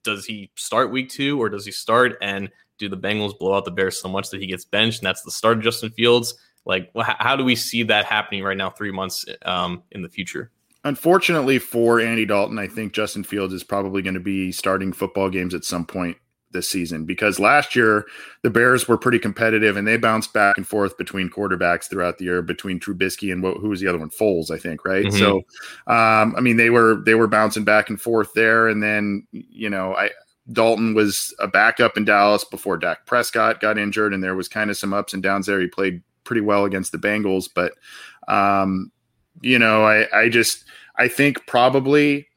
does 0.04 0.26
he 0.26 0.50
start 0.56 0.92
week 0.92 1.10
two 1.10 1.40
or 1.40 1.48
does 1.48 1.64
he 1.64 1.72
start 1.72 2.18
and 2.22 2.50
do 2.80 2.90
the 2.90 2.98
Bengals 2.98 3.38
blow 3.38 3.54
out 3.54 3.66
the 3.66 3.72
Bears 3.72 4.00
so 4.00 4.10
much 4.10 4.32
that 4.32 4.42
he 4.42 4.48
gets 4.48 4.66
benched 4.66 5.00
and 5.00 5.06
that's 5.06 5.22
the 5.22 5.32
start 5.32 5.58
of 5.58 5.64
Justin 5.64 5.92
Fields? 5.92 6.34
Like, 6.66 6.90
how 6.98 7.36
do 7.36 7.44
we 7.44 7.56
see 7.56 7.84
that 7.84 8.06
happening 8.06 8.44
right 8.44 8.58
now, 8.58 8.72
three 8.72 8.92
months 8.92 9.26
um, 9.44 9.84
in 9.92 10.02
the 10.02 10.10
future? 10.10 10.50
Unfortunately 10.86 11.60
for 11.60 12.00
Andy 12.00 12.26
Dalton, 12.26 12.58
I 12.58 12.68
think 12.68 12.94
Justin 12.94 13.24
Fields 13.24 13.54
is 13.54 13.64
probably 13.64 14.02
going 14.02 14.16
to 14.16 14.20
be 14.20 14.52
starting 14.52 14.92
football 14.92 15.30
games 15.30 15.54
at 15.54 15.66
some 15.66 15.86
point 15.86 16.18
this 16.54 16.70
season 16.70 17.06
because 17.06 17.40
last 17.40 17.76
year 17.76 18.06
the 18.42 18.50
Bears 18.50 18.88
were 18.88 18.98
pretty 18.98 19.20
competitive 19.20 19.76
and 19.76 19.88
they 19.88 19.98
bounced 19.98 20.34
back 20.34 20.58
and 20.58 20.68
forth 20.68 20.98
between 20.98 21.30
quarterbacks 21.30 21.90
throughout 21.90 22.18
the 22.18 22.26
year 22.26 22.42
between 22.42 22.80
Trubisky 22.80 23.32
and 23.32 23.44
what, 23.44 23.58
who 23.58 23.70
was 23.70 23.80
the 23.80 23.88
other 23.88 23.98
one? 23.98 24.10
Foles 24.10 24.52
I 24.52 24.58
think 24.58 24.86
right? 24.86 25.06
Mm-hmm. 25.06 25.18
so 25.18 25.38
um, 25.88 26.36
I 26.38 26.40
mean 26.40 26.58
they 26.58 26.70
were 26.70 27.02
they 27.06 27.16
were 27.16 27.28
bouncing 27.28 27.64
back 27.64 27.90
and 27.90 28.00
forth 28.00 28.34
there. 28.34 28.68
And 28.68 28.82
then 28.82 29.28
you 29.32 29.70
know 29.70 29.96
I 29.96 30.12
Dalton 30.52 30.94
was 30.94 31.34
a 31.40 31.48
backup 31.48 31.98
in 31.98 32.06
Dallas 32.06 32.44
before 32.44 32.78
Dak 32.78 33.06
Prescott 33.06 33.62
got 33.62 33.78
injured 33.78 34.14
and 34.14 34.24
there 34.24 34.36
was 34.36 34.48
kind 34.48 34.70
of 34.70 34.78
some 34.78 34.94
ups 34.94 35.14
and 35.14 35.24
downs 35.24 35.48
there. 35.48 35.60
He 35.60 35.68
played 35.68 36.02
pretty 36.24 36.42
well 36.42 36.66
against 36.66 36.92
the 36.92 36.98
Bengals 36.98 37.50
but 37.54 37.74
um, 38.28 38.92
you 39.42 39.60
know 39.60 39.84
I 39.84 40.08
I 40.18 40.30
just 40.30 40.66
I 40.98 41.08
think 41.08 41.46
probably 41.48 42.28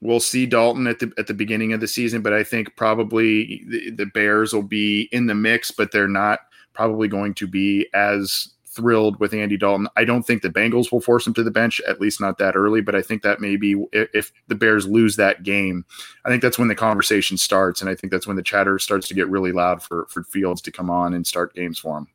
we'll 0.00 0.20
see 0.20 0.46
Dalton 0.46 0.86
at 0.86 0.98
the 0.98 1.12
at 1.18 1.26
the 1.26 1.34
beginning 1.34 1.72
of 1.72 1.80
the 1.80 1.88
season, 1.88 2.22
but 2.22 2.32
I 2.32 2.44
think 2.44 2.76
probably 2.76 3.64
the, 3.66 3.90
the, 3.90 4.06
Bears 4.06 4.52
will 4.52 4.62
be 4.62 5.08
in 5.12 5.26
the 5.26 5.34
mix, 5.34 5.70
but 5.70 5.92
they're 5.92 6.08
not 6.08 6.40
probably 6.72 7.08
going 7.08 7.34
to 7.34 7.46
be 7.46 7.88
as 7.94 8.48
thrilled 8.66 9.18
with 9.18 9.34
Andy 9.34 9.56
Dalton. 9.56 9.88
I 9.96 10.04
don't 10.04 10.22
think 10.22 10.42
the 10.42 10.50
Bengals 10.50 10.92
will 10.92 11.00
force 11.00 11.26
him 11.26 11.34
to 11.34 11.42
the 11.42 11.50
bench, 11.50 11.80
at 11.88 12.00
least 12.00 12.20
not 12.20 12.38
that 12.38 12.54
early. 12.54 12.80
But 12.80 12.94
I 12.94 13.02
think 13.02 13.22
that 13.22 13.40
maybe 13.40 13.74
if, 13.92 14.32
the 14.46 14.54
Bears 14.54 14.86
lose 14.86 15.16
that 15.16 15.42
game, 15.42 15.84
I 16.24 16.28
think 16.28 16.42
that's 16.42 16.58
when 16.58 16.68
the 16.68 16.76
conversation 16.76 17.36
starts, 17.36 17.80
and 17.80 17.90
I 17.90 17.94
think 17.94 18.12
that's 18.12 18.26
when 18.26 18.36
the 18.36 18.42
chatter 18.42 18.78
starts 18.78 19.08
to 19.08 19.14
get 19.14 19.28
really 19.28 19.52
loud 19.52 19.82
for 19.82 20.06
for 20.08 20.22
Fields 20.22 20.62
to 20.62 20.72
come 20.72 20.90
on 20.90 21.14
and 21.14 21.26
start 21.26 21.54
games 21.54 21.78
for 21.78 21.98
him. 21.98 22.06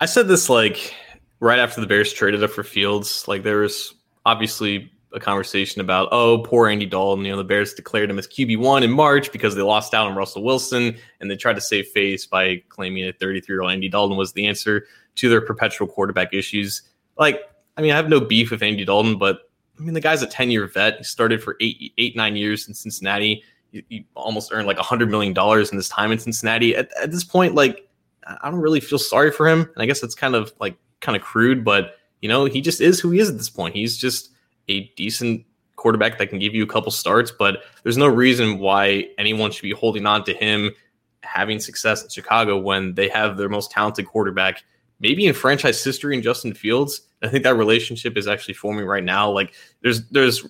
I 0.00 0.06
said 0.06 0.28
this 0.28 0.48
like 0.48 0.94
right 1.40 1.58
after 1.58 1.80
the 1.80 1.86
Bears 1.86 2.12
traded 2.12 2.44
up 2.44 2.50
for 2.50 2.62
Fields. 2.62 3.26
Like 3.26 3.42
there 3.42 3.58
was 3.58 3.94
obviously 4.24 4.92
a 5.14 5.20
conversation 5.20 5.80
about, 5.80 6.08
oh, 6.12 6.38
poor 6.38 6.68
Andy 6.68 6.86
Dalton. 6.86 7.24
You 7.24 7.32
know, 7.32 7.38
the 7.38 7.44
Bears 7.44 7.74
declared 7.74 8.10
him 8.10 8.18
as 8.18 8.26
QB1 8.26 8.82
in 8.82 8.90
March 8.90 9.32
because 9.32 9.54
they 9.54 9.62
lost 9.62 9.94
out 9.94 10.06
on 10.06 10.16
Russell 10.16 10.42
Wilson 10.42 10.96
and 11.20 11.30
they 11.30 11.36
tried 11.36 11.54
to 11.54 11.60
save 11.60 11.88
face 11.88 12.26
by 12.26 12.62
claiming 12.68 13.04
that 13.04 13.18
33 13.18 13.54
year 13.54 13.62
old 13.62 13.72
Andy 13.72 13.88
Dalton 13.88 14.16
was 14.16 14.32
the 14.32 14.46
answer 14.46 14.86
to 15.16 15.28
their 15.28 15.40
perpetual 15.40 15.86
quarterback 15.86 16.32
issues. 16.32 16.82
Like, 17.18 17.40
I 17.76 17.82
mean, 17.82 17.92
I 17.92 17.96
have 17.96 18.08
no 18.08 18.20
beef 18.20 18.50
with 18.50 18.62
Andy 18.62 18.84
Dalton, 18.84 19.18
but 19.18 19.50
I 19.78 19.82
mean, 19.82 19.94
the 19.94 20.00
guy's 20.00 20.22
a 20.22 20.26
10 20.26 20.50
year 20.50 20.66
vet. 20.66 20.98
He 20.98 21.04
started 21.04 21.42
for 21.42 21.56
eight, 21.60 21.92
eight, 21.98 22.16
nine 22.16 22.36
years 22.36 22.68
in 22.68 22.74
Cincinnati. 22.74 23.42
He, 23.70 23.84
he 23.88 24.06
almost 24.14 24.52
earned 24.52 24.66
like 24.66 24.78
$100 24.78 25.08
million 25.08 25.36
in 25.36 25.76
his 25.76 25.88
time 25.88 26.12
in 26.12 26.18
Cincinnati. 26.18 26.76
At, 26.76 26.90
at 27.00 27.10
this 27.10 27.24
point, 27.24 27.54
like, 27.54 27.88
I 28.26 28.50
don't 28.50 28.60
really 28.60 28.80
feel 28.80 28.98
sorry 28.98 29.32
for 29.32 29.48
him. 29.48 29.60
And 29.60 29.82
I 29.82 29.86
guess 29.86 30.02
it's 30.02 30.14
kind 30.14 30.34
of 30.34 30.52
like 30.60 30.76
kind 31.00 31.16
of 31.16 31.22
crude, 31.22 31.64
but 31.64 31.96
you 32.20 32.28
know, 32.28 32.44
he 32.44 32.60
just 32.60 32.80
is 32.80 33.00
who 33.00 33.10
he 33.10 33.18
is 33.18 33.28
at 33.28 33.36
this 33.36 33.50
point. 33.50 33.74
He's 33.74 33.98
just 33.98 34.30
a 34.68 34.88
decent 34.96 35.44
quarterback 35.76 36.18
that 36.18 36.28
can 36.28 36.38
give 36.38 36.54
you 36.54 36.62
a 36.62 36.66
couple 36.66 36.92
starts, 36.92 37.30
but 37.30 37.64
there's 37.82 37.96
no 37.96 38.06
reason 38.06 38.58
why 38.58 39.08
anyone 39.18 39.50
should 39.50 39.62
be 39.62 39.72
holding 39.72 40.06
on 40.06 40.24
to 40.24 40.32
him 40.32 40.70
having 41.22 41.58
success 41.58 42.02
in 42.02 42.08
Chicago 42.08 42.58
when 42.58 42.94
they 42.94 43.08
have 43.08 43.36
their 43.36 43.48
most 43.48 43.70
talented 43.70 44.06
quarterback, 44.06 44.62
maybe 45.00 45.26
in 45.26 45.34
franchise 45.34 45.82
history 45.82 46.16
in 46.16 46.22
Justin 46.22 46.54
Fields. 46.54 47.02
I 47.22 47.28
think 47.28 47.44
that 47.44 47.56
relationship 47.56 48.16
is 48.16 48.26
actually 48.26 48.54
forming 48.54 48.86
right 48.86 49.04
now. 49.04 49.30
Like 49.30 49.54
there's 49.82 50.08
there's 50.08 50.46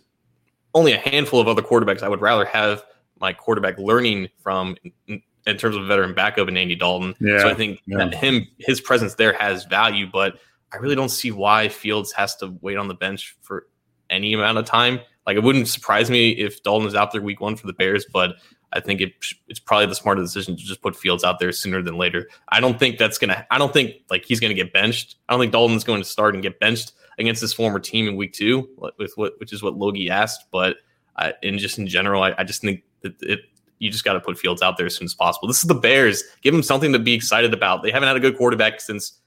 only 0.74 0.92
a 0.92 0.98
handful 0.98 1.40
of 1.40 1.48
other 1.48 1.62
quarterbacks 1.62 2.02
I 2.02 2.08
would 2.08 2.20
rather 2.20 2.44
have 2.46 2.84
my 3.20 3.32
quarterback 3.32 3.78
learning 3.78 4.28
from 4.38 4.76
in, 5.06 5.22
in 5.46 5.56
terms 5.56 5.76
of 5.76 5.86
veteran 5.86 6.14
backup 6.14 6.48
in 6.48 6.56
Andy 6.56 6.74
Dalton. 6.74 7.14
Yeah, 7.20 7.40
so 7.40 7.48
I 7.48 7.54
think 7.54 7.80
yeah. 7.86 8.10
him 8.10 8.46
his 8.58 8.80
presence 8.80 9.14
there 9.14 9.34
has 9.34 9.64
value, 9.64 10.06
but 10.10 10.38
I 10.72 10.78
really 10.78 10.94
don't 10.94 11.10
see 11.10 11.30
why 11.30 11.68
Fields 11.68 12.12
has 12.12 12.34
to 12.36 12.56
wait 12.62 12.76
on 12.78 12.88
the 12.88 12.94
bench 12.94 13.36
for 13.42 13.66
any 14.11 14.34
amount 14.34 14.59
of 14.59 14.64
time. 14.64 15.00
Like 15.26 15.36
it 15.36 15.42
wouldn't 15.42 15.68
surprise 15.68 16.11
me 16.11 16.30
if 16.30 16.62
Dalton 16.62 16.88
is 16.88 16.94
out 16.94 17.12
there 17.12 17.22
week 17.22 17.40
one 17.40 17.57
for 17.57 17.66
the 17.66 17.72
Bears, 17.72 18.07
but 18.12 18.36
I 18.72 18.80
think 18.80 19.00
it, 19.00 19.12
it's 19.48 19.61
probably 19.61 19.86
the 19.86 19.94
smarter 19.94 20.22
decision 20.22 20.57
to 20.57 20.62
just 20.62 20.80
put 20.80 20.96
Fields 20.96 21.24
out 21.24 21.38
there 21.38 21.53
sooner 21.53 21.82
than 21.82 21.96
later. 21.96 22.28
I 22.48 22.61
don't 22.61 22.78
think 22.78 22.98
that's 22.98 23.18
gonna. 23.18 23.46
I 23.50 23.59
don't 23.59 23.72
think 23.72 23.96
like 24.11 24.24
he's 24.24 24.40
gonna 24.40 24.55
get 24.55 24.72
benched. 24.72 25.16
I 25.28 25.32
don't 25.32 25.40
think 25.40 25.53
Dalton's 25.53 25.84
going 25.84 26.00
to 26.00 26.09
start 26.09 26.34
and 26.34 26.42
get 26.42 26.59
benched 26.59 26.92
against 27.18 27.40
his 27.40 27.53
former 27.53 27.78
team 27.78 28.09
in 28.09 28.16
week 28.16 28.32
two, 28.32 28.68
with 28.98 29.12
what 29.16 29.34
which 29.38 29.53
is 29.53 29.62
what 29.62 29.76
Logie 29.76 30.11
asked. 30.11 30.46
But 30.50 30.76
in 31.42 31.59
just 31.59 31.78
in 31.78 31.86
general, 31.86 32.22
I, 32.22 32.34
I 32.38 32.44
just 32.44 32.62
think 32.62 32.82
that 33.03 33.14
it 33.22 33.40
you 33.78 33.90
just 33.90 34.05
got 34.05 34.12
to 34.12 34.20
put 34.20 34.38
Fields 34.38 34.62
out 34.62 34.76
there 34.76 34.86
as 34.86 34.96
soon 34.96 35.07
as 35.07 35.14
possible. 35.14 35.48
This 35.48 35.59
is 35.59 35.68
the 35.68 35.74
Bears. 35.74 36.22
Give 36.40 36.55
them 36.55 36.62
something 36.62 36.92
to 36.92 37.00
be 37.00 37.14
excited 37.14 37.53
about. 37.53 37.82
They 37.82 37.90
haven't 37.90 38.07
had 38.07 38.16
a 38.16 38.20
good 38.20 38.38
quarterback 38.38 38.80
since 38.80 39.18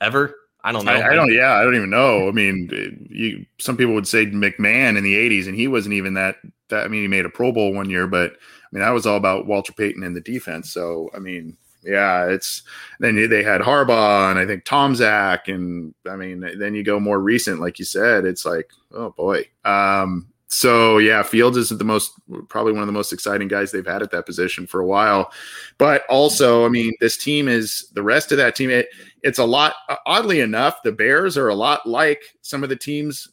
ever. 0.00 0.34
I 0.62 0.72
don't 0.72 0.84
know. 0.84 0.92
I, 0.92 1.10
I, 1.10 1.14
don't. 1.14 1.32
Yeah, 1.32 1.54
I 1.54 1.62
don't 1.62 1.76
even 1.76 1.90
know. 1.90 2.28
I 2.28 2.32
mean, 2.32 3.08
you. 3.10 3.46
Some 3.58 3.76
people 3.76 3.94
would 3.94 4.08
say 4.08 4.26
McMahon 4.26 4.96
in 4.96 5.04
the 5.04 5.14
'80s, 5.14 5.46
and 5.46 5.56
he 5.56 5.68
wasn't 5.68 5.94
even 5.94 6.14
that. 6.14 6.36
That 6.68 6.84
I 6.84 6.88
mean, 6.88 7.02
he 7.02 7.08
made 7.08 7.24
a 7.24 7.30
Pro 7.30 7.52
Bowl 7.52 7.72
one 7.72 7.90
year, 7.90 8.06
but 8.06 8.32
I 8.32 8.68
mean, 8.72 8.82
that 8.82 8.90
was 8.90 9.06
all 9.06 9.16
about 9.16 9.46
Walter 9.46 9.72
Payton 9.72 10.02
and 10.02 10.14
the 10.14 10.20
defense. 10.20 10.72
So, 10.72 11.10
I 11.14 11.18
mean, 11.18 11.56
yeah, 11.82 12.26
it's 12.26 12.62
then 13.00 13.28
they 13.28 13.42
had 13.42 13.60
Harbaugh 13.60 14.30
and 14.30 14.38
I 14.38 14.46
think 14.46 14.64
Tom 14.64 14.94
Zach, 14.94 15.48
and 15.48 15.94
I 16.08 16.16
mean, 16.16 16.40
then 16.58 16.74
you 16.74 16.84
go 16.84 17.00
more 17.00 17.18
recent, 17.18 17.60
like 17.60 17.78
you 17.78 17.84
said, 17.84 18.24
it's 18.24 18.44
like, 18.44 18.70
oh 18.92 19.10
boy. 19.10 19.48
Um, 19.64 20.28
so 20.50 20.98
yeah, 20.98 21.22
Fields 21.22 21.56
is 21.56 21.68
the 21.68 21.84
most 21.84 22.12
probably 22.48 22.72
one 22.72 22.82
of 22.82 22.88
the 22.88 22.92
most 22.92 23.12
exciting 23.12 23.46
guys 23.46 23.70
they've 23.70 23.86
had 23.86 24.02
at 24.02 24.10
that 24.10 24.26
position 24.26 24.66
for 24.66 24.80
a 24.80 24.86
while. 24.86 25.32
But 25.78 26.02
also, 26.08 26.66
I 26.66 26.68
mean, 26.68 26.92
this 27.00 27.16
team 27.16 27.46
is 27.46 27.88
the 27.94 28.02
rest 28.02 28.32
of 28.32 28.38
that 28.38 28.56
team. 28.56 28.68
It, 28.68 28.88
it's 29.22 29.38
a 29.38 29.44
lot. 29.44 29.74
Oddly 30.06 30.40
enough, 30.40 30.82
the 30.82 30.90
Bears 30.90 31.38
are 31.38 31.48
a 31.48 31.54
lot 31.54 31.86
like 31.86 32.20
some 32.42 32.64
of 32.64 32.68
the 32.68 32.76
teams 32.76 33.28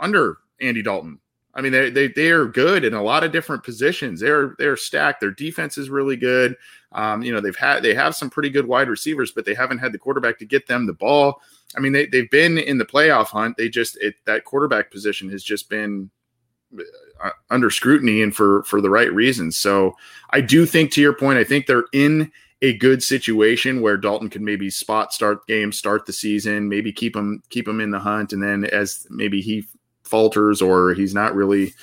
under 0.00 0.38
Andy 0.58 0.82
Dalton. 0.82 1.18
I 1.54 1.60
mean, 1.60 1.72
they 1.72 1.90
they 1.90 2.08
they 2.08 2.30
are 2.30 2.46
good 2.46 2.84
in 2.84 2.94
a 2.94 3.02
lot 3.02 3.22
of 3.22 3.32
different 3.32 3.62
positions. 3.62 4.20
They're 4.20 4.54
they're 4.58 4.78
stacked. 4.78 5.20
Their 5.20 5.32
defense 5.32 5.76
is 5.76 5.90
really 5.90 6.16
good. 6.16 6.56
Um, 6.92 7.22
you 7.22 7.32
know, 7.32 7.42
they've 7.42 7.54
had 7.54 7.82
they 7.82 7.94
have 7.94 8.16
some 8.16 8.30
pretty 8.30 8.48
good 8.48 8.66
wide 8.66 8.88
receivers, 8.88 9.30
but 9.30 9.44
they 9.44 9.54
haven't 9.54 9.78
had 9.78 9.92
the 9.92 9.98
quarterback 9.98 10.38
to 10.38 10.46
get 10.46 10.66
them 10.66 10.86
the 10.86 10.94
ball. 10.94 11.42
I 11.76 11.80
mean, 11.80 11.92
they 11.92 12.06
they've 12.06 12.30
been 12.30 12.56
in 12.56 12.78
the 12.78 12.86
playoff 12.86 13.26
hunt. 13.26 13.58
They 13.58 13.68
just 13.68 13.98
it, 13.98 14.14
that 14.24 14.44
quarterback 14.44 14.90
position 14.90 15.28
has 15.30 15.42
just 15.42 15.68
been 15.68 16.10
uh, 16.10 16.15
under 17.50 17.70
scrutiny 17.70 18.22
and 18.22 18.34
for 18.34 18.62
for 18.64 18.80
the 18.80 18.90
right 18.90 19.12
reasons. 19.12 19.56
So 19.58 19.96
I 20.30 20.40
do 20.40 20.66
think 20.66 20.92
to 20.92 21.00
your 21.00 21.14
point, 21.14 21.38
I 21.38 21.44
think 21.44 21.66
they're 21.66 21.86
in 21.92 22.30
a 22.62 22.76
good 22.78 23.02
situation 23.02 23.80
where 23.80 23.96
Dalton 23.96 24.30
can 24.30 24.44
maybe 24.44 24.70
spot 24.70 25.12
start 25.12 25.46
games, 25.46 25.78
start 25.78 26.06
the 26.06 26.12
season, 26.12 26.68
maybe 26.68 26.92
keep 26.92 27.14
him 27.14 27.42
keep 27.50 27.66
him 27.66 27.80
in 27.80 27.90
the 27.90 27.98
hunt, 27.98 28.32
and 28.32 28.42
then 28.42 28.64
as 28.66 29.06
maybe 29.10 29.40
he 29.40 29.66
falters 30.04 30.62
or 30.62 30.94
he's 30.94 31.14
not 31.14 31.34
really. 31.34 31.74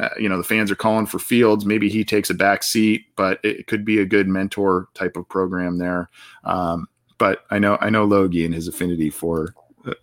Uh, 0.00 0.08
you 0.18 0.26
know 0.26 0.38
the 0.38 0.42
fans 0.42 0.70
are 0.70 0.74
calling 0.74 1.04
for 1.04 1.18
Fields. 1.18 1.66
Maybe 1.66 1.90
he 1.90 2.02
takes 2.02 2.30
a 2.30 2.34
back 2.34 2.62
seat, 2.62 3.04
but 3.14 3.38
it 3.44 3.66
could 3.66 3.84
be 3.84 3.98
a 3.98 4.06
good 4.06 4.26
mentor 4.26 4.88
type 4.94 5.18
of 5.18 5.28
program 5.28 5.76
there. 5.76 6.08
Um, 6.44 6.88
but 7.18 7.44
I 7.50 7.58
know 7.58 7.76
I 7.78 7.90
know 7.90 8.06
Logie 8.06 8.46
and 8.46 8.54
his 8.54 8.68
affinity 8.68 9.10
for 9.10 9.54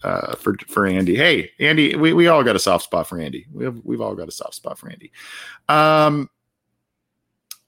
uh, 0.04 0.36
for 0.36 0.56
for 0.68 0.86
Andy. 0.86 1.16
Hey, 1.16 1.52
Andy, 1.60 1.96
we, 1.96 2.14
we 2.14 2.28
all 2.28 2.44
got 2.44 2.56
a 2.56 2.60
soft 2.60 2.84
spot 2.84 3.08
for 3.08 3.20
Andy. 3.20 3.46
We 3.54 3.66
have 3.66 3.80
we've 3.84 4.02
all 4.02 4.16
got 4.16 4.28
a 4.28 4.32
soft 4.32 4.56
spot 4.56 4.78
for 4.78 4.90
Andy. 4.90 5.12
Um, 5.68 6.30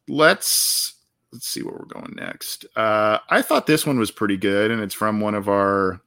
let's 0.08 0.96
let's 1.32 1.48
see 1.48 1.62
where 1.62 1.74
we're 1.74 1.86
going 1.86 2.16
next. 2.16 2.66
Uh, 2.76 3.20
I 3.30 3.42
thought 3.42 3.68
this 3.68 3.86
one 3.86 4.00
was 4.00 4.12
pretty 4.12 4.38
good, 4.38 4.72
and 4.72 4.82
it's 4.82 4.94
from 4.96 5.20
one 5.20 5.36
of 5.36 5.50
our 5.50 6.02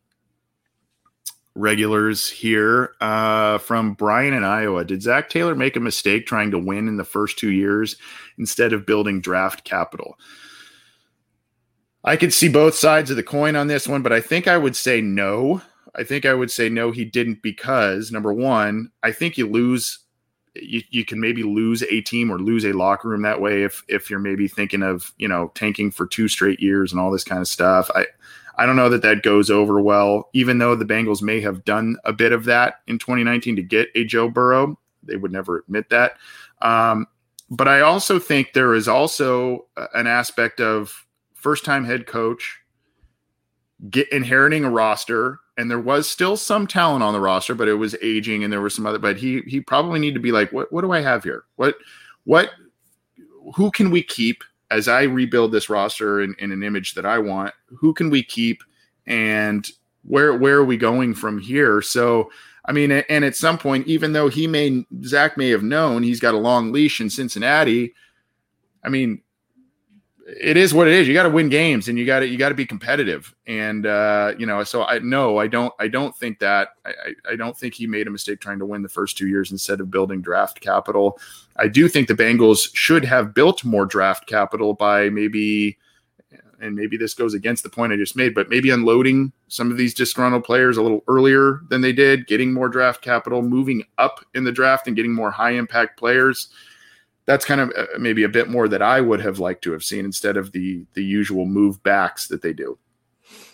regulars 1.55 2.29
here 2.29 2.95
uh, 3.01 3.59
from 3.59 3.95
Brian 3.95 4.35
in 4.35 4.45
Iowa. 4.45 4.85
Did 4.85 5.03
Zac 5.03 5.31
Taylor 5.31 5.55
make 5.55 5.77
a 5.77 5.81
mistake 5.81 6.27
trying 6.27 6.51
to 6.51 6.59
win 6.59 6.89
in 6.89 6.97
the 6.97 7.05
first 7.05 7.39
two 7.39 7.53
years 7.53 7.97
instead 8.39 8.73
of 8.73 8.87
building 8.87 9.21
draft 9.21 9.65
capital? 9.65 10.19
I 12.03 12.17
could 12.17 12.35
see 12.35 12.49
both 12.49 12.75
sides 12.75 13.11
of 13.11 13.17
the 13.17 13.23
coin 13.23 13.57
on 13.57 13.67
this 13.67 13.89
one, 13.89 14.03
but 14.03 14.13
I 14.13 14.21
think 14.21 14.47
I 14.47 14.59
would 14.59 14.77
say 14.77 15.01
no. 15.01 15.63
I 15.97 16.05
think 16.05 16.27
I 16.27 16.35
would 16.35 16.51
say 16.51 16.69
no, 16.69 16.91
he 16.91 17.05
didn't 17.05 17.43
because 17.43 18.11
number 18.11 18.33
one, 18.33 18.91
I 19.03 19.13
think 19.13 19.39
you 19.39 19.49
lose. 19.49 20.01
You, 20.57 20.83
you 20.91 21.05
can 21.05 21.21
maybe 21.21 21.43
lose 21.43 21.83
a 21.83 22.01
team 22.03 22.31
or 22.31 22.39
lose 22.39 22.65
a 22.65 22.73
locker 22.73 23.09
room 23.09 23.23
that 23.23 23.41
way 23.41 23.65
if 23.65 23.83
if 23.89 24.09
you're 24.09 24.21
maybe 24.21 24.47
thinking 24.47 24.85
of 24.85 25.13
you 25.19 25.27
know 25.27 25.51
tanking 25.57 25.91
for 25.91 26.07
two 26.07 26.29
straight 26.29 26.61
years 26.61 26.93
and 26.93 27.01
all 27.01 27.11
this 27.11 27.25
kind 27.25 27.41
of 27.41 27.49
stuff. 27.49 27.91
I 27.95 28.07
I 28.57 28.67
don't 28.67 28.77
know 28.77 28.89
that 28.89 29.03
that 29.03 29.23
goes 29.23 29.51
over 29.51 29.81
well. 29.81 30.29
Even 30.33 30.59
though 30.59 30.77
the 30.77 30.85
Bengals 30.85 31.23
may 31.23 31.41
have 31.41 31.65
done 31.65 31.97
a 32.05 32.13
bit 32.13 32.33
of 32.33 32.45
that 32.45 32.81
in 32.87 32.99
2019 32.99 33.57
to 33.57 33.63
get 33.63 33.89
a 33.97 34.05
Joe 34.05 34.29
Burrow, 34.29 34.79
they 35.03 35.17
would 35.17 35.33
never 35.33 35.59
admit 35.59 35.91
that. 35.91 36.19
Um, 36.63 37.09
but 37.51 37.69
I 37.69 37.81
also 37.81 38.19
think 38.19 38.53
there 38.53 38.75
is 38.75 38.89
also 38.89 39.67
an 39.93 40.07
aspect 40.07 40.61
of 40.61 41.05
first 41.35 41.65
time 41.65 41.85
head 41.85 42.07
coach 42.07 42.61
get 43.91 44.11
inheriting 44.13 44.65
a 44.65 44.71
roster 44.71 45.41
and 45.57 45.71
there 45.71 45.81
was 45.81 46.09
still 46.09 46.37
some 46.37 46.67
talent 46.67 47.03
on 47.03 47.13
the 47.13 47.21
roster, 47.21 47.55
but 47.55 47.69
it 47.69 47.75
was 47.75 47.95
aging, 48.03 48.43
and 48.43 48.53
there 48.53 48.61
were 48.61 48.71
some 48.71 48.87
other. 48.87 48.99
But 48.99 49.17
he 49.17 49.41
he 49.47 49.61
probably 49.61 50.01
need 50.01 50.15
to 50.15 50.21
be 50.21 50.33
like, 50.33 50.53
what 50.53 50.73
what 50.73 50.83
do 50.83 50.93
I 50.93 51.01
have 51.01 51.23
here? 51.23 51.45
What 51.57 51.77
what 52.25 52.51
who 53.55 53.71
can 53.71 53.91
we 53.91 54.03
keep 54.03 54.43
as 54.71 54.89
I 54.89 55.03
rebuild 55.03 55.53
this 55.53 55.69
roster 55.69 56.23
in, 56.23 56.35
in 56.39 56.51
an 56.51 56.63
image 56.63 56.95
that 56.95 57.07
I 57.07 57.19
want? 57.19 57.55
Who 57.67 57.95
can 57.95 58.11
we 58.11 58.23
keep, 58.23 58.63
and 59.07 59.69
where 60.03 60.37
where 60.37 60.59
are 60.59 60.65
we 60.65 60.77
going 60.77 61.15
from 61.15 61.39
here? 61.41 61.83
So. 61.83 62.31
I 62.67 62.73
mean, 62.73 62.93
and 62.93 63.27
at 63.27 63.37
some 63.37 63.59
point, 63.59 63.87
even 63.89 64.15
though 64.15 64.31
he 64.31 64.47
may, 64.47 64.87
Zac 65.05 65.37
may 65.37 65.51
have 65.51 65.63
known 65.63 66.03
he's 66.03 66.19
got 66.19 66.33
a 66.33 66.39
long 66.39 66.73
leash 66.73 66.99
in 66.99 67.11
Cincinnati. 67.11 67.93
I 68.83 68.89
mean, 68.89 69.21
it 70.27 70.57
is 70.57 70.73
what 70.73 70.89
it 70.89 70.95
is. 70.95 71.07
You 71.07 71.13
got 71.13 71.25
to 71.25 71.31
win 71.31 71.49
games, 71.49 71.89
and 71.89 71.99
you 71.99 72.07
got 72.07 72.21
to 72.21 72.29
you 72.29 72.39
got 72.39 72.49
to 72.49 72.55
be 72.55 72.65
competitive. 72.65 73.35
And 73.47 73.85
uh, 73.85 74.35
you 74.39 74.47
know, 74.47 74.65
so 74.65 74.85
I 74.85 74.99
no, 75.01 75.39
I 75.39 75.47
don't 75.47 75.73
I 75.79 75.89
don't 75.89 76.17
think 76.17 76.39
that 76.39 76.69
I, 76.87 76.93
I 77.31 77.37
don't 77.37 77.57
think 77.57 77.75
he 77.75 77.87
made 77.87 78.07
a 78.07 78.11
mistake 78.11 78.41
trying 78.41 78.59
to 78.61 78.67
win 78.67 78.83
the 78.83 78.89
first 78.89 79.19
two 79.19 79.29
years 79.29 79.53
instead 79.53 79.81
of 79.81 79.91
building 79.91 80.23
draft 80.23 80.61
capital. 80.61 81.19
I 81.57 81.69
do 81.69 81.89
think 81.89 82.09
the 82.09 82.15
Bengals 82.15 82.71
should 82.75 83.05
have 83.05 83.35
built 83.35 83.65
more 83.65 83.85
draft 83.85 84.27
capital 84.27 84.73
by 84.73 85.11
maybe, 85.11 85.79
and 86.59 86.75
maybe 86.75 86.97
this 86.97 87.15
goes 87.15 87.35
against 87.35 87.63
the 87.63 87.69
point 87.69 87.93
I 87.93 87.97
just 87.97 88.17
made, 88.17 88.35
but 88.35 88.49
maybe 88.49 88.71
unloading 88.71 89.31
some 89.49 89.71
of 89.71 89.77
these 89.77 89.95
disgruntled 89.95 90.45
players 90.45 90.79
a 90.79 90.83
little 90.83 91.05
earlier 91.07 91.61
than 91.69 91.81
they 91.83 91.93
did, 91.93 92.27
getting 92.27 92.53
more 92.53 92.69
draft 92.69 93.03
capital, 93.03 93.43
moving 93.43 93.85
up 93.99 94.25
in 94.35 94.43
the 94.43 94.53
draft, 94.53 94.87
and 94.87 94.97
getting 94.97 95.13
more 95.13 95.31
high 95.31 95.53
impact 95.53 95.99
players 95.99 96.49
that's 97.27 97.45
kind 97.45 97.61
of 97.61 97.73
uh, 97.77 97.87
maybe 97.99 98.23
a 98.23 98.29
bit 98.29 98.49
more 98.49 98.69
that 98.69 98.83
I 98.83 99.01
would 99.01 99.21
have 99.21 99.39
liked 99.39 99.63
to 99.65 99.73
have 99.73 99.83
seen 99.83 100.05
instead 100.05 100.37
of 100.37 100.53
the 100.53 100.85
the 100.95 101.05
usual 101.05 101.47
move 101.47 101.83
backs 101.83 102.29
that 102.29 102.43
they 102.43 102.53
do. 102.53 102.79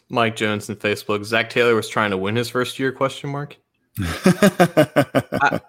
Mike 0.09 0.37
Jones 0.37 0.69
in 0.69 0.77
Facebook. 0.77 1.25
Zac 1.25 1.51
Taylor 1.51 1.75
was 1.75 1.89
trying 1.89 2.11
to 2.11 2.17
win 2.17 2.37
his 2.37 2.49
first 2.49 2.79
year? 2.79 2.91
Question 2.91 3.31
mark. 3.31 3.57
I, 3.99 5.61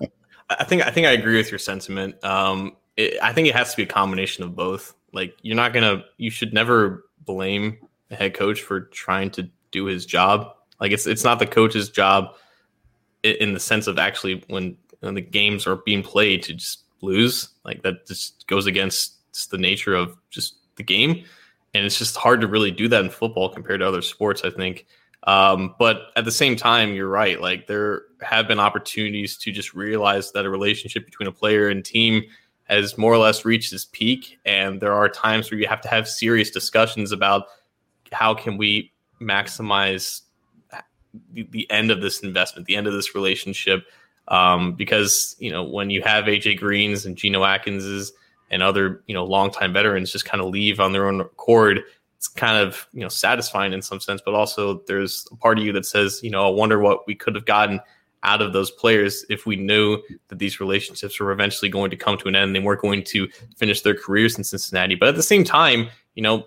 I, 0.49 0.63
think 0.63 0.85
I 0.85 0.91
think 0.91 1.07
I 1.07 1.11
agree 1.11 1.37
with 1.37 1.51
your 1.51 1.59
sentiment. 1.59 2.21
Um, 2.23 2.75
it, 2.97 3.21
I 3.21 3.33
think 3.33 3.47
it 3.47 3.55
has 3.55 3.71
to 3.71 3.77
be 3.77 3.83
a 3.83 3.87
combination 3.87 4.43
of 4.43 4.55
both. 4.55 4.95
Like 5.13 5.35
you're 5.43 5.55
not 5.55 5.73
gonna, 5.73 6.03
you 6.17 6.31
should 6.31 6.53
never 6.53 7.05
blame 7.23 7.77
a 8.09 8.15
head 8.15 8.33
coach 8.33 8.61
for 8.61 8.81
trying 8.81 9.29
to 9.31 9.49
do 9.71 9.85
his 9.85 10.05
job. 10.05 10.55
Like 10.79 10.91
it's 10.91 11.05
it's 11.05 11.23
not 11.23 11.37
the 11.37 11.45
coach's 11.45 11.89
job 11.89 12.35
in, 13.23 13.35
in 13.35 13.53
the 13.53 13.59
sense 13.59 13.85
of 13.87 13.99
actually 13.99 14.43
when, 14.47 14.77
when 15.01 15.13
the 15.13 15.21
games 15.21 15.67
are 15.67 15.77
being 15.77 16.01
played 16.01 16.43
to 16.43 16.53
just 16.53 16.83
lose. 17.01 17.49
Like 17.63 17.83
that 17.83 18.07
just 18.07 18.47
goes 18.47 18.65
against 18.65 19.17
the 19.49 19.57
nature 19.57 19.93
of 19.93 20.17
just 20.29 20.55
the 20.75 20.83
game. 20.83 21.23
And 21.73 21.85
it's 21.85 21.97
just 21.97 22.17
hard 22.17 22.41
to 22.41 22.47
really 22.47 22.71
do 22.71 22.87
that 22.89 23.03
in 23.03 23.09
football 23.09 23.49
compared 23.49 23.79
to 23.79 23.87
other 23.87 24.01
sports, 24.01 24.43
I 24.43 24.49
think. 24.49 24.85
Um, 25.23 25.75
but 25.77 26.07
at 26.15 26.25
the 26.25 26.31
same 26.31 26.55
time, 26.55 26.93
you're 26.93 27.07
right. 27.07 27.39
Like 27.39 27.67
there 27.67 28.03
have 28.21 28.47
been 28.47 28.59
opportunities 28.59 29.37
to 29.37 29.51
just 29.51 29.73
realize 29.73 30.31
that 30.31 30.45
a 30.45 30.49
relationship 30.49 31.05
between 31.05 31.27
a 31.27 31.31
player 31.31 31.69
and 31.69 31.85
team 31.85 32.23
has 32.65 32.97
more 32.97 33.13
or 33.13 33.17
less 33.17 33.45
reached 33.45 33.71
its 33.73 33.85
peak. 33.85 34.39
And 34.45 34.81
there 34.81 34.93
are 34.93 35.09
times 35.09 35.51
where 35.51 35.59
you 35.59 35.67
have 35.67 35.81
to 35.81 35.89
have 35.89 36.07
serious 36.07 36.49
discussions 36.49 37.11
about 37.11 37.45
how 38.11 38.33
can 38.33 38.57
we 38.57 38.91
maximize 39.21 40.21
the, 41.33 41.47
the 41.51 41.69
end 41.69 41.91
of 41.91 42.01
this 42.01 42.21
investment, 42.21 42.67
the 42.67 42.75
end 42.75 42.87
of 42.87 42.93
this 42.93 43.13
relationship 43.13 43.85
Um, 44.27 44.73
because 44.73 45.35
you 45.39 45.51
know 45.51 45.63
when 45.63 45.89
you 45.89 46.01
have 46.03 46.25
AJ 46.25 46.59
Greens 46.59 47.05
and 47.05 47.17
Geno 47.17 47.41
Atkinses 47.41 48.11
and 48.49 48.63
other 48.63 49.03
you 49.07 49.13
know 49.13 49.25
longtime 49.25 49.73
veterans 49.73 50.11
just 50.11 50.25
kind 50.25 50.41
of 50.41 50.49
leave 50.49 50.79
on 50.79 50.93
their 50.93 51.07
own 51.07 51.21
accord, 51.21 51.81
it's 52.17 52.27
kind 52.27 52.57
of 52.57 52.87
you 52.93 53.01
know 53.01 53.09
satisfying 53.09 53.73
in 53.73 53.81
some 53.81 53.99
sense. 53.99 54.21
But 54.23 54.35
also 54.35 54.81
there's 54.87 55.27
a 55.31 55.35
part 55.35 55.57
of 55.57 55.65
you 55.65 55.73
that 55.73 55.85
says, 55.85 56.21
you 56.23 56.29
know, 56.29 56.47
I 56.47 56.51
wonder 56.51 56.79
what 56.79 57.07
we 57.07 57.15
could 57.15 57.35
have 57.35 57.45
gotten 57.45 57.81
out 58.23 58.41
of 58.41 58.53
those 58.53 58.69
players 58.71 59.25
if 59.29 59.45
we 59.45 59.55
knew 59.55 60.01
that 60.27 60.39
these 60.39 60.59
relationships 60.59 61.19
were 61.19 61.31
eventually 61.31 61.69
going 61.69 61.89
to 61.89 61.97
come 61.97 62.17
to 62.19 62.27
an 62.27 62.35
end. 62.35 62.55
They 62.55 62.59
weren't 62.59 62.81
going 62.81 63.03
to 63.05 63.27
finish 63.57 63.81
their 63.81 63.95
careers 63.95 64.37
in 64.37 64.43
Cincinnati. 64.43 64.95
But 64.95 65.09
at 65.09 65.15
the 65.15 65.23
same 65.23 65.43
time, 65.43 65.89
you 66.13 66.21
know, 66.21 66.45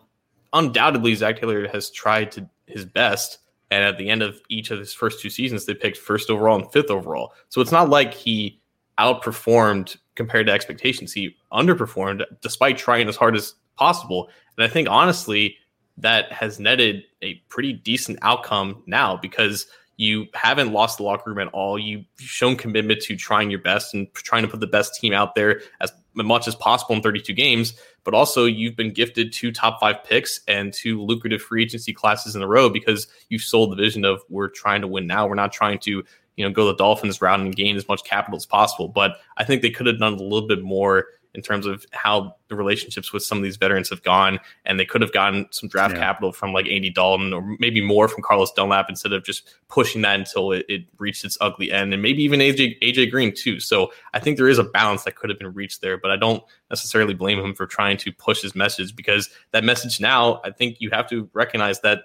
undoubtedly 0.52 1.14
Zac 1.14 1.40
Taylor 1.40 1.66
has 1.68 1.90
tried 1.90 2.30
to 2.32 2.48
his 2.66 2.84
best. 2.84 3.38
And 3.74 3.82
at 3.82 3.98
the 3.98 4.08
end 4.08 4.22
of 4.22 4.40
each 4.48 4.70
of 4.70 4.78
his 4.78 4.94
first 4.94 5.20
two 5.20 5.28
seasons, 5.28 5.66
they 5.66 5.74
picked 5.74 5.96
first 5.96 6.30
overall 6.30 6.56
and 6.56 6.70
fifth 6.70 6.90
overall. 6.90 7.32
So 7.48 7.60
it's 7.60 7.72
not 7.72 7.90
like 7.90 8.14
he 8.14 8.60
outperformed 9.00 9.96
compared 10.14 10.46
to 10.46 10.52
expectations. 10.52 11.12
He 11.12 11.36
underperformed 11.52 12.24
despite 12.40 12.78
trying 12.78 13.08
as 13.08 13.16
hard 13.16 13.34
as 13.34 13.56
possible. 13.76 14.30
And 14.56 14.64
I 14.64 14.68
think 14.68 14.88
honestly, 14.88 15.56
that 15.96 16.30
has 16.30 16.60
netted 16.60 17.02
a 17.20 17.34
pretty 17.48 17.72
decent 17.72 18.20
outcome 18.22 18.84
now 18.86 19.16
because– 19.16 19.66
you 19.96 20.26
haven't 20.34 20.72
lost 20.72 20.98
the 20.98 21.04
locker 21.04 21.30
room 21.30 21.38
at 21.38 21.52
all. 21.52 21.78
You've 21.78 22.04
shown 22.18 22.56
commitment 22.56 23.00
to 23.02 23.16
trying 23.16 23.50
your 23.50 23.60
best 23.60 23.94
and 23.94 24.12
trying 24.14 24.42
to 24.42 24.48
put 24.48 24.60
the 24.60 24.66
best 24.66 25.00
team 25.00 25.12
out 25.12 25.34
there 25.34 25.60
as 25.80 25.92
much 26.14 26.48
as 26.48 26.54
possible 26.54 26.94
in 26.94 27.02
32 27.02 27.32
games. 27.32 27.74
But 28.02 28.14
also, 28.14 28.44
you've 28.44 28.76
been 28.76 28.92
gifted 28.92 29.32
two 29.32 29.52
top 29.52 29.80
five 29.80 30.04
picks 30.04 30.40
and 30.48 30.72
two 30.72 31.00
lucrative 31.00 31.40
free 31.40 31.62
agency 31.62 31.92
classes 31.92 32.36
in 32.36 32.42
a 32.42 32.46
row 32.46 32.68
because 32.68 33.06
you've 33.28 33.42
sold 33.42 33.72
the 33.72 33.76
vision 33.76 34.04
of 34.04 34.22
we're 34.28 34.48
trying 34.48 34.80
to 34.80 34.88
win 34.88 35.06
now. 35.06 35.26
We're 35.26 35.34
not 35.34 35.52
trying 35.52 35.78
to, 35.80 36.04
you 36.36 36.44
know, 36.44 36.50
go 36.50 36.66
the 36.66 36.74
Dolphins 36.74 37.22
route 37.22 37.40
and 37.40 37.54
gain 37.54 37.76
as 37.76 37.88
much 37.88 38.04
capital 38.04 38.36
as 38.36 38.46
possible. 38.46 38.88
But 38.88 39.18
I 39.36 39.44
think 39.44 39.62
they 39.62 39.70
could 39.70 39.86
have 39.86 39.98
done 39.98 40.14
a 40.14 40.22
little 40.22 40.48
bit 40.48 40.62
more 40.62 41.06
in 41.34 41.42
terms 41.42 41.66
of 41.66 41.84
how 41.92 42.36
the 42.48 42.54
relationships 42.54 43.12
with 43.12 43.22
some 43.22 43.38
of 43.38 43.44
these 43.44 43.56
veterans 43.56 43.90
have 43.90 44.02
gone. 44.02 44.38
And 44.64 44.78
they 44.78 44.84
could 44.84 45.00
have 45.00 45.12
gotten 45.12 45.46
some 45.50 45.68
draft 45.68 45.94
yeah. 45.94 46.00
capital 46.00 46.32
from 46.32 46.52
like 46.52 46.66
Andy 46.68 46.90
Dalton 46.90 47.32
or 47.32 47.56
maybe 47.58 47.80
more 47.80 48.08
from 48.08 48.22
Carlos 48.22 48.52
Dunlap 48.52 48.86
instead 48.88 49.12
of 49.12 49.24
just 49.24 49.54
pushing 49.68 50.02
that 50.02 50.18
until 50.18 50.52
it, 50.52 50.64
it 50.68 50.86
reached 50.98 51.24
its 51.24 51.36
ugly 51.40 51.72
end. 51.72 51.92
And 51.92 52.02
maybe 52.02 52.22
even 52.22 52.40
AJ 52.40 52.80
AJ 52.80 53.10
Green 53.10 53.34
too. 53.34 53.58
So 53.58 53.92
I 54.12 54.20
think 54.20 54.36
there 54.36 54.48
is 54.48 54.58
a 54.58 54.64
balance 54.64 55.04
that 55.04 55.16
could 55.16 55.28
have 55.28 55.38
been 55.38 55.52
reached 55.52 55.80
there, 55.80 55.98
but 55.98 56.10
I 56.10 56.16
don't 56.16 56.42
necessarily 56.70 57.14
blame 57.14 57.40
him 57.40 57.54
for 57.54 57.66
trying 57.66 57.96
to 57.98 58.12
push 58.12 58.40
his 58.40 58.54
message 58.54 58.94
because 58.94 59.28
that 59.50 59.64
message 59.64 60.00
now, 60.00 60.40
I 60.44 60.50
think 60.50 60.76
you 60.80 60.90
have 60.90 61.08
to 61.10 61.28
recognize 61.32 61.80
that 61.80 62.02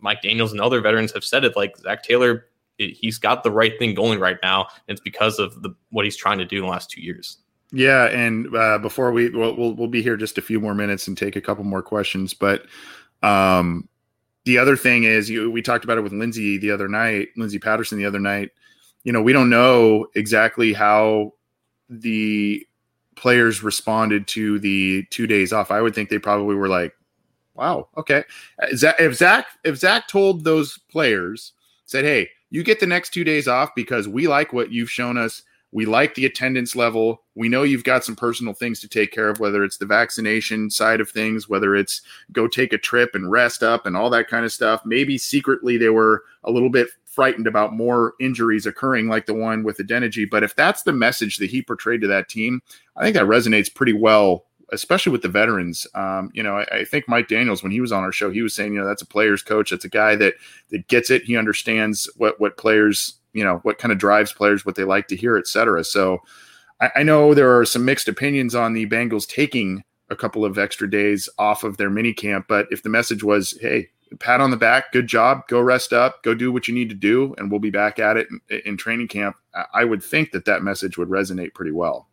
Mike 0.00 0.22
Daniels 0.22 0.50
and 0.50 0.60
other 0.60 0.80
veterans 0.80 1.12
have 1.12 1.24
said 1.24 1.44
it 1.44 1.54
like 1.54 1.76
Zac 1.78 2.02
Taylor 2.02 2.46
it, 2.78 2.96
he's 2.96 3.18
got 3.18 3.42
the 3.42 3.50
right 3.50 3.78
thing 3.78 3.94
going 3.94 4.20
right 4.20 4.38
now. 4.42 4.66
And 4.88 4.96
it's 4.96 5.00
because 5.00 5.38
of 5.38 5.62
the 5.62 5.74
what 5.90 6.04
he's 6.04 6.16
trying 6.16 6.38
to 6.38 6.44
do 6.44 6.56
in 6.56 6.62
the 6.62 6.68
last 6.68 6.90
two 6.90 7.00
years. 7.00 7.38
Yeah, 7.72 8.06
and 8.06 8.54
uh, 8.54 8.78
before 8.78 9.10
we 9.12 9.28
we'll, 9.30 9.56
we'll, 9.56 9.74
we'll 9.74 9.88
be 9.88 10.02
here 10.02 10.16
just 10.16 10.38
a 10.38 10.42
few 10.42 10.60
more 10.60 10.74
minutes 10.74 11.08
and 11.08 11.18
take 11.18 11.36
a 11.36 11.40
couple 11.40 11.64
more 11.64 11.82
questions, 11.82 12.32
but 12.32 12.66
um, 13.22 13.88
the 14.44 14.58
other 14.58 14.76
thing 14.76 15.04
is 15.04 15.28
you, 15.28 15.50
we 15.50 15.62
talked 15.62 15.84
about 15.84 15.98
it 15.98 16.02
with 16.02 16.12
Lindsay 16.12 16.58
the 16.58 16.70
other 16.70 16.88
night, 16.88 17.28
Lindsay 17.36 17.58
Patterson 17.58 17.98
the 17.98 18.06
other 18.06 18.20
night. 18.20 18.50
You 19.02 19.12
know, 19.12 19.20
we 19.20 19.32
don't 19.32 19.50
know 19.50 20.06
exactly 20.14 20.72
how 20.72 21.32
the 21.88 22.64
players 23.16 23.62
responded 23.62 24.28
to 24.28 24.58
the 24.60 25.04
two 25.10 25.26
days 25.26 25.52
off. 25.52 25.70
I 25.70 25.80
would 25.80 25.94
think 25.94 26.08
they 26.08 26.18
probably 26.18 26.54
were 26.54 26.68
like, 26.68 26.92
"Wow, 27.54 27.88
okay." 27.96 28.24
If 28.58 29.14
Zac 29.16 29.46
if 29.64 29.76
Zac 29.76 30.06
told 30.08 30.44
those 30.44 30.78
players 30.90 31.52
said, 31.84 32.04
"Hey, 32.04 32.30
you 32.50 32.62
get 32.62 32.78
the 32.78 32.86
next 32.86 33.10
two 33.10 33.24
days 33.24 33.48
off 33.48 33.74
because 33.74 34.06
we 34.06 34.28
like 34.28 34.52
what 34.52 34.70
you've 34.72 34.90
shown 34.90 35.18
us." 35.18 35.42
We 35.72 35.84
like 35.84 36.14
the 36.14 36.26
attendance 36.26 36.74
level. 36.76 37.22
We 37.34 37.48
know 37.48 37.62
you've 37.62 37.84
got 37.84 38.04
some 38.04 38.16
personal 38.16 38.54
things 38.54 38.80
to 38.80 38.88
take 38.88 39.12
care 39.12 39.28
of, 39.28 39.40
whether 39.40 39.64
it's 39.64 39.78
the 39.78 39.86
vaccination 39.86 40.70
side 40.70 41.00
of 41.00 41.10
things, 41.10 41.48
whether 41.48 41.74
it's 41.74 42.02
go 42.32 42.48
take 42.48 42.72
a 42.72 42.78
trip 42.78 43.14
and 43.14 43.30
rest 43.30 43.62
up 43.62 43.84
and 43.84 43.96
all 43.96 44.08
that 44.10 44.28
kind 44.28 44.44
of 44.44 44.52
stuff. 44.52 44.82
Maybe 44.84 45.18
secretly 45.18 45.76
they 45.76 45.90
were 45.90 46.24
a 46.44 46.50
little 46.50 46.70
bit 46.70 46.88
frightened 47.04 47.46
about 47.46 47.72
more 47.72 48.14
injuries 48.20 48.66
occurring 48.66 49.08
like 49.08 49.26
the 49.26 49.34
one 49.34 49.64
with 49.64 49.78
Adeniji. 49.78 50.28
But 50.30 50.44
if 50.44 50.54
that's 50.54 50.82
the 50.82 50.92
message 50.92 51.38
that 51.38 51.50
he 51.50 51.62
portrayed 51.62 52.02
to 52.02 52.06
that 52.08 52.28
team, 52.28 52.60
I 52.96 53.02
think 53.02 53.14
that 53.14 53.26
resonates 53.26 53.72
pretty 53.72 53.92
well 53.92 54.44
especially 54.72 55.12
with 55.12 55.22
the 55.22 55.28
veterans. 55.28 55.86
Um, 55.94 56.30
you 56.34 56.42
know, 56.42 56.58
I, 56.58 56.66
I, 56.72 56.84
think 56.84 57.08
Mike 57.08 57.28
Daniels, 57.28 57.62
when 57.62 57.70
he 57.70 57.80
was 57.80 57.92
on 57.92 58.02
our 58.02 58.12
show, 58.12 58.30
he 58.30 58.42
was 58.42 58.54
saying, 58.54 58.72
you 58.72 58.80
know, 58.80 58.86
that's 58.86 59.02
a 59.02 59.06
player's 59.06 59.42
coach. 59.42 59.70
That's 59.70 59.84
a 59.84 59.88
guy 59.88 60.16
that 60.16 60.34
that 60.70 60.88
gets 60.88 61.10
it. 61.10 61.22
He 61.22 61.36
understands 61.36 62.10
what 62.16 62.40
what 62.40 62.56
players 62.56 63.14
you 63.36 63.44
know 63.44 63.58
what 63.64 63.76
kind 63.76 63.92
of 63.92 63.98
drives 63.98 64.32
players, 64.32 64.64
what 64.64 64.76
they 64.76 64.84
like 64.84 65.08
to 65.08 65.16
hear, 65.16 65.36
etc. 65.36 65.84
So 65.84 66.22
I, 66.80 66.90
I 66.96 67.02
know 67.02 67.34
there 67.34 67.56
are 67.58 67.66
some 67.66 67.84
mixed 67.84 68.08
opinions 68.08 68.54
on 68.54 68.72
the 68.72 68.86
Bengals 68.86 69.28
taking 69.28 69.84
a 70.08 70.16
couple 70.16 70.44
of 70.44 70.58
extra 70.58 70.90
days 70.90 71.28
off 71.38 71.62
of 71.62 71.76
their 71.76 71.90
mini 71.90 72.14
camp, 72.14 72.46
but 72.48 72.66
if 72.70 72.82
the 72.82 72.88
message 72.88 73.22
was, 73.22 73.58
"Hey, 73.60 73.90
pat 74.20 74.40
on 74.40 74.50
the 74.50 74.56
back, 74.56 74.90
good 74.90 75.06
job, 75.06 75.46
go 75.48 75.60
rest 75.60 75.92
up, 75.92 76.22
go 76.22 76.34
do 76.34 76.50
what 76.50 76.66
you 76.66 76.72
need 76.72 76.88
to 76.88 76.94
do, 76.94 77.34
and 77.36 77.50
we'll 77.50 77.60
be 77.60 77.70
back 77.70 77.98
at 77.98 78.16
it 78.16 78.26
in, 78.48 78.60
in 78.64 78.76
training 78.78 79.08
camp," 79.08 79.36
I 79.74 79.84
would 79.84 80.02
think 80.02 80.32
that 80.32 80.46
that 80.46 80.62
message 80.62 80.96
would 80.96 81.08
resonate 81.08 81.52
pretty 81.52 81.72
well. 81.72 82.08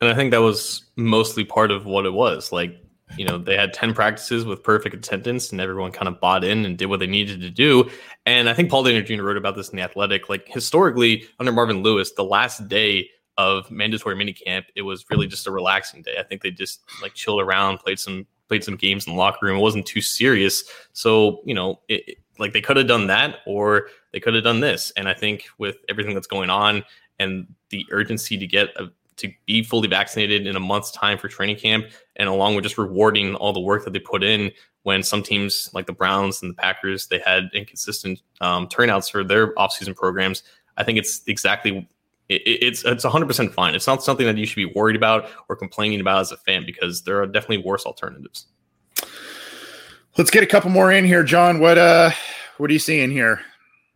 And 0.00 0.10
I 0.10 0.14
think 0.16 0.32
that 0.32 0.42
was 0.42 0.84
mostly 0.96 1.44
part 1.44 1.70
of 1.70 1.86
what 1.86 2.04
it 2.04 2.12
was. 2.12 2.50
Like 2.50 2.76
you 3.16 3.24
know 3.24 3.38
they 3.38 3.56
had 3.56 3.72
10 3.72 3.94
practices 3.94 4.44
with 4.44 4.62
perfect 4.62 4.94
attendance 4.94 5.52
and 5.52 5.60
everyone 5.60 5.92
kind 5.92 6.08
of 6.08 6.20
bought 6.20 6.44
in 6.44 6.64
and 6.64 6.78
did 6.78 6.86
what 6.86 7.00
they 7.00 7.06
needed 7.06 7.40
to 7.40 7.50
do. 7.50 7.88
And 8.26 8.48
i 8.48 8.54
think 8.54 8.70
paul 8.70 8.84
dehner 8.84 9.04
jr 9.04 9.22
wrote 9.22 9.36
about 9.36 9.56
this 9.56 9.68
in 9.70 9.76
the 9.76 9.82
athletic 9.82 10.28
like 10.28 10.48
historically 10.48 11.24
under 11.38 11.52
marvin 11.52 11.82
lewis 11.82 12.12
the 12.12 12.24
last 12.24 12.68
day 12.68 13.08
of 13.36 13.70
mandatory 13.70 14.14
minicamp 14.14 14.64
it 14.74 14.82
was 14.82 15.04
really 15.10 15.26
just 15.26 15.46
a 15.46 15.50
relaxing 15.50 16.02
day. 16.02 16.16
I 16.18 16.22
think 16.22 16.42
they 16.42 16.50
just 16.50 16.82
like 17.02 17.14
chilled 17.14 17.40
around 17.40 17.78
played 17.78 17.98
some 17.98 18.26
played 18.48 18.62
some 18.62 18.76
games 18.76 19.06
in 19.06 19.14
the 19.14 19.18
locker 19.18 19.46
room. 19.46 19.56
It 19.56 19.62
wasn't 19.62 19.86
too 19.86 20.02
serious. 20.02 20.64
So 20.92 21.40
you 21.44 21.54
know 21.54 21.80
it, 21.88 22.18
like 22.38 22.52
they 22.52 22.60
could 22.60 22.76
have 22.76 22.86
done 22.86 23.06
that 23.08 23.38
or 23.46 23.88
they 24.12 24.20
could 24.20 24.34
have 24.34 24.44
done 24.44 24.60
this. 24.60 24.92
And 24.96 25.08
i 25.08 25.14
think 25.14 25.46
with 25.58 25.76
everything 25.88 26.14
that's 26.14 26.26
going 26.26 26.50
on 26.50 26.84
and 27.18 27.46
the 27.70 27.86
urgency 27.90 28.36
to 28.38 28.46
get 28.46 28.68
a 28.76 28.88
to 29.16 29.32
be 29.46 29.62
fully 29.62 29.88
vaccinated 29.88 30.46
in 30.46 30.56
a 30.56 30.60
month's 30.60 30.90
time 30.90 31.18
for 31.18 31.28
training 31.28 31.56
camp, 31.56 31.86
and 32.16 32.28
along 32.28 32.54
with 32.54 32.64
just 32.64 32.78
rewarding 32.78 33.34
all 33.36 33.52
the 33.52 33.60
work 33.60 33.84
that 33.84 33.92
they 33.92 33.98
put 33.98 34.22
in. 34.22 34.50
When 34.82 35.02
some 35.02 35.22
teams 35.22 35.70
like 35.72 35.86
the 35.86 35.94
Browns 35.94 36.42
and 36.42 36.50
the 36.50 36.54
Packers 36.54 37.06
they 37.06 37.18
had 37.18 37.48
inconsistent 37.54 38.20
um, 38.42 38.68
turnouts 38.68 39.08
for 39.08 39.24
their 39.24 39.54
offseason 39.54 39.96
programs, 39.96 40.42
I 40.76 40.84
think 40.84 40.98
it's 40.98 41.22
exactly 41.26 41.88
it, 42.28 42.42
it's 42.44 42.84
it's 42.84 43.04
100 43.04 43.26
percent 43.26 43.54
fine. 43.54 43.74
It's 43.74 43.86
not 43.86 44.02
something 44.02 44.26
that 44.26 44.36
you 44.36 44.44
should 44.46 44.56
be 44.56 44.66
worried 44.66 44.96
about 44.96 45.30
or 45.48 45.56
complaining 45.56 46.00
about 46.00 46.20
as 46.20 46.32
a 46.32 46.36
fan 46.36 46.66
because 46.66 47.02
there 47.02 47.20
are 47.22 47.26
definitely 47.26 47.64
worse 47.64 47.86
alternatives. 47.86 48.46
Let's 50.16 50.30
get 50.30 50.42
a 50.42 50.46
couple 50.46 50.70
more 50.70 50.92
in 50.92 51.04
here, 51.04 51.24
John. 51.24 51.60
What 51.60 51.78
uh, 51.78 52.10
what 52.58 52.70
are 52.70 52.72
you 52.72 52.78
seeing 52.78 53.10
here? 53.10 53.40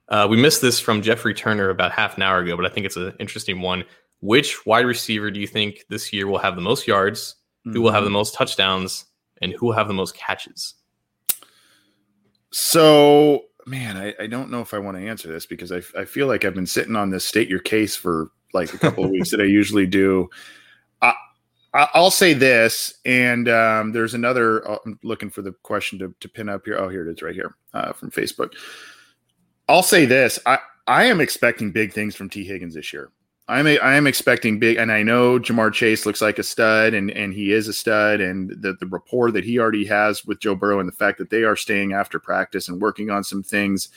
Uh, 0.08 0.26
we 0.28 0.40
missed 0.40 0.62
this 0.62 0.80
from 0.80 1.02
Jeffrey 1.02 1.34
Turner 1.34 1.68
about 1.68 1.92
half 1.92 2.16
an 2.16 2.22
hour 2.22 2.38
ago, 2.38 2.56
but 2.56 2.64
I 2.64 2.70
think 2.70 2.86
it's 2.86 2.96
an 2.96 3.14
interesting 3.20 3.60
one. 3.60 3.84
Which 4.20 4.66
wide 4.66 4.86
receiver 4.86 5.30
do 5.30 5.40
you 5.40 5.46
think 5.46 5.84
this 5.88 6.12
year 6.12 6.26
will 6.26 6.38
have 6.38 6.56
the 6.56 6.62
most 6.62 6.86
yards? 6.86 7.36
Mm-hmm. 7.66 7.72
Who 7.74 7.82
will 7.82 7.92
have 7.92 8.04
the 8.04 8.08
mm-hmm. 8.08 8.14
most 8.14 8.34
touchdowns? 8.34 9.04
And 9.40 9.52
who 9.52 9.66
will 9.66 9.74
have 9.74 9.88
the 9.88 9.94
most 9.94 10.16
catches? 10.16 10.74
So, 12.50 13.44
man, 13.66 13.96
I, 13.96 14.14
I 14.18 14.26
don't 14.26 14.50
know 14.50 14.60
if 14.60 14.74
I 14.74 14.78
want 14.78 14.96
to 14.96 15.06
answer 15.06 15.28
this 15.28 15.46
because 15.46 15.70
I, 15.70 15.82
I 15.96 16.04
feel 16.04 16.26
like 16.26 16.44
I've 16.44 16.54
been 16.54 16.66
sitting 16.66 16.96
on 16.96 17.10
this 17.10 17.24
state 17.24 17.48
your 17.48 17.60
case 17.60 17.94
for 17.94 18.30
like 18.52 18.74
a 18.74 18.78
couple 18.78 19.04
of 19.04 19.10
weeks 19.10 19.30
that 19.30 19.40
I 19.40 19.44
usually 19.46 19.86
do. 19.86 20.28
I, 21.74 21.88
I'll 21.94 22.10
say 22.10 22.32
this, 22.32 22.98
and 23.04 23.48
um, 23.48 23.92
there's 23.92 24.14
another. 24.14 24.68
Uh, 24.68 24.78
I'm 24.84 24.98
looking 25.02 25.30
for 25.30 25.42
the 25.42 25.52
question 25.62 25.98
to, 25.98 26.14
to 26.20 26.28
pin 26.28 26.48
up 26.48 26.62
here. 26.64 26.78
Oh, 26.78 26.88
here 26.88 27.06
it 27.06 27.12
is, 27.12 27.22
right 27.22 27.34
here 27.34 27.56
uh, 27.74 27.92
from 27.92 28.10
Facebook. 28.10 28.52
I'll 29.68 29.82
say 29.82 30.06
this: 30.06 30.38
I 30.46 30.58
I 30.86 31.04
am 31.04 31.20
expecting 31.20 31.70
big 31.70 31.92
things 31.92 32.16
from 32.16 32.30
T. 32.30 32.44
Higgins 32.44 32.74
this 32.74 32.92
year. 32.92 33.10
I'm 33.48 33.66
a, 33.66 33.78
I 33.78 33.94
am 33.94 34.06
expecting 34.06 34.58
big, 34.58 34.76
and 34.76 34.92
I 34.92 35.02
know 35.02 35.38
Ja'Marr 35.38 35.72
Chase 35.72 36.04
looks 36.04 36.20
like 36.20 36.38
a 36.38 36.42
stud, 36.42 36.92
and 36.92 37.10
and 37.10 37.32
he 37.32 37.52
is 37.52 37.66
a 37.66 37.72
stud, 37.72 38.20
and 38.20 38.50
the 38.50 38.74
the 38.78 38.86
rapport 38.86 39.30
that 39.30 39.44
he 39.44 39.58
already 39.58 39.86
has 39.86 40.24
with 40.24 40.40
Joe 40.40 40.54
Burrow, 40.54 40.80
and 40.80 40.88
the 40.88 40.92
fact 40.92 41.16
that 41.18 41.30
they 41.30 41.44
are 41.44 41.56
staying 41.56 41.94
after 41.94 42.18
practice 42.18 42.68
and 42.68 42.80
working 42.80 43.08
on 43.10 43.24
some 43.24 43.42
things, 43.42 43.88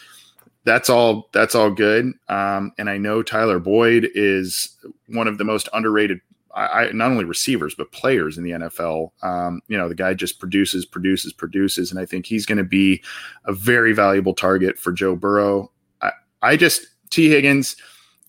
that's 0.64 0.90
all 0.90 1.30
that's 1.34 1.54
all 1.54 1.70
good. 1.70 2.14
Um, 2.30 2.72
and 2.78 2.90
I 2.90 2.98
know 2.98 3.24
Tyler 3.24 3.60
Boyd 3.60 4.10
is 4.16 4.78
one 5.08 5.28
of 5.28 5.38
the 5.38 5.44
most 5.44 5.68
underrated, 5.74 6.22
I, 6.56 6.66
I 6.66 6.92
not 6.94 7.12
only 7.12 7.26
receivers 7.26 7.76
but 7.76 7.92
players 7.92 8.38
in 8.38 8.46
the 8.46 8.52
NFL. 8.52 9.12
Um, 9.22 9.62
you 9.68 9.78
know, 9.78 9.90
the 9.90 9.96
guy 9.96 10.14
just 10.14 10.40
produces, 10.40 10.86
produces, 10.86 11.34
produces, 11.34 11.92
and 11.92 12.00
I 12.00 12.06
think 12.06 12.26
he's 12.26 12.46
going 12.46 12.58
to 12.58 12.64
be 12.64 13.04
a 13.44 13.52
very 13.52 13.92
valuable 13.92 14.34
target 14.34 14.80
for 14.80 14.94
Joe 14.94 15.18
Burrow. 15.18 15.72
I, 16.02 16.12
I 16.42 16.56
just 16.56 16.88
T 17.10 17.28
Higgins 17.28 17.76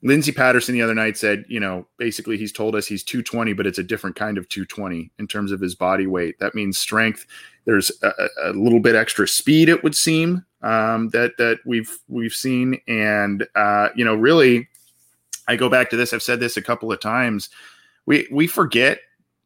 Lindsay 0.02 0.32
Patterson 0.32 0.74
the 0.74 0.82
other 0.82 0.94
night 0.94 1.16
said, 1.16 1.44
you 1.48 1.60
know, 1.60 1.86
basically 1.96 2.36
he's 2.36 2.52
told 2.52 2.74
us 2.74 2.86
he's 2.86 3.04
220, 3.04 3.52
but 3.52 3.66
it's 3.66 3.78
a 3.78 3.84
different 3.84 4.16
kind 4.16 4.36
of 4.36 4.48
220 4.48 5.10
in 5.18 5.26
terms 5.28 5.52
of 5.52 5.60
his 5.60 5.76
body 5.76 6.06
weight. 6.06 6.38
That 6.40 6.54
means 6.54 6.76
strength. 6.76 7.24
There's 7.64 7.92
a, 8.02 8.12
a 8.42 8.52
little 8.52 8.80
bit 8.80 8.96
extra 8.96 9.28
speed, 9.28 9.68
it 9.68 9.84
would 9.84 9.94
seem, 9.94 10.44
um, 10.62 11.10
that 11.10 11.36
that 11.38 11.58
we've 11.64 11.96
we've 12.08 12.32
seen, 12.32 12.80
and 12.88 13.46
uh, 13.54 13.90
you 13.94 14.04
know, 14.04 14.16
really, 14.16 14.68
I 15.46 15.54
go 15.54 15.68
back 15.68 15.90
to 15.90 15.96
this. 15.96 16.12
I've 16.12 16.22
said 16.22 16.40
this 16.40 16.56
a 16.56 16.62
couple 16.62 16.90
of 16.90 17.00
times. 17.00 17.50
We 18.06 18.26
we 18.32 18.48
forget 18.48 18.98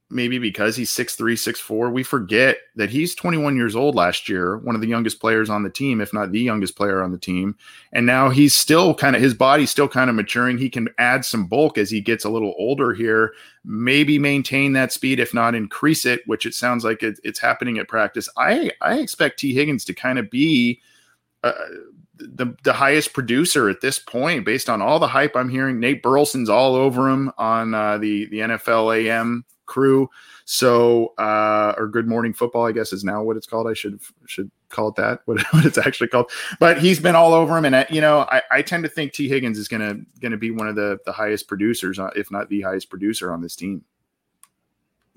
maybe 0.09 0.39
because 0.39 0.77
he's 0.77 0.95
6'3, 0.95 1.33
6'4, 1.33 1.93
we 1.93 2.05
forget 2.05 2.59
that 2.77 2.91
he's 2.91 3.15
21 3.15 3.57
years 3.57 3.75
old 3.75 3.97
last 3.97 4.29
year, 4.29 4.59
one 4.59 4.77
of 4.77 4.81
the 4.81 4.87
youngest 4.87 5.21
players 5.21 5.51
on 5.51 5.65
the 5.65 5.71
team, 5.71 6.01
if 6.01 6.13
not 6.13 6.31
the 6.31 6.41
youngest 6.41 6.77
player 6.77 7.03
on 7.03 7.11
the 7.11 7.19
team. 7.19 7.57
And 7.93 8.07
now 8.07 8.31
he's 8.31 8.55
still 8.55 8.95
kind 8.95 9.17
of 9.17 9.23
his 9.23 9.35
body's 9.35 9.71
still 9.71 9.89
kind 9.89 10.09
of 10.09 10.15
maturing. 10.15 10.59
He 10.59 10.71
can 10.71 10.89
add 10.99 11.25
some 11.25 11.47
bulk 11.47 11.77
as 11.77 11.91
he 11.91 12.01
gets 12.01 12.25
a 12.25 12.31
little 12.31 12.55
older 12.57 12.95
here, 12.95 13.33
maybe 13.65 14.19
maintain 14.19 14.75
that 14.75 14.93
speed, 14.93 15.19
if 15.19 15.35
not 15.35 15.57
increase 15.57 16.07
it, 16.07 16.23
which 16.27 16.47
it 16.47 16.55
sounds 16.55 16.85
like 16.85 17.03
it, 17.03 17.19
it's 17.25 17.41
happening 17.41 17.79
at 17.79 17.89
practice. 17.89 18.29
I 18.37 18.71
I 18.81 18.99
expect 18.99 19.41
T. 19.41 19.55
Higgins 19.55 19.85
to 19.87 19.95
kind 19.95 20.21
of 20.21 20.31
be 20.31 20.81
uh, 21.43 21.53
the 22.15 22.55
the 22.63 22.73
highest 22.73 23.13
producer 23.13 23.69
at 23.69 23.81
this 23.81 23.99
point, 23.99 24.45
based 24.45 24.69
on 24.69 24.81
all 24.81 25.01
the 25.01 25.09
hype 25.09 25.35
I'm 25.35 25.49
hearing. 25.49 25.81
Nate 25.81 26.03
Burleson's 26.03 26.49
all 26.49 26.77
over 26.77 27.09
him 27.09 27.33
on 27.39 27.75
uh, 27.75 27.99
the 27.99 28.27
the 28.27 28.39
NFL 28.39 29.05
AM 29.05 29.45
crew. 29.67 30.09
So, 30.45 31.15
uh, 31.19 31.75
or 31.77 31.89
Good 31.89 32.07
Morning 32.07 32.33
Football, 32.33 32.67
I 32.67 32.73
guess 32.73 32.93
is 32.93 33.05
now 33.05 33.23
what 33.23 33.37
it's 33.37 33.47
called. 33.47 33.67
I 33.69 33.75
should 33.75 34.01
should 34.27 34.51
call 34.69 34.89
it 34.89 34.95
that. 34.97 35.21
What, 35.27 35.43
what 35.53 35.67
it's 35.67 35.79
actually 35.79 36.09
called. 36.09 36.31
But 36.59 36.79
he's 36.79 37.01
been 37.01 37.15
all 37.15 37.35
over 37.35 37.57
him, 37.57 37.65
and 37.65 37.75
uh, 37.75 37.85
you 37.91 38.01
know, 38.01 38.21
I, 38.31 38.43
I 38.51 38.63
tend 38.63 38.85
to 38.85 38.89
think 38.89 39.13
T 39.13 39.29
Higgins 39.29 39.59
is 39.59 39.69
gonna 39.69 39.97
gonna 40.21 40.37
be 40.37 40.51
one 40.51 40.69
of 40.69 40.77
the 40.77 40.99
the 41.05 41.13
highest 41.13 41.49
producers, 41.49 41.99
uh, 41.99 42.11
if 42.17 42.31
not 42.31 42.49
the 42.49 42.63
highest 42.63 42.89
producer 42.91 43.33
on 43.33 43.43
this 43.43 43.57
team. 43.57 43.85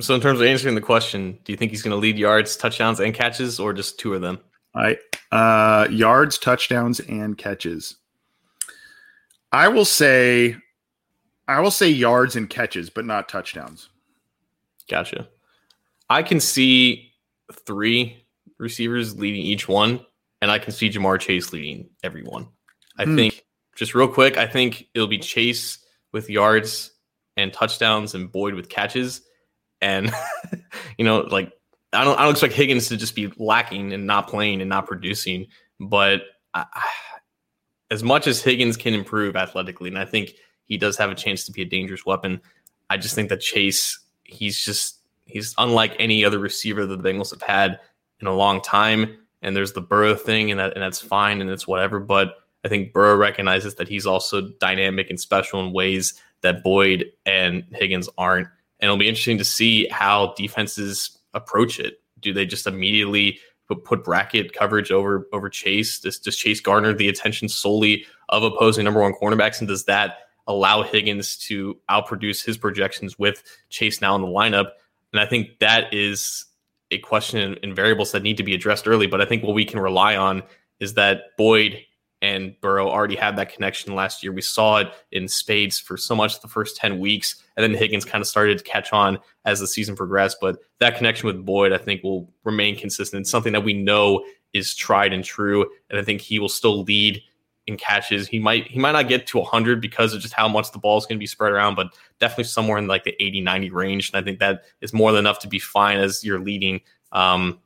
So, 0.01 0.15
in 0.15 0.21
terms 0.21 0.39
of 0.39 0.45
answering 0.45 0.75
the 0.75 0.81
question, 0.81 1.37
do 1.43 1.51
you 1.51 1.57
think 1.57 1.71
he's 1.71 1.81
going 1.81 1.91
to 1.91 1.97
lead 1.97 2.17
yards, 2.17 2.55
touchdowns, 2.55 3.01
and 3.01 3.13
catches, 3.13 3.59
or 3.59 3.73
just 3.73 3.99
two 3.99 4.13
of 4.13 4.21
them? 4.21 4.39
I 4.73 4.97
uh, 5.31 5.87
yards, 5.91 6.37
touchdowns, 6.37 7.01
and 7.01 7.37
catches. 7.37 7.97
I 9.51 9.67
will 9.67 9.85
say, 9.85 10.55
I 11.47 11.59
will 11.59 11.71
say 11.71 11.89
yards 11.89 12.35
and 12.35 12.49
catches, 12.49 12.89
but 12.89 13.05
not 13.05 13.27
touchdowns. 13.27 13.89
Gotcha. 14.89 15.29
I 16.09 16.23
can 16.23 16.39
see 16.39 17.13
three 17.65 18.25
receivers 18.57 19.17
leading 19.17 19.41
each 19.41 19.67
one, 19.67 20.05
and 20.41 20.51
I 20.51 20.59
can 20.59 20.71
see 20.71 20.89
Ja'Marr 20.89 21.19
Chase 21.19 21.53
leading 21.53 21.89
every 22.03 22.23
one. 22.23 22.47
I 22.97 23.05
hmm. 23.05 23.15
think, 23.15 23.45
just 23.75 23.95
real 23.95 24.07
quick, 24.07 24.37
I 24.37 24.47
think 24.47 24.87
it'll 24.93 25.07
be 25.07 25.19
Chase 25.19 25.79
with 26.11 26.29
yards 26.29 26.91
and 27.37 27.53
touchdowns 27.53 28.15
and 28.15 28.31
Boyd 28.31 28.55
with 28.55 28.69
catches. 28.69 29.21
And, 29.81 30.11
you 30.97 31.05
know, 31.05 31.21
like, 31.21 31.53
I 31.93 32.03
don't, 32.03 32.19
I 32.19 32.23
don't 32.23 32.31
expect 32.31 32.53
Higgins 32.53 32.89
to 32.89 32.97
just 32.97 33.15
be 33.15 33.31
lacking 33.37 33.93
and 33.93 34.05
not 34.05 34.27
playing 34.27 34.61
and 34.61 34.69
not 34.69 34.87
producing. 34.87 35.47
But 35.79 36.21
I, 36.53 36.65
as 37.91 38.03
much 38.03 38.27
as 38.27 38.41
Higgins 38.41 38.77
can 38.77 38.93
improve 38.93 39.35
athletically, 39.35 39.89
and 39.89 39.97
I 39.97 40.05
think 40.05 40.33
he 40.65 40.77
does 40.77 40.97
have 40.97 41.09
a 41.09 41.15
chance 41.15 41.45
to 41.45 41.51
be 41.51 41.61
a 41.61 41.65
dangerous 41.65 42.05
weapon, 42.05 42.41
I 42.89 42.97
just 42.97 43.15
think 43.15 43.29
that 43.29 43.41
Chase 43.41 43.99
he's 44.29 44.63
just 44.63 44.99
he's 45.25 45.53
unlike 45.57 45.95
any 45.99 46.25
other 46.25 46.39
receiver 46.39 46.85
that 46.85 47.01
the 47.01 47.09
Bengals 47.09 47.31
have 47.31 47.41
had 47.41 47.79
in 48.19 48.27
a 48.27 48.33
long 48.33 48.61
time. 48.61 49.17
And 49.41 49.55
there's 49.55 49.73
the 49.73 49.81
Burrow 49.81 50.15
thing, 50.15 50.51
and 50.51 50.59
that 50.59 50.73
and 50.73 50.81
that's 50.81 50.99
fine 50.99 51.41
and 51.41 51.49
it's 51.49 51.67
whatever. 51.67 51.99
But 51.99 52.35
I 52.65 52.67
think 52.67 52.93
Burrow 52.93 53.15
recognizes 53.15 53.75
that 53.75 53.87
he's 53.87 54.05
also 54.05 54.49
dynamic 54.59 55.09
and 55.09 55.19
special 55.19 55.65
in 55.65 55.71
ways 55.71 56.21
that 56.41 56.63
Boyd 56.63 57.05
and 57.25 57.63
Higgins 57.71 58.09
aren't. 58.17 58.47
And 58.79 58.87
it'll 58.87 58.97
be 58.97 59.07
interesting 59.07 59.37
to 59.37 59.45
see 59.45 59.87
how 59.89 60.33
defenses 60.37 61.17
approach 61.33 61.79
it. 61.79 62.01
Do 62.19 62.33
they 62.33 62.45
just 62.45 62.67
immediately 62.67 63.39
put, 63.67 63.85
put 63.85 64.03
bracket 64.03 64.53
coverage 64.53 64.91
over 64.91 65.27
over 65.31 65.49
Chase? 65.49 65.99
Does, 65.99 66.19
does 66.19 66.35
Chase 66.35 66.59
garner 66.59 66.93
the 66.93 67.07
attention 67.07 67.47
solely 67.47 68.05
of 68.29 68.43
opposing 68.43 68.83
number 68.83 69.01
one 69.01 69.13
cornerbacks? 69.13 69.59
And 69.59 69.67
does 69.67 69.85
that 69.85 70.17
allow 70.49 70.81
Higgins 70.81 71.37
to 71.37 71.77
outproduce 71.89 72.43
his 72.43 72.57
projections 72.57 73.17
with 73.17 73.43
Chase 73.69 74.01
now 74.01 74.15
in 74.15 74.21
the 74.21 74.27
lineup. 74.27 74.71
And 75.13 75.21
I 75.21 75.25
think 75.25 75.59
that 75.59 75.93
is 75.93 76.45
a 76.91 76.97
question 76.97 77.55
and 77.63 77.75
variables 77.75 78.11
that 78.11 78.23
need 78.23 78.37
to 78.37 78.43
be 78.43 78.55
addressed 78.55 78.87
early. 78.87 79.07
But 79.07 79.21
I 79.21 79.25
think 79.25 79.43
what 79.43 79.53
we 79.53 79.63
can 79.63 79.79
rely 79.79 80.17
on 80.17 80.43
is 80.79 80.95
that 80.95 81.37
Boyd 81.37 81.79
and 82.21 82.59
Burrow 82.61 82.89
already 82.89 83.15
had 83.15 83.37
that 83.37 83.53
connection 83.53 83.95
last 83.95 84.23
year. 84.23 84.33
We 84.33 84.41
saw 84.41 84.77
it 84.77 84.91
in 85.11 85.27
spades 85.27 85.79
for 85.79 85.95
so 85.95 86.15
much 86.15 86.41
the 86.41 86.47
first 86.47 86.75
10 86.77 86.99
weeks. 86.99 87.43
And 87.55 87.63
then 87.63 87.79
Higgins 87.79 88.03
kind 88.03 88.21
of 88.21 88.27
started 88.27 88.57
to 88.57 88.63
catch 88.63 88.91
on 88.91 89.19
as 89.45 89.59
the 89.59 89.67
season 89.67 89.95
progressed. 89.95 90.37
But 90.41 90.57
that 90.79 90.97
connection 90.97 91.27
with 91.27 91.45
Boyd, 91.45 91.71
I 91.71 91.77
think, 91.77 92.03
will 92.03 92.29
remain 92.43 92.75
consistent. 92.75 93.21
It's 93.21 93.29
something 93.29 93.53
that 93.53 93.63
we 93.63 93.73
know 93.73 94.25
is 94.53 94.73
tried 94.73 95.13
and 95.13 95.23
true. 95.23 95.69
And 95.89 95.99
I 95.99 96.03
think 96.03 96.21
he 96.21 96.39
will 96.39 96.49
still 96.49 96.81
lead 96.81 97.21
in 97.69 97.77
catches. 97.77 98.27
He 98.27 98.39
might 98.39 98.67
he 98.67 98.79
might 98.79 98.91
not 98.91 99.07
get 99.07 99.27
to 99.27 99.37
100 99.37 99.79
because 99.79 100.13
of 100.13 100.21
just 100.21 100.33
how 100.33 100.49
much 100.49 100.71
the 100.71 100.79
ball 100.79 100.97
is 100.97 101.05
going 101.05 101.17
to 101.17 101.19
be 101.19 101.27
spread 101.27 101.53
around, 101.53 101.75
but 101.75 101.87
definitely 102.19 102.45
somewhere 102.45 102.77
in 102.77 102.87
like 102.87 103.05
the 103.05 103.15
80 103.23 103.41
90 103.41 103.69
range. 103.69 104.09
And 104.09 104.21
I 104.21 104.25
think 104.25 104.39
that 104.39 104.63
is 104.81 104.91
more 104.91 105.11
than 105.11 105.19
enough 105.19 105.39
to 105.39 105.47
be 105.47 105.59
fine 105.59 105.97
as 105.97 106.23
you're 106.23 106.39
leading 106.39 106.81
um, 107.13 107.59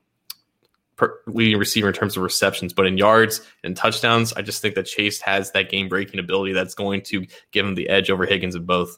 per, 0.95 1.19
leading 1.25 1.57
receiver 1.57 1.87
in 1.87 1.93
terms 1.93 2.15
of 2.15 2.23
receptions. 2.23 2.73
But 2.73 2.85
in 2.85 2.97
yards 2.97 3.41
and 3.63 3.75
touchdowns, 3.75 4.33
I 4.33 4.43
just 4.43 4.61
think 4.61 4.75
that 4.75 4.85
Chase 4.85 5.19
has 5.21 5.51
that 5.51 5.69
game 5.71 5.89
breaking 5.89 6.19
ability 6.19 6.53
that's 6.53 6.75
going 6.75 7.01
to 7.03 7.25
give 7.51 7.65
him 7.65 7.75
the 7.75 7.89
edge 7.89 8.11
over 8.11 8.25
Higgins 8.25 8.55
in 8.55 8.65
both. 8.65 8.97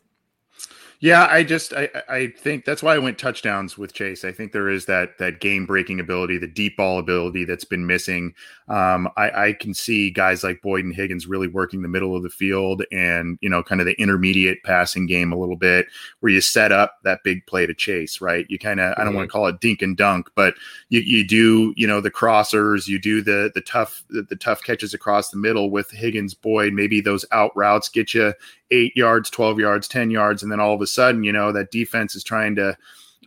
Yeah, 1.05 1.27
I 1.29 1.43
just 1.43 1.71
I 1.71 1.87
I 2.09 2.27
think 2.35 2.65
that's 2.65 2.81
why 2.81 2.95
I 2.95 2.97
went 2.97 3.19
touchdowns 3.19 3.77
with 3.77 3.93
Chase. 3.93 4.25
I 4.25 4.31
think 4.31 4.51
there 4.51 4.69
is 4.69 4.87
that 4.87 5.19
that 5.19 5.39
game 5.39 5.67
breaking 5.67 5.99
ability, 5.99 6.39
the 6.39 6.47
deep 6.47 6.77
ball 6.77 6.97
ability 6.97 7.45
that's 7.45 7.63
been 7.63 7.85
missing. 7.85 8.33
Um, 8.69 9.07
I, 9.15 9.49
I 9.49 9.53
can 9.53 9.75
see 9.75 10.09
guys 10.09 10.43
like 10.43 10.63
Boyd 10.63 10.83
and 10.83 10.95
Higgins 10.95 11.27
really 11.27 11.47
working 11.47 11.83
the 11.83 11.87
middle 11.87 12.15
of 12.15 12.23
the 12.23 12.31
field 12.31 12.81
and 12.91 13.37
you 13.41 13.49
know 13.51 13.61
kind 13.61 13.81
of 13.81 13.85
the 13.85 13.93
intermediate 14.01 14.63
passing 14.63 15.05
game 15.05 15.31
a 15.31 15.37
little 15.37 15.55
bit, 15.55 15.85
where 16.21 16.31
you 16.31 16.41
set 16.41 16.71
up 16.71 16.97
that 17.03 17.19
big 17.23 17.45
play 17.45 17.67
to 17.67 17.75
Chase. 17.75 18.19
Right, 18.19 18.47
you 18.49 18.57
kind 18.57 18.79
of 18.79 18.93
mm-hmm. 18.93 19.01
I 19.01 19.03
don't 19.03 19.13
want 19.13 19.29
to 19.29 19.31
call 19.31 19.45
it 19.45 19.59
dink 19.59 19.83
and 19.83 19.95
dunk, 19.95 20.31
but 20.33 20.55
you 20.89 21.01
you 21.01 21.23
do 21.23 21.71
you 21.77 21.85
know 21.85 22.01
the 22.01 22.09
crossers, 22.09 22.87
you 22.87 22.97
do 22.97 23.21
the 23.21 23.51
the 23.53 23.61
tough 23.61 24.03
the, 24.09 24.23
the 24.23 24.35
tough 24.35 24.63
catches 24.63 24.95
across 24.95 25.29
the 25.29 25.37
middle 25.37 25.69
with 25.69 25.91
Higgins, 25.91 26.33
Boyd. 26.33 26.73
Maybe 26.73 26.99
those 26.99 27.25
out 27.31 27.55
routes 27.55 27.89
get 27.89 28.15
you 28.15 28.33
eight 28.71 28.95
yards, 28.95 29.29
12 29.29 29.59
yards, 29.59 29.87
10 29.87 30.11
yards. 30.11 30.43
And 30.43 30.51
then 30.51 30.59
all 30.59 30.73
of 30.73 30.81
a 30.81 30.87
sudden, 30.87 31.23
you 31.23 31.31
know, 31.31 31.51
that 31.51 31.71
defense 31.71 32.15
is 32.15 32.23
trying 32.23 32.55
to 32.55 32.77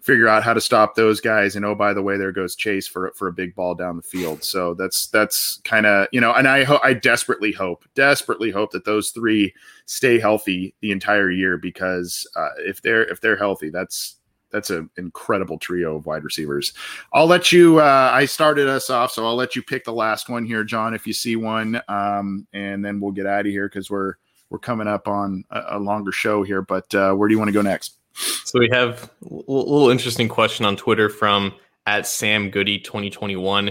figure 0.03 0.29
out 0.29 0.43
how 0.43 0.55
to 0.55 0.61
stop 0.61 0.95
those 0.95 1.21
guys. 1.21 1.57
And 1.57 1.65
oh, 1.65 1.75
by 1.75 1.93
the 1.93 2.03
way, 2.03 2.17
there 2.17 2.33
goes 2.33 2.57
Chase 2.57 2.87
for, 2.87 3.13
for 3.15 3.29
a 3.29 3.33
big 3.33 3.55
ball 3.55 3.75
down 3.75 3.97
the 3.97 4.03
field. 4.03 4.45
So 4.45 4.75
that's, 4.75 5.09
that's 5.09 5.61
kind 5.65 5.87
of, 5.87 6.09
you 6.13 6.21
know, 6.21 6.33
and 6.33 6.49
I 6.49 6.65
hope, 6.65 6.81
I 6.85 6.95
desperately 6.95 7.53
hope, 7.53 7.85
desperately 7.95 8.51
hope 8.51 8.71
that 8.73 8.85
those 8.85 9.11
three 9.11 9.53
stay 9.87 10.19
healthy 10.19 10.75
the 10.81 10.93
entire 10.93 11.31
year 11.31 11.59
because 11.59 12.27
uh, 12.37 12.51
if 12.59 12.81
they're, 12.81 13.05
if 13.05 13.21
they're 13.21 13.37
healthy, 13.37 13.71
that's, 13.71 14.17
that's 14.51 14.71
an 14.71 14.89
incredible 14.97 15.59
trio 15.59 15.97
of 15.97 16.07
wide 16.07 16.25
receivers. 16.25 16.73
I'll 17.13 17.27
let 17.27 17.53
you. 17.53 17.81
Uh, 17.81 18.11
I 18.13 18.25
started 18.25 18.67
us 18.67 18.89
off, 18.89 19.13
so 19.13 19.27
I'll 19.27 19.37
let 19.37 19.55
you 19.55 19.63
pick 19.63 19.85
the 19.85 19.93
last 19.93 20.29
one 20.29 20.47
here, 20.47 20.65
John, 20.65 20.95
if 20.95 21.07
you 21.07 21.13
see 21.13 21.37
one, 21.37 21.81
um, 21.89 22.47
and 22.55 22.83
then 22.83 22.99
we'll 22.99 23.13
get 23.13 23.27
out 23.27 23.41
of 23.41 23.53
here 23.53 23.69
because 23.69 23.91
we're 23.91 24.15
we're 24.51 24.59
coming 24.59 24.89
up 24.89 25.09
on 25.09 25.45
a, 25.51 25.63
a 25.71 25.79
longer 25.79 26.13
show 26.13 26.43
here. 26.43 26.63
But 26.63 26.95
uh, 26.95 27.15
where 27.15 27.29
do 27.29 27.35
you 27.35 27.39
want 27.39 27.49
to 27.49 27.53
go 27.53 27.63
next? 27.63 27.99
So 28.45 28.59
we 28.59 28.69
have 28.73 29.11
a 29.23 29.29
little 29.31 29.91
interesting 29.91 30.29
question 30.29 30.67
on 30.67 30.77
Twitter 30.77 31.09
from 31.09 31.55
at 31.87 32.07
Sam 32.07 32.51
Goody 32.51 32.79
2021. 32.79 33.71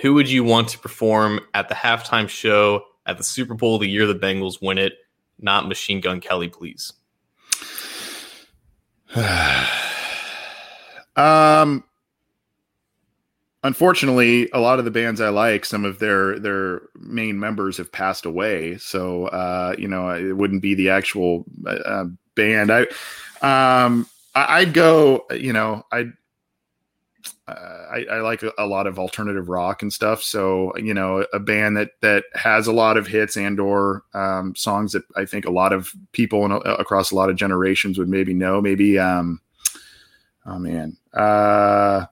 Who 0.00 0.14
would 0.14 0.30
you 0.30 0.44
want 0.44 0.68
to 0.68 0.78
perform 0.78 1.40
at 1.54 1.68
the 1.68 1.74
halftime 1.74 2.28
show 2.28 2.84
at 3.06 3.18
the 3.18 3.24
Super 3.24 3.54
Bowl 3.54 3.78
the 3.78 3.88
year 3.88 4.06
the 4.06 4.14
Bengals 4.14 4.62
win 4.62 4.78
it? 4.78 4.94
Not 5.40 5.66
Machine 5.66 6.00
Gun 6.00 6.20
Kelly, 6.20 6.48
please. 6.48 6.92
um, 11.16 11.84
unfortunately, 13.68 14.48
a 14.54 14.60
lot 14.60 14.78
of 14.78 14.86
the 14.86 14.90
bands 14.90 15.20
I 15.20 15.28
like, 15.28 15.66
some 15.66 15.84
of 15.84 15.98
their 15.98 16.38
their 16.38 16.82
main 16.98 17.38
members 17.38 17.76
have 17.76 17.92
passed 17.92 18.24
away. 18.24 18.78
So 18.78 19.26
uh, 19.26 19.74
you 19.78 19.86
know, 19.86 20.08
it 20.08 20.32
wouldn't 20.32 20.62
be 20.62 20.74
the 20.74 20.88
actual 20.88 21.44
uh, 21.66 22.06
band. 22.34 22.72
I 22.72 22.86
um, 23.42 24.08
I, 24.34 24.64
would 24.64 24.72
go. 24.74 25.26
You 25.30 25.52
know, 25.52 25.84
I'd. 25.92 26.12
Uh, 27.46 27.86
I, 27.90 28.04
I, 28.10 28.20
like 28.20 28.42
a, 28.42 28.52
a, 28.58 28.66
lot 28.66 28.86
of 28.86 28.98
alternative 28.98 29.48
rock 29.48 29.82
and 29.82 29.92
stuff. 29.92 30.22
So 30.22 30.76
you 30.76 30.94
know, 30.94 31.26
a 31.32 31.38
band 31.38 31.76
that 31.76 31.90
that 32.00 32.24
has 32.34 32.66
a 32.66 32.72
lot 32.72 32.96
of 32.96 33.06
hits 33.06 33.36
and 33.36 33.60
or 33.60 34.02
um, 34.14 34.54
songs 34.54 34.92
that 34.92 35.02
I 35.16 35.24
think 35.24 35.44
a 35.44 35.50
lot 35.50 35.72
of 35.72 35.90
people 36.12 36.44
in, 36.44 36.52
across 36.52 37.10
a 37.10 37.14
lot 37.14 37.30
of 37.30 37.36
generations 37.36 37.98
would 37.98 38.08
maybe 38.08 38.34
know. 38.34 38.60
Maybe, 38.60 38.98
um, 38.98 39.40
oh 40.46 40.58
man, 40.58 40.96
uh, 41.14 42.06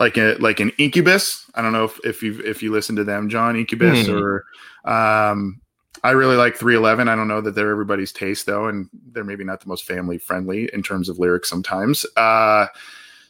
like 0.00 0.16
a 0.16 0.34
like 0.34 0.60
an 0.60 0.70
Incubus. 0.78 1.50
I 1.54 1.62
don't 1.62 1.72
know 1.72 1.84
if 1.84 1.98
if 2.04 2.22
you 2.22 2.40
if 2.40 2.62
you 2.62 2.72
listen 2.72 2.96
to 2.96 3.04
them, 3.04 3.28
John 3.28 3.56
Incubus, 3.56 4.06
mm. 4.06 4.20
or 4.20 4.44
um, 4.90 5.60
I 6.04 6.10
really 6.12 6.36
like 6.36 6.56
311. 6.56 7.08
I 7.08 7.16
don't 7.16 7.28
know 7.28 7.40
that 7.40 7.54
they're 7.54 7.70
everybody's 7.70 8.12
taste 8.12 8.46
though, 8.46 8.68
and 8.68 8.88
they're 9.12 9.24
maybe 9.24 9.44
not 9.44 9.60
the 9.60 9.68
most 9.68 9.84
family 9.84 10.18
friendly 10.18 10.70
in 10.72 10.82
terms 10.82 11.08
of 11.08 11.18
lyrics 11.18 11.48
sometimes. 11.48 12.06
Uh, 12.16 12.66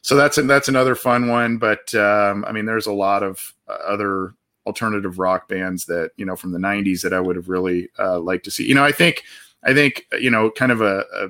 so 0.03 0.16
that's 0.16 0.39
a, 0.39 0.43
that's 0.43 0.69
another 0.69 0.95
fun 0.95 1.29
one. 1.29 1.59
But 1.59 1.95
um, 1.95 2.45
I 2.47 2.53
mean, 2.53 2.66
there's 2.66 2.87
a 2.87 2.93
lot 2.93 3.23
of 3.23 3.55
uh, 3.69 3.73
other 3.87 4.35
alternative 4.66 5.19
rock 5.19 5.49
bands 5.49 5.87
that 5.87 6.11
you 6.16 6.27
know 6.27 6.37
from 6.37 6.53
the 6.53 6.59
90s 6.59 7.03
that 7.03 7.14
I 7.14 7.21
would 7.21 7.37
have 7.37 7.49
really 7.49 7.89
uh, 7.99 8.21
liked 8.21 8.45
to 8.45 8.51
see. 8.51 8.66
You 8.66 8.75
know, 8.75 8.85
I 8.85 8.93
think 8.93 9.25
I 9.64 9.75
think 9.75 10.07
you 10.19 10.31
know, 10.31 10.51
kind 10.51 10.73
of 10.73 10.81
a, 10.81 11.05
a 11.14 11.29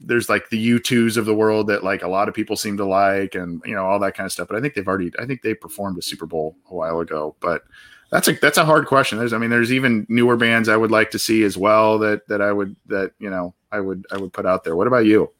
there's 0.00 0.28
like 0.28 0.50
the 0.50 0.78
U2s 0.78 1.16
of 1.16 1.24
the 1.24 1.34
world 1.34 1.68
that 1.68 1.82
like 1.82 2.02
a 2.02 2.08
lot 2.08 2.28
of 2.28 2.34
people 2.34 2.56
seem 2.56 2.76
to 2.76 2.84
like 2.84 3.34
and 3.34 3.62
you 3.64 3.74
know 3.74 3.84
all 3.84 3.98
that 3.98 4.14
kind 4.14 4.26
of 4.26 4.32
stuff. 4.32 4.48
But 4.48 4.56
I 4.56 4.60
think 4.60 4.74
they've 4.74 4.86
already 4.86 5.10
I 5.18 5.26
think 5.26 5.42
they 5.42 5.54
performed 5.54 5.98
a 5.98 6.02
Super 6.02 6.26
Bowl 6.26 6.56
a 6.70 6.74
while 6.74 7.00
ago. 7.00 7.34
But 7.40 7.62
that's 8.10 8.28
a 8.28 8.32
that's 8.32 8.58
a 8.58 8.64
hard 8.64 8.86
question. 8.86 9.18
There's 9.18 9.32
I 9.32 9.38
mean 9.38 9.50
there's 9.50 9.72
even 9.72 10.06
newer 10.08 10.36
bands 10.36 10.68
I 10.68 10.76
would 10.76 10.90
like 10.90 11.10
to 11.12 11.18
see 11.18 11.44
as 11.44 11.56
well 11.56 11.98
that 11.98 12.28
that 12.28 12.40
I 12.42 12.52
would 12.52 12.76
that 12.86 13.12
you 13.18 13.30
know 13.30 13.54
I 13.72 13.80
would 13.80 14.06
I 14.12 14.18
would 14.18 14.32
put 14.32 14.46
out 14.46 14.64
there. 14.64 14.76
What 14.76 14.86
about 14.86 15.06
you? 15.06 15.30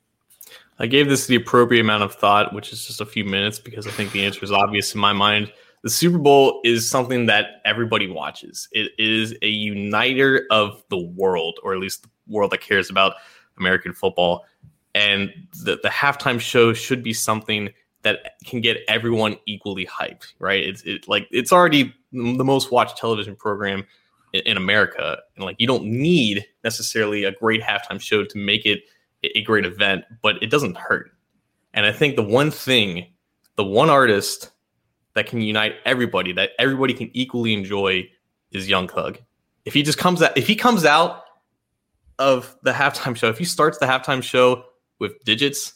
I 0.78 0.86
gave 0.86 1.08
this 1.08 1.26
the 1.26 1.36
appropriate 1.36 1.80
amount 1.80 2.02
of 2.02 2.14
thought, 2.14 2.52
which 2.52 2.72
is 2.72 2.86
just 2.86 3.00
a 3.00 3.06
few 3.06 3.24
minutes 3.24 3.58
because 3.58 3.86
I 3.86 3.90
think 3.90 4.12
the 4.12 4.24
answer 4.24 4.44
is 4.44 4.52
obvious 4.52 4.94
in 4.94 5.00
my 5.00 5.12
mind. 5.12 5.52
The 5.82 5.90
Super 5.90 6.18
Bowl 6.18 6.60
is 6.64 6.88
something 6.88 7.26
that 7.26 7.62
everybody 7.64 8.10
watches. 8.10 8.68
It 8.72 8.90
is 8.98 9.34
a 9.42 9.48
uniter 9.48 10.46
of 10.50 10.82
the 10.90 10.98
world, 10.98 11.58
or 11.62 11.72
at 11.72 11.78
least 11.78 12.02
the 12.02 12.08
world 12.28 12.50
that 12.50 12.60
cares 12.60 12.90
about 12.90 13.14
American 13.58 13.92
football. 13.92 14.44
And 14.94 15.32
the, 15.64 15.78
the 15.82 15.88
halftime 15.88 16.40
show 16.40 16.72
should 16.72 17.02
be 17.02 17.12
something 17.12 17.70
that 18.02 18.34
can 18.44 18.60
get 18.60 18.78
everyone 18.88 19.36
equally 19.46 19.84
hyped, 19.84 20.34
right? 20.38 20.62
It's 20.62 20.82
it, 20.82 21.08
like 21.08 21.26
it's 21.30 21.52
already 21.52 21.92
the 22.12 22.44
most 22.44 22.70
watched 22.70 22.96
television 22.96 23.34
program 23.34 23.84
in, 24.32 24.42
in 24.42 24.56
America, 24.56 25.18
and 25.34 25.44
like 25.44 25.56
you 25.58 25.66
don't 25.66 25.84
need 25.84 26.46
necessarily 26.62 27.24
a 27.24 27.32
great 27.32 27.62
halftime 27.62 28.00
show 28.00 28.24
to 28.24 28.38
make 28.38 28.64
it 28.64 28.84
a 29.22 29.42
great 29.42 29.66
event, 29.66 30.04
but 30.22 30.40
it 30.40 30.50
doesn't 30.50 30.76
hurt. 30.76 31.10
And 31.74 31.84
I 31.84 31.92
think 31.92 32.16
the 32.16 32.22
one 32.22 32.50
thing, 32.50 33.06
the 33.56 33.64
one 33.64 33.90
artist 33.90 34.52
that 35.14 35.26
can 35.26 35.40
unite 35.40 35.74
everybody, 35.84 36.32
that 36.32 36.50
everybody 36.58 36.94
can 36.94 37.10
equally 37.12 37.52
enjoy, 37.52 38.08
is 38.52 38.68
Young 38.68 38.86
Thug. 38.86 39.18
If 39.64 39.74
he 39.74 39.82
just 39.82 39.98
comes 39.98 40.22
out, 40.22 40.38
if 40.38 40.46
he 40.46 40.54
comes 40.54 40.84
out 40.84 41.24
of 42.18 42.56
the 42.62 42.72
halftime 42.72 43.16
show, 43.16 43.28
if 43.28 43.38
he 43.38 43.44
starts 43.44 43.78
the 43.78 43.86
halftime 43.86 44.22
show 44.22 44.64
with 44.98 45.22
digits, 45.24 45.74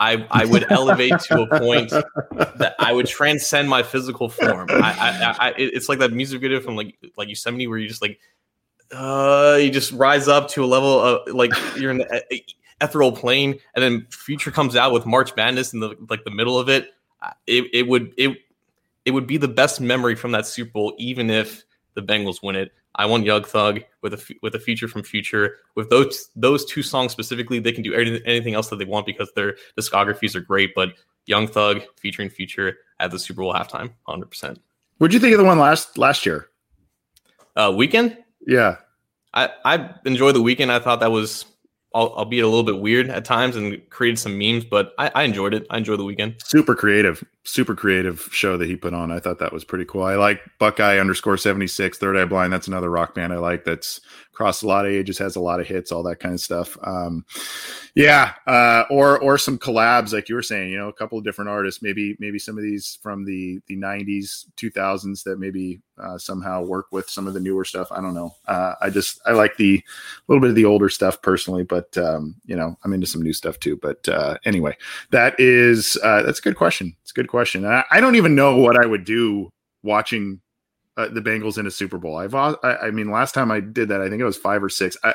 I 0.00 0.26
I 0.30 0.44
would 0.44 0.70
elevate 0.70 1.18
to 1.18 1.42
a 1.42 1.58
point 1.58 1.90
that 1.90 2.74
I 2.78 2.92
would 2.92 3.06
transcend 3.06 3.68
my 3.68 3.82
physical 3.82 4.28
form. 4.28 4.68
I, 4.70 5.34
I, 5.40 5.48
I 5.48 5.54
it's 5.56 5.88
like 5.88 5.98
that 5.98 6.12
music 6.12 6.40
video 6.40 6.60
from 6.60 6.76
like 6.76 6.96
like 7.16 7.28
Yosemite 7.28 7.66
where 7.66 7.78
you 7.78 7.88
just 7.88 8.02
like 8.02 8.18
uh 8.92 9.58
you 9.60 9.70
just 9.70 9.92
rise 9.92 10.28
up 10.28 10.48
to 10.50 10.64
a 10.64 10.66
level 10.66 11.00
of 11.00 11.34
like 11.34 11.52
you're 11.76 11.90
in 11.90 11.98
the 11.98 12.42
ethereal 12.80 13.12
plane, 13.12 13.58
and 13.74 13.82
then 13.82 14.06
Future 14.10 14.50
comes 14.50 14.76
out 14.76 14.92
with 14.92 15.06
March 15.06 15.34
Madness 15.36 15.72
in 15.72 15.80
the 15.80 15.96
like 16.08 16.24
the 16.24 16.30
middle 16.30 16.58
of 16.58 16.68
it. 16.68 16.90
It 17.46 17.64
it 17.72 17.88
would 17.88 18.12
it 18.16 18.36
it 19.04 19.10
would 19.12 19.26
be 19.26 19.36
the 19.36 19.48
best 19.48 19.80
memory 19.80 20.14
from 20.14 20.32
that 20.32 20.46
Super 20.46 20.70
Bowl, 20.70 20.94
even 20.98 21.30
if 21.30 21.64
the 21.94 22.02
Bengals 22.02 22.42
win 22.42 22.56
it. 22.56 22.72
I 22.96 23.06
want 23.06 23.24
Young 23.24 23.44
Thug 23.44 23.80
with 24.02 24.14
a 24.14 24.34
with 24.42 24.54
a 24.54 24.58
feature 24.58 24.88
from 24.88 25.02
Future. 25.02 25.56
With 25.74 25.90
those 25.90 26.28
those 26.36 26.64
two 26.64 26.82
songs 26.82 27.12
specifically, 27.12 27.58
they 27.58 27.72
can 27.72 27.82
do 27.82 27.94
anything 27.94 28.54
else 28.54 28.68
that 28.68 28.76
they 28.76 28.84
want 28.84 29.06
because 29.06 29.30
their 29.34 29.56
discographies 29.78 30.34
are 30.34 30.40
great. 30.40 30.74
But 30.74 30.94
Young 31.26 31.46
Thug 31.46 31.82
featuring 31.96 32.28
Future 32.28 32.78
at 33.00 33.10
the 33.10 33.18
Super 33.18 33.42
Bowl 33.42 33.54
halftime, 33.54 33.92
hundred 34.06 34.26
percent. 34.26 34.60
What'd 34.98 35.14
you 35.14 35.20
think 35.20 35.32
of 35.32 35.38
the 35.38 35.44
one 35.44 35.58
last 35.58 35.96
last 35.96 36.26
year? 36.26 36.48
Uh, 37.56 37.70
Weeknd. 37.70 38.16
Yeah, 38.46 38.76
I 39.32 39.50
I 39.64 39.94
enjoyed 40.04 40.34
the 40.34 40.42
Weeknd. 40.42 40.70
I 40.70 40.78
thought 40.78 41.00
that 41.00 41.10
was 41.10 41.46
albeit 41.94 42.44
a 42.44 42.46
little 42.46 42.62
bit 42.62 42.78
weird 42.80 43.10
at 43.10 43.24
times 43.24 43.56
and 43.56 43.78
created 43.90 44.18
some 44.18 44.38
memes, 44.38 44.64
but 44.64 44.94
I, 44.98 45.10
I, 45.14 45.22
enjoyed 45.24 45.54
it. 45.54 45.66
I 45.70 45.78
enjoyed 45.78 45.98
the 45.98 46.04
Weeknd. 46.04 46.42
Super 46.42 46.74
creative, 46.74 47.22
super 47.44 47.74
creative 47.74 48.28
show 48.30 48.56
that 48.56 48.68
he 48.68 48.76
put 48.76 48.94
on. 48.94 49.10
I 49.10 49.18
thought 49.18 49.38
that 49.40 49.52
was 49.52 49.64
pretty 49.64 49.84
cool. 49.84 50.02
I 50.02 50.14
like 50.14 50.40
Buckeye 50.58 50.98
underscore 50.98 51.36
76, 51.36 51.98
Third 51.98 52.16
Eye 52.16 52.24
Blind. 52.24 52.52
That's 52.52 52.68
another 52.68 52.90
rock 52.90 53.14
band 53.14 53.32
I 53.32 53.38
like 53.38 53.64
that's 53.64 54.00
across 54.32 54.62
a 54.62 54.66
lot 54.66 54.86
of 54.86 54.92
ages, 54.92 55.18
has 55.18 55.36
a 55.36 55.40
lot 55.40 55.60
of 55.60 55.66
hits, 55.66 55.92
all 55.92 56.02
that 56.04 56.18
kind 56.20 56.34
of 56.34 56.40
stuff. 56.40 56.78
Um, 56.82 57.24
yeah. 57.94 58.32
Uh, 58.46 58.84
or, 58.90 59.18
or 59.20 59.36
some 59.36 59.58
collabs, 59.58 60.14
like 60.14 60.28
you 60.28 60.34
were 60.34 60.42
saying, 60.42 60.70
you 60.70 60.78
know, 60.78 60.88
a 60.88 60.92
couple 60.92 61.18
of 61.18 61.24
different 61.24 61.50
artists, 61.50 61.82
maybe, 61.82 62.16
maybe 62.18 62.38
some 62.38 62.56
of 62.56 62.64
these 62.64 62.98
from 63.02 63.24
the, 63.26 63.60
the 63.66 63.76
90s, 63.76 64.46
2000s 64.56 65.22
that 65.24 65.38
maybe 65.38 65.80
uh, 66.02 66.16
somehow 66.16 66.62
work 66.62 66.86
with 66.90 67.10
some 67.10 67.26
of 67.26 67.34
the 67.34 67.40
newer 67.40 67.64
stuff. 67.64 67.92
I 67.92 68.00
don't 68.00 68.14
know. 68.14 68.34
Uh, 68.48 68.74
I 68.80 68.88
just, 68.88 69.20
I 69.26 69.32
like 69.32 69.56
the 69.58 69.82
little 70.28 70.40
bit 70.40 70.50
of 70.50 70.56
the 70.56 70.64
older 70.64 70.88
stuff 70.88 71.20
personally, 71.20 71.64
but, 71.64 71.96
um, 71.98 72.34
you 72.46 72.56
know, 72.56 72.78
I'm 72.84 72.94
into 72.94 73.06
some 73.06 73.20
new 73.20 73.34
stuff 73.34 73.60
too. 73.60 73.76
But 73.76 74.08
uh, 74.08 74.38
anyway, 74.46 74.76
that 75.10 75.38
is, 75.38 75.98
uh, 76.02 76.22
that's 76.22 76.38
a 76.38 76.42
good 76.42 76.56
question. 76.56 76.96
It's 77.02 77.10
a 77.10 77.14
good 77.14 77.28
question. 77.32 77.64
I, 77.64 77.82
I 77.90 78.00
don't 78.00 78.14
even 78.14 78.34
know 78.36 78.58
what 78.58 78.80
I 78.80 78.86
would 78.86 79.04
do 79.04 79.50
watching 79.82 80.40
uh, 80.98 81.08
the 81.08 81.22
Bengals 81.22 81.56
in 81.56 81.66
a 81.66 81.70
Super 81.70 81.96
Bowl. 81.96 82.18
I've, 82.18 82.34
I, 82.34 82.54
I, 82.62 82.90
mean, 82.90 83.10
last 83.10 83.32
time 83.32 83.50
I 83.50 83.58
did 83.58 83.88
that, 83.88 84.02
I 84.02 84.10
think 84.10 84.20
it 84.20 84.24
was 84.26 84.36
five 84.36 84.62
or 84.62 84.68
six. 84.68 84.98
I, 85.02 85.14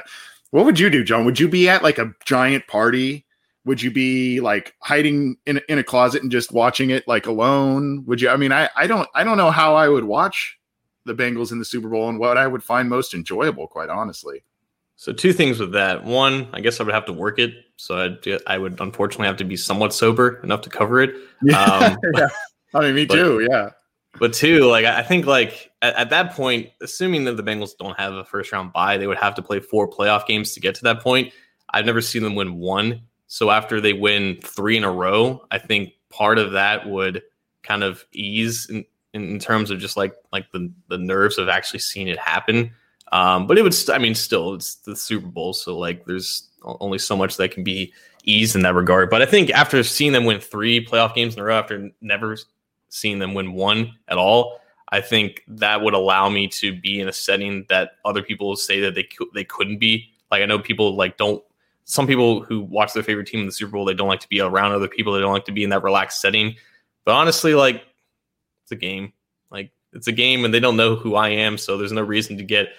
what 0.50 0.66
would 0.66 0.80
you 0.80 0.90
do, 0.90 1.04
John? 1.04 1.26
Would 1.26 1.40
you 1.40 1.48
be 1.48 1.70
at 1.70 1.84
like 1.84 2.00
a 2.00 2.12
giant 2.26 2.68
party? 2.68 3.24
Would 3.66 3.84
you 3.84 3.92
be 3.92 4.40
like 4.40 4.74
hiding 4.82 5.38
in 5.46 5.62
in 5.70 5.78
a 5.78 5.84
closet 5.84 6.24
and 6.24 6.32
just 6.32 6.52
watching 6.52 6.90
it 6.90 7.08
like 7.08 7.28
alone? 7.28 8.04
Would 8.08 8.22
you? 8.22 8.30
I 8.30 8.38
mean, 8.38 8.52
I 8.54 8.70
I 8.76 8.88
don't 8.88 9.08
I 9.14 9.24
don't 9.26 9.38
know 9.38 9.52
how 9.52 9.76
I 9.76 9.90
would 9.90 10.06
watch 10.06 10.58
the 11.06 11.14
Bengals 11.14 11.52
in 11.52 11.60
the 11.60 11.66
Super 11.66 11.90
Bowl 11.90 12.08
and 12.10 12.18
what 12.18 12.38
I 12.38 12.48
would 12.48 12.64
find 12.64 12.90
most 12.90 13.14
enjoyable, 13.14 13.68
quite 13.68 13.90
honestly. 13.90 14.44
So 14.96 15.12
two 15.12 15.34
things 15.34 15.60
with 15.60 15.74
that. 15.74 16.06
One, 16.06 16.48
I 16.54 16.62
guess 16.62 16.80
I 16.80 16.84
would 16.84 16.94
have 16.94 17.06
to 17.06 17.14
work 17.14 17.40
it, 17.40 17.54
so 17.78 17.98
I'd, 17.98 18.42
I 18.48 18.58
would 18.58 18.82
unfortunately 18.82 19.28
have 19.28 19.38
to 19.38 19.46
be 19.46 19.56
somewhat 19.56 19.94
sober 19.94 20.42
enough 20.44 20.62
to 20.62 20.70
cover 20.70 21.00
it. 21.00 21.16
Yeah, 21.44 21.64
um, 21.64 21.98
yeah. 22.16 22.28
I 22.74 22.82
mean, 22.82 22.96
me 22.96 23.06
but, 23.06 23.14
too. 23.14 23.48
Yeah. 23.48 23.70
But 24.20 24.34
two, 24.34 24.66
like 24.66 24.86
I 24.86 25.04
think, 25.04 25.28
like 25.28 25.72
at, 25.84 25.96
at, 25.96 26.10
that 26.10 26.34
point, 26.34 26.70
assuming 26.82 27.26
that 27.26 27.38
the 27.38 27.44
Bengals 27.44 27.78
don't 27.78 27.96
have 28.00 28.16
a 28.16 28.26
first 28.26 28.52
round 28.52 28.74
bye, 28.74 28.98
they 28.98 29.06
would 29.06 29.20
have 29.20 29.36
to 29.36 29.44
play 29.44 29.60
four 29.60 29.88
playoff 29.88 30.26
games 30.26 30.54
to 30.54 30.60
get 30.60 30.74
to 30.76 30.84
that 30.86 31.02
point. 31.02 31.32
I've 31.70 31.86
never 31.86 32.02
seen 32.02 32.24
them 32.24 32.34
win 32.34 32.56
one. 32.56 33.02
So 33.28 33.52
after 33.52 33.80
they 33.80 33.94
win 33.94 34.40
three 34.42 34.78
in 34.78 34.84
a 34.84 34.92
row, 34.92 35.46
I 35.52 35.60
think 35.60 35.94
part 36.10 36.40
of 36.40 36.54
that 36.54 36.90
would 36.90 37.22
kind 37.62 37.84
of 37.84 38.04
ease 38.14 38.68
in, 38.70 38.84
in, 39.14 39.38
terms 39.38 39.70
of 39.70 39.78
just 39.78 39.98
like 39.98 40.16
like 40.32 40.52
the 40.52 40.72
the 40.88 40.98
nerves 40.98 41.38
of 41.38 41.50
actually 41.50 41.80
seeing 41.80 42.08
it 42.08 42.18
happen. 42.18 42.72
Um, 43.12 43.46
but 43.46 43.58
it 43.58 43.62
would, 43.62 43.74
st- 43.74 43.96
I 43.96 44.00
mean, 44.00 44.16
still, 44.16 44.56
it's 44.56 44.76
the 44.76 44.96
Super 44.96 45.28
Bowl, 45.28 45.54
so 45.54 45.78
like 45.78 46.06
there's 46.06 46.50
only 46.80 47.00
so 47.00 47.16
much 47.16 47.38
that 47.38 47.52
can 47.52 47.64
be 47.64 47.94
eased 48.24 48.56
in 48.56 48.62
that 48.64 48.76
regard. 48.76 49.10
But 49.10 49.22
I 49.22 49.26
think 49.26 49.50
after 49.52 49.84
seeing 49.84 50.12
them 50.12 50.26
win 50.26 50.40
three 50.40 50.86
playoff 50.86 51.16
games 51.16 51.36
in 51.36 51.42
a 51.42 51.44
row, 51.44 51.58
after 51.58 51.90
never 52.02 52.38
seeing 52.90 53.20
them 53.20 53.34
win 53.34 53.54
one 53.54 53.94
at 54.08 54.18
all, 54.18 54.60
I 54.90 55.02
think 55.02 55.44
that 55.48 55.82
would 55.82 55.94
allow 55.94 56.30
me 56.30 56.48
to 56.50 56.80
be 56.80 57.00
in 57.00 57.08
a 57.08 57.14
setting 57.14 57.66
that 57.70 57.92
other 58.06 58.22
people 58.22 58.56
say 58.56 58.80
that 58.82 58.96
they 58.96 59.08
they 59.34 59.44
couldn't 59.44 59.80
be. 59.80 60.10
Like 60.32 60.42
I 60.42 60.46
know 60.46 60.60
people 60.60 60.96
like 60.96 61.18
don't. 61.18 61.44
Some 61.86 62.06
people 62.06 62.42
who 62.42 62.62
watch 62.62 62.94
their 62.94 63.04
favorite 63.04 63.28
team 63.28 63.40
in 63.42 63.46
the 63.46 63.52
Super 63.52 63.72
Bowl, 63.72 63.86
they 63.86 63.94
don't 63.94 64.10
like 64.10 64.20
to 64.20 64.30
be 64.30 64.42
around 64.42 64.74
other 64.74 64.90
people. 64.90 65.14
They 65.14 65.22
don't 65.22 65.34
like 65.34 65.46
to 65.46 65.54
be 65.54 65.64
in 65.64 65.70
that 65.70 65.84
relaxed 65.84 66.20
setting. 66.20 66.56
But 67.06 67.14
honestly, 67.16 67.54
like 67.54 67.86
it's 68.64 68.72
a 68.72 68.76
game. 68.76 69.14
Like 69.50 69.72
it's 69.94 70.08
a 70.08 70.12
game, 70.12 70.44
and 70.44 70.54
they 70.54 70.60
don't 70.60 70.76
know 70.76 70.96
who 70.96 71.16
I 71.16 71.30
am, 71.30 71.58
so 71.58 71.78
there's 71.78 71.94
no 71.94 72.02
reason 72.02 72.38
to 72.38 72.44
get 72.44 72.70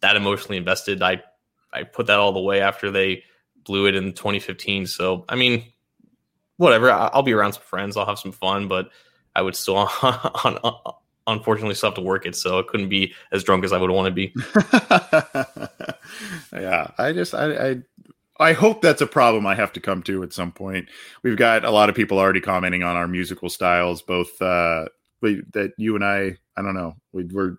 that 0.00 0.16
emotionally 0.16 0.56
invested. 0.56 1.02
I 1.02 1.22
I 1.72 1.84
put 1.84 2.06
that 2.06 2.18
all 2.18 2.32
the 2.32 2.40
way 2.40 2.60
after 2.60 2.90
they 2.90 3.24
it 3.86 3.94
in 3.94 4.12
2015. 4.12 4.86
So 4.86 5.24
I 5.28 5.36
mean, 5.36 5.64
whatever. 6.56 6.90
I'll 6.90 7.22
be 7.22 7.32
around 7.32 7.54
some 7.54 7.62
friends. 7.62 7.96
I'll 7.96 8.06
have 8.06 8.18
some 8.18 8.32
fun, 8.32 8.68
but 8.68 8.90
I 9.34 9.42
would 9.42 9.56
still, 9.56 9.76
on, 10.02 10.58
unfortunately, 11.26 11.74
still 11.74 11.90
have 11.90 11.96
to 11.96 12.02
work 12.02 12.26
it. 12.26 12.36
So 12.36 12.58
I 12.58 12.62
couldn't 12.62 12.90
be 12.90 13.14
as 13.32 13.42
drunk 13.42 13.64
as 13.64 13.72
I 13.72 13.78
would 13.78 13.90
want 13.90 14.06
to 14.06 14.12
be. 14.12 14.34
yeah, 16.52 16.90
I 16.98 17.12
just 17.12 17.34
I, 17.34 17.70
I 17.70 17.82
I 18.38 18.52
hope 18.54 18.80
that's 18.80 19.02
a 19.02 19.06
problem 19.06 19.46
I 19.46 19.54
have 19.54 19.72
to 19.74 19.80
come 19.80 20.02
to 20.04 20.22
at 20.22 20.32
some 20.32 20.52
point. 20.52 20.88
We've 21.22 21.36
got 21.36 21.64
a 21.64 21.70
lot 21.70 21.88
of 21.88 21.94
people 21.94 22.18
already 22.18 22.40
commenting 22.40 22.82
on 22.82 22.96
our 22.96 23.06
musical 23.06 23.50
styles, 23.50 24.02
both 24.02 24.40
uh, 24.40 24.86
we, 25.20 25.42
that 25.52 25.72
you 25.76 25.94
and 25.94 26.04
I. 26.04 26.38
I 26.56 26.62
don't 26.62 26.74
know. 26.74 26.96
We, 27.12 27.24
we're 27.24 27.56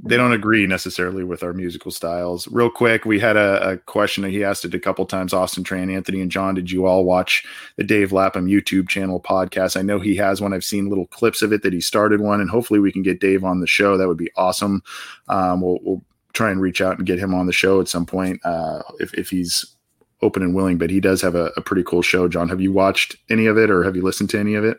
they 0.00 0.16
don't 0.16 0.32
agree 0.32 0.66
necessarily 0.66 1.24
with 1.24 1.42
our 1.42 1.52
musical 1.52 1.90
styles. 1.90 2.46
Real 2.48 2.70
quick, 2.70 3.04
we 3.04 3.18
had 3.18 3.36
a, 3.36 3.70
a, 3.70 3.76
question 3.78 4.22
that 4.22 4.30
he 4.30 4.44
asked 4.44 4.64
it 4.64 4.74
a 4.74 4.78
couple 4.78 5.04
times. 5.06 5.32
Austin 5.32 5.64
Tran, 5.64 5.92
Anthony, 5.92 6.20
and 6.20 6.30
John, 6.30 6.54
did 6.54 6.70
you 6.70 6.86
all 6.86 7.04
watch 7.04 7.44
the 7.76 7.84
Dave 7.84 8.12
Lapham 8.12 8.46
YouTube 8.46 8.88
channel 8.88 9.20
podcast? 9.20 9.76
I 9.76 9.82
know 9.82 9.98
he 9.98 10.14
has 10.16 10.40
one. 10.40 10.52
I've 10.52 10.64
seen 10.64 10.88
little 10.88 11.06
clips 11.08 11.42
of 11.42 11.52
it 11.52 11.62
that 11.62 11.72
he 11.72 11.80
started 11.80 12.20
one, 12.20 12.40
and 12.40 12.48
hopefully 12.48 12.78
we 12.78 12.92
can 12.92 13.02
get 13.02 13.20
Dave 13.20 13.42
on 13.44 13.60
the 13.60 13.66
show. 13.66 13.96
That 13.96 14.06
would 14.06 14.16
be 14.16 14.30
awesome. 14.36 14.82
Um, 15.28 15.60
we'll, 15.60 15.78
we'll, 15.82 16.02
try 16.34 16.50
and 16.50 16.60
reach 16.60 16.80
out 16.80 16.98
and 16.98 17.06
get 17.06 17.18
him 17.18 17.34
on 17.34 17.46
the 17.46 17.52
show 17.52 17.80
at 17.80 17.88
some 17.88 18.06
point 18.06 18.38
uh, 18.44 18.82
if, 19.00 19.12
if 19.14 19.28
he's 19.28 19.74
open 20.22 20.40
and 20.40 20.54
willing. 20.54 20.78
But 20.78 20.90
he 20.90 21.00
does 21.00 21.20
have 21.22 21.34
a, 21.34 21.50
a 21.56 21.60
pretty 21.60 21.82
cool 21.82 22.02
show. 22.02 22.28
John, 22.28 22.48
have 22.48 22.60
you 22.60 22.70
watched 22.70 23.16
any 23.28 23.46
of 23.46 23.58
it 23.58 23.70
or 23.70 23.82
have 23.82 23.96
you 23.96 24.02
listened 24.02 24.30
to 24.30 24.38
any 24.38 24.54
of 24.54 24.62
it? 24.62 24.78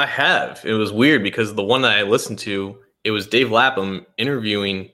I 0.00 0.06
have. 0.06 0.60
It 0.64 0.72
was 0.72 0.90
weird 0.90 1.22
because 1.22 1.54
the 1.54 1.62
one 1.62 1.82
that 1.82 1.96
I 1.96 2.02
listened 2.02 2.40
to 2.40 2.78
it 3.08 3.10
was 3.10 3.26
Dave 3.26 3.50
Lapham 3.50 4.04
interviewing 4.18 4.90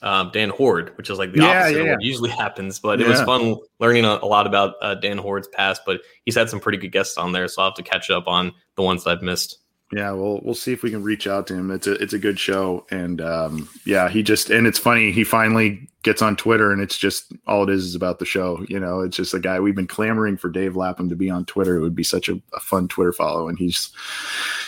um, 0.00 0.30
Dan 0.32 0.50
Hoard, 0.50 0.96
which 0.96 1.10
is 1.10 1.18
like 1.18 1.32
the 1.32 1.42
yeah, 1.42 1.62
opposite 1.62 1.76
yeah, 1.76 1.82
of 1.82 1.96
what 1.96 2.02
usually 2.02 2.30
happens. 2.44 2.78
But 2.78 3.00
it 3.00 3.08
was 3.08 3.20
fun 3.22 3.56
learning 3.80 4.04
a, 4.04 4.20
a 4.22 4.26
lot 4.26 4.46
about 4.46 4.74
uh, 4.80 4.94
Dan 4.94 5.18
Hoard's 5.18 5.48
past. 5.48 5.82
But 5.84 6.02
he's 6.24 6.36
had 6.36 6.48
some 6.48 6.60
pretty 6.60 6.78
good 6.78 6.92
guests 6.92 7.18
on 7.18 7.32
there, 7.32 7.48
so 7.48 7.60
I'll 7.62 7.70
have 7.70 7.74
to 7.74 7.82
catch 7.82 8.08
up 8.08 8.28
on 8.28 8.52
the 8.76 8.82
ones 8.82 9.02
that 9.02 9.10
I've 9.10 9.22
missed. 9.22 9.58
Yeah, 9.92 10.12
well, 10.12 10.40
we'll 10.44 10.54
see 10.54 10.72
if 10.72 10.84
we 10.84 10.90
can 10.90 11.02
reach 11.02 11.26
out 11.26 11.48
to 11.48 11.54
him. 11.54 11.72
It's 11.72 11.88
a 11.88 11.94
it's 11.94 12.12
a 12.12 12.20
good 12.20 12.38
show, 12.38 12.86
and 12.92 13.20
um, 13.20 13.68
yeah, 13.84 14.08
he 14.08 14.22
just 14.22 14.48
and 14.48 14.64
it's 14.66 14.78
funny. 14.78 15.10
He 15.10 15.24
finally 15.24 15.88
gets 16.06 16.22
on 16.22 16.36
Twitter, 16.36 16.70
and 16.70 16.80
it's 16.80 16.96
just 16.96 17.32
all 17.48 17.64
it 17.64 17.70
is 17.70 17.84
is 17.84 17.94
about 17.96 18.20
the 18.20 18.24
show. 18.24 18.64
You 18.68 18.78
know, 18.78 19.00
it's 19.00 19.16
just 19.16 19.34
a 19.34 19.40
guy 19.40 19.58
we've 19.58 19.74
been 19.74 19.88
clamoring 19.88 20.36
for 20.36 20.48
Dave 20.48 20.76
Lapham 20.76 21.08
to 21.08 21.16
be 21.16 21.28
on 21.28 21.44
Twitter. 21.44 21.76
It 21.76 21.80
would 21.80 21.96
be 21.96 22.04
such 22.04 22.28
a, 22.28 22.40
a 22.54 22.60
fun 22.60 22.86
Twitter 22.86 23.12
follow, 23.12 23.48
and 23.48 23.58
he's 23.58 23.90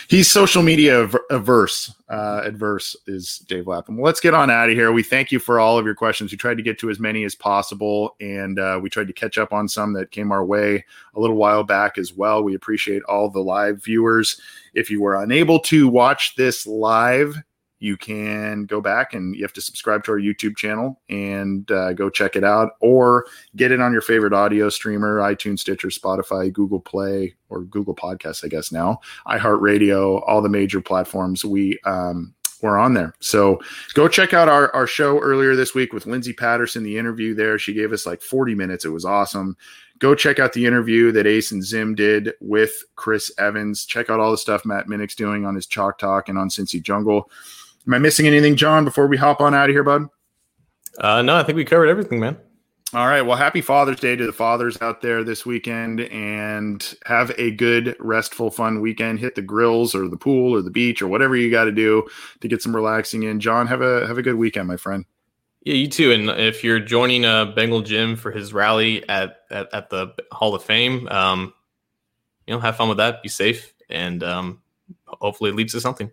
he's 0.09 0.29
social 0.29 0.61
media 0.61 1.09
averse. 1.29 1.95
Uh, 2.09 2.41
adverse 2.43 2.95
is 3.07 3.39
Dave 3.47 3.67
Lapham. 3.67 3.95
Well, 3.95 4.05
let's 4.05 4.19
get 4.19 4.33
on 4.33 4.51
out 4.51 4.69
of 4.69 4.75
here. 4.75 4.91
We 4.91 5.01
thank 5.01 5.31
you 5.31 5.39
for 5.39 5.61
all 5.61 5.79
of 5.79 5.85
your 5.85 5.95
questions. 5.95 6.31
We 6.31 6.37
tried 6.37 6.57
to 6.57 6.63
get 6.63 6.77
to 6.79 6.89
as 6.89 6.99
many 6.99 7.23
as 7.23 7.35
possible, 7.35 8.17
and 8.19 8.59
uh, 8.59 8.79
we 8.83 8.89
tried 8.89 9.07
to 9.07 9.13
catch 9.13 9.37
up 9.37 9.53
on 9.53 9.69
some 9.69 9.93
that 9.93 10.11
came 10.11 10.33
our 10.33 10.43
way 10.43 10.83
a 11.15 11.19
little 11.21 11.37
while 11.37 11.63
back 11.63 11.97
as 11.97 12.13
well. 12.13 12.43
We 12.43 12.53
appreciate 12.53 13.01
all 13.03 13.29
the 13.29 13.39
live 13.39 13.81
viewers. 13.81 14.41
If 14.73 14.91
you 14.91 15.01
were 15.01 15.15
unable 15.15 15.59
to 15.61 15.87
watch 15.87 16.35
this 16.35 16.67
live, 16.67 17.37
you 17.79 17.97
can 17.97 18.65
go 18.65 18.81
back 18.81 19.13
and 19.13 19.35
you 19.35 19.41
have 19.43 19.53
to 19.53 19.61
subscribe 19.61 20.03
to 20.03 20.11
our 20.11 20.19
YouTube 20.19 20.55
channel 20.57 20.99
and 21.09 21.69
uh, 21.71 21.93
go 21.93 22.09
check 22.09 22.35
it 22.35 22.43
out 22.43 22.73
or 22.81 23.25
get 23.55 23.71
it 23.71 23.81
on 23.81 23.91
your 23.91 24.01
favorite 24.01 24.33
audio 24.33 24.69
streamer 24.69 25.19
iTunes, 25.19 25.59
Stitcher, 25.59 25.87
Spotify, 25.87 26.51
Google 26.51 26.79
Play, 26.81 27.35
or 27.49 27.63
Google 27.63 27.95
Podcasts, 27.95 28.43
I 28.43 28.47
guess 28.47 28.71
now, 28.71 28.99
iHeartRadio, 29.27 30.21
all 30.27 30.41
the 30.41 30.49
major 30.49 30.81
platforms. 30.81 31.43
We, 31.43 31.79
um, 31.85 32.33
we're 32.61 32.77
on 32.77 32.93
there. 32.93 33.15
So 33.21 33.59
go 33.93 34.09
check 34.09 34.33
out 34.33 34.49
our, 34.49 34.73
our 34.75 34.85
show 34.85 35.19
earlier 35.19 35.55
this 35.55 35.73
week 35.73 35.93
with 35.93 36.05
Lindsay 36.05 36.33
Patterson, 36.33 36.83
the 36.83 36.97
interview 36.97 37.33
there. 37.33 37.57
She 37.57 37.73
gave 37.73 37.93
us 37.93 38.05
like 38.05 38.21
40 38.21 38.53
minutes. 38.53 38.83
It 38.83 38.89
was 38.89 39.05
awesome 39.05 39.55
go 39.99 40.15
check 40.15 40.39
out 40.39 40.53
the 40.53 40.65
interview 40.65 41.11
that 41.11 41.27
Ace 41.27 41.51
and 41.51 41.63
Zim 41.63 41.93
did 41.93 42.33
with 42.39 42.83
Chris 42.95 43.31
Evans. 43.37 43.85
Check 43.85 44.09
out 44.09 44.19
all 44.19 44.31
the 44.31 44.37
stuff 44.37 44.65
Matt 44.65 44.87
Minich's 44.87 45.15
doing 45.15 45.45
on 45.45 45.55
his 45.55 45.67
Chalk 45.67 45.97
Talk 45.97 46.29
and 46.29 46.37
on 46.37 46.49
Cincy 46.49 46.81
Jungle. 46.81 47.29
Am 47.89 47.95
I 47.95 47.97
missing 47.97 48.27
anything, 48.27 48.55
John, 48.55 48.85
before 48.85 49.07
we 49.07 49.17
hop 49.17 49.41
on 49.41 49.55
out 49.55 49.67
of 49.67 49.73
here, 49.73 49.81
bud? 49.81 50.05
Uh, 50.99 51.23
no, 51.23 51.35
I 51.35 51.41
think 51.41 51.55
we 51.55 51.65
covered 51.65 51.87
everything, 51.87 52.19
man. 52.19 52.37
All 52.93 53.07
right. 53.07 53.23
Well, 53.23 53.35
happy 53.35 53.61
Father's 53.61 53.99
Day 53.99 54.15
to 54.15 54.27
the 54.27 54.31
fathers 54.31 54.79
out 54.79 55.01
there 55.01 55.23
this 55.23 55.43
weekend 55.43 56.01
and 56.01 56.95
have 57.07 57.31
a 57.39 57.49
good, 57.49 57.95
restful, 57.99 58.51
fun 58.51 58.79
weekend. 58.79 59.17
Hit 59.17 59.33
the 59.33 59.41
grills 59.41 59.95
or 59.95 60.07
the 60.07 60.17
pool 60.17 60.53
or 60.53 60.61
the 60.61 60.69
beach 60.69 61.01
or 61.01 61.07
whatever 61.07 61.35
you 61.35 61.49
got 61.49 61.63
to 61.63 61.71
do 61.71 62.07
to 62.41 62.47
get 62.47 62.61
some 62.61 62.75
relaxing 62.75 63.23
in. 63.23 63.39
John, 63.39 63.65
have 63.65 63.81
a 63.81 64.05
have 64.05 64.19
a 64.19 64.23
good 64.23 64.35
weekend, 64.35 64.67
my 64.67 64.77
friend. 64.77 65.03
Yeah, 65.63 65.73
you 65.73 65.87
too. 65.87 66.11
And 66.11 66.29
if 66.29 66.63
you're 66.63 66.79
joining 66.79 67.25
uh, 67.25 67.45
Bengal 67.45 67.81
Jim 67.81 68.15
for 68.15 68.29
his 68.29 68.53
rally 68.53 69.07
at, 69.09 69.37
at, 69.49 69.73
at 69.73 69.89
the 69.89 70.13
Hall 70.31 70.53
of 70.53 70.61
Fame, 70.61 71.07
um, 71.07 71.55
you 72.45 72.53
know, 72.53 72.59
have 72.59 72.75
fun 72.75 72.87
with 72.87 72.99
that. 72.99 73.23
Be 73.23 73.29
safe, 73.29 73.73
and 73.89 74.23
um, 74.23 74.61
hopefully 75.07 75.49
it 75.49 75.55
leads 75.55 75.73
to 75.73 75.81
something. 75.81 76.11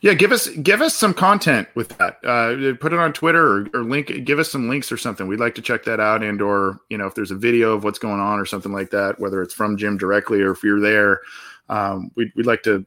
Yeah, 0.00 0.14
give 0.14 0.32
us 0.32 0.48
give 0.48 0.80
us 0.80 0.94
some 0.94 1.14
content 1.14 1.68
with 1.74 1.96
that. 1.98 2.18
Uh, 2.24 2.74
put 2.80 2.92
it 2.92 2.98
on 2.98 3.12
Twitter 3.12 3.46
or, 3.46 3.66
or 3.74 3.84
link. 3.84 4.24
Give 4.24 4.38
us 4.38 4.50
some 4.50 4.68
links 4.68 4.92
or 4.92 4.96
something. 4.96 5.26
We'd 5.26 5.40
like 5.40 5.54
to 5.56 5.62
check 5.62 5.84
that 5.84 6.00
out, 6.00 6.22
and 6.22 6.40
or 6.40 6.78
you 6.88 6.98
know 6.98 7.06
if 7.06 7.14
there's 7.14 7.30
a 7.30 7.36
video 7.36 7.72
of 7.72 7.84
what's 7.84 7.98
going 7.98 8.20
on 8.20 8.38
or 8.38 8.46
something 8.46 8.72
like 8.72 8.90
that, 8.90 9.18
whether 9.18 9.42
it's 9.42 9.54
from 9.54 9.76
Jim 9.76 9.96
directly 9.96 10.40
or 10.40 10.52
if 10.52 10.62
you're 10.62 10.80
there, 10.80 11.20
um, 11.68 12.10
we'd 12.16 12.32
we'd 12.36 12.46
like 12.46 12.62
to 12.64 12.86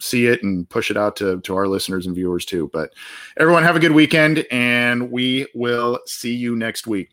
see 0.00 0.26
it 0.26 0.42
and 0.42 0.68
push 0.68 0.90
it 0.90 0.96
out 0.96 1.16
to, 1.16 1.40
to 1.40 1.56
our 1.56 1.66
listeners 1.66 2.06
and 2.06 2.14
viewers 2.14 2.44
too. 2.44 2.70
But 2.72 2.92
everyone 3.36 3.62
have 3.64 3.76
a 3.76 3.80
good 3.80 3.92
weekend 3.92 4.46
and 4.50 5.10
we 5.10 5.46
will 5.54 6.00
see 6.06 6.34
you 6.34 6.56
next 6.56 6.86
week. 6.86 7.10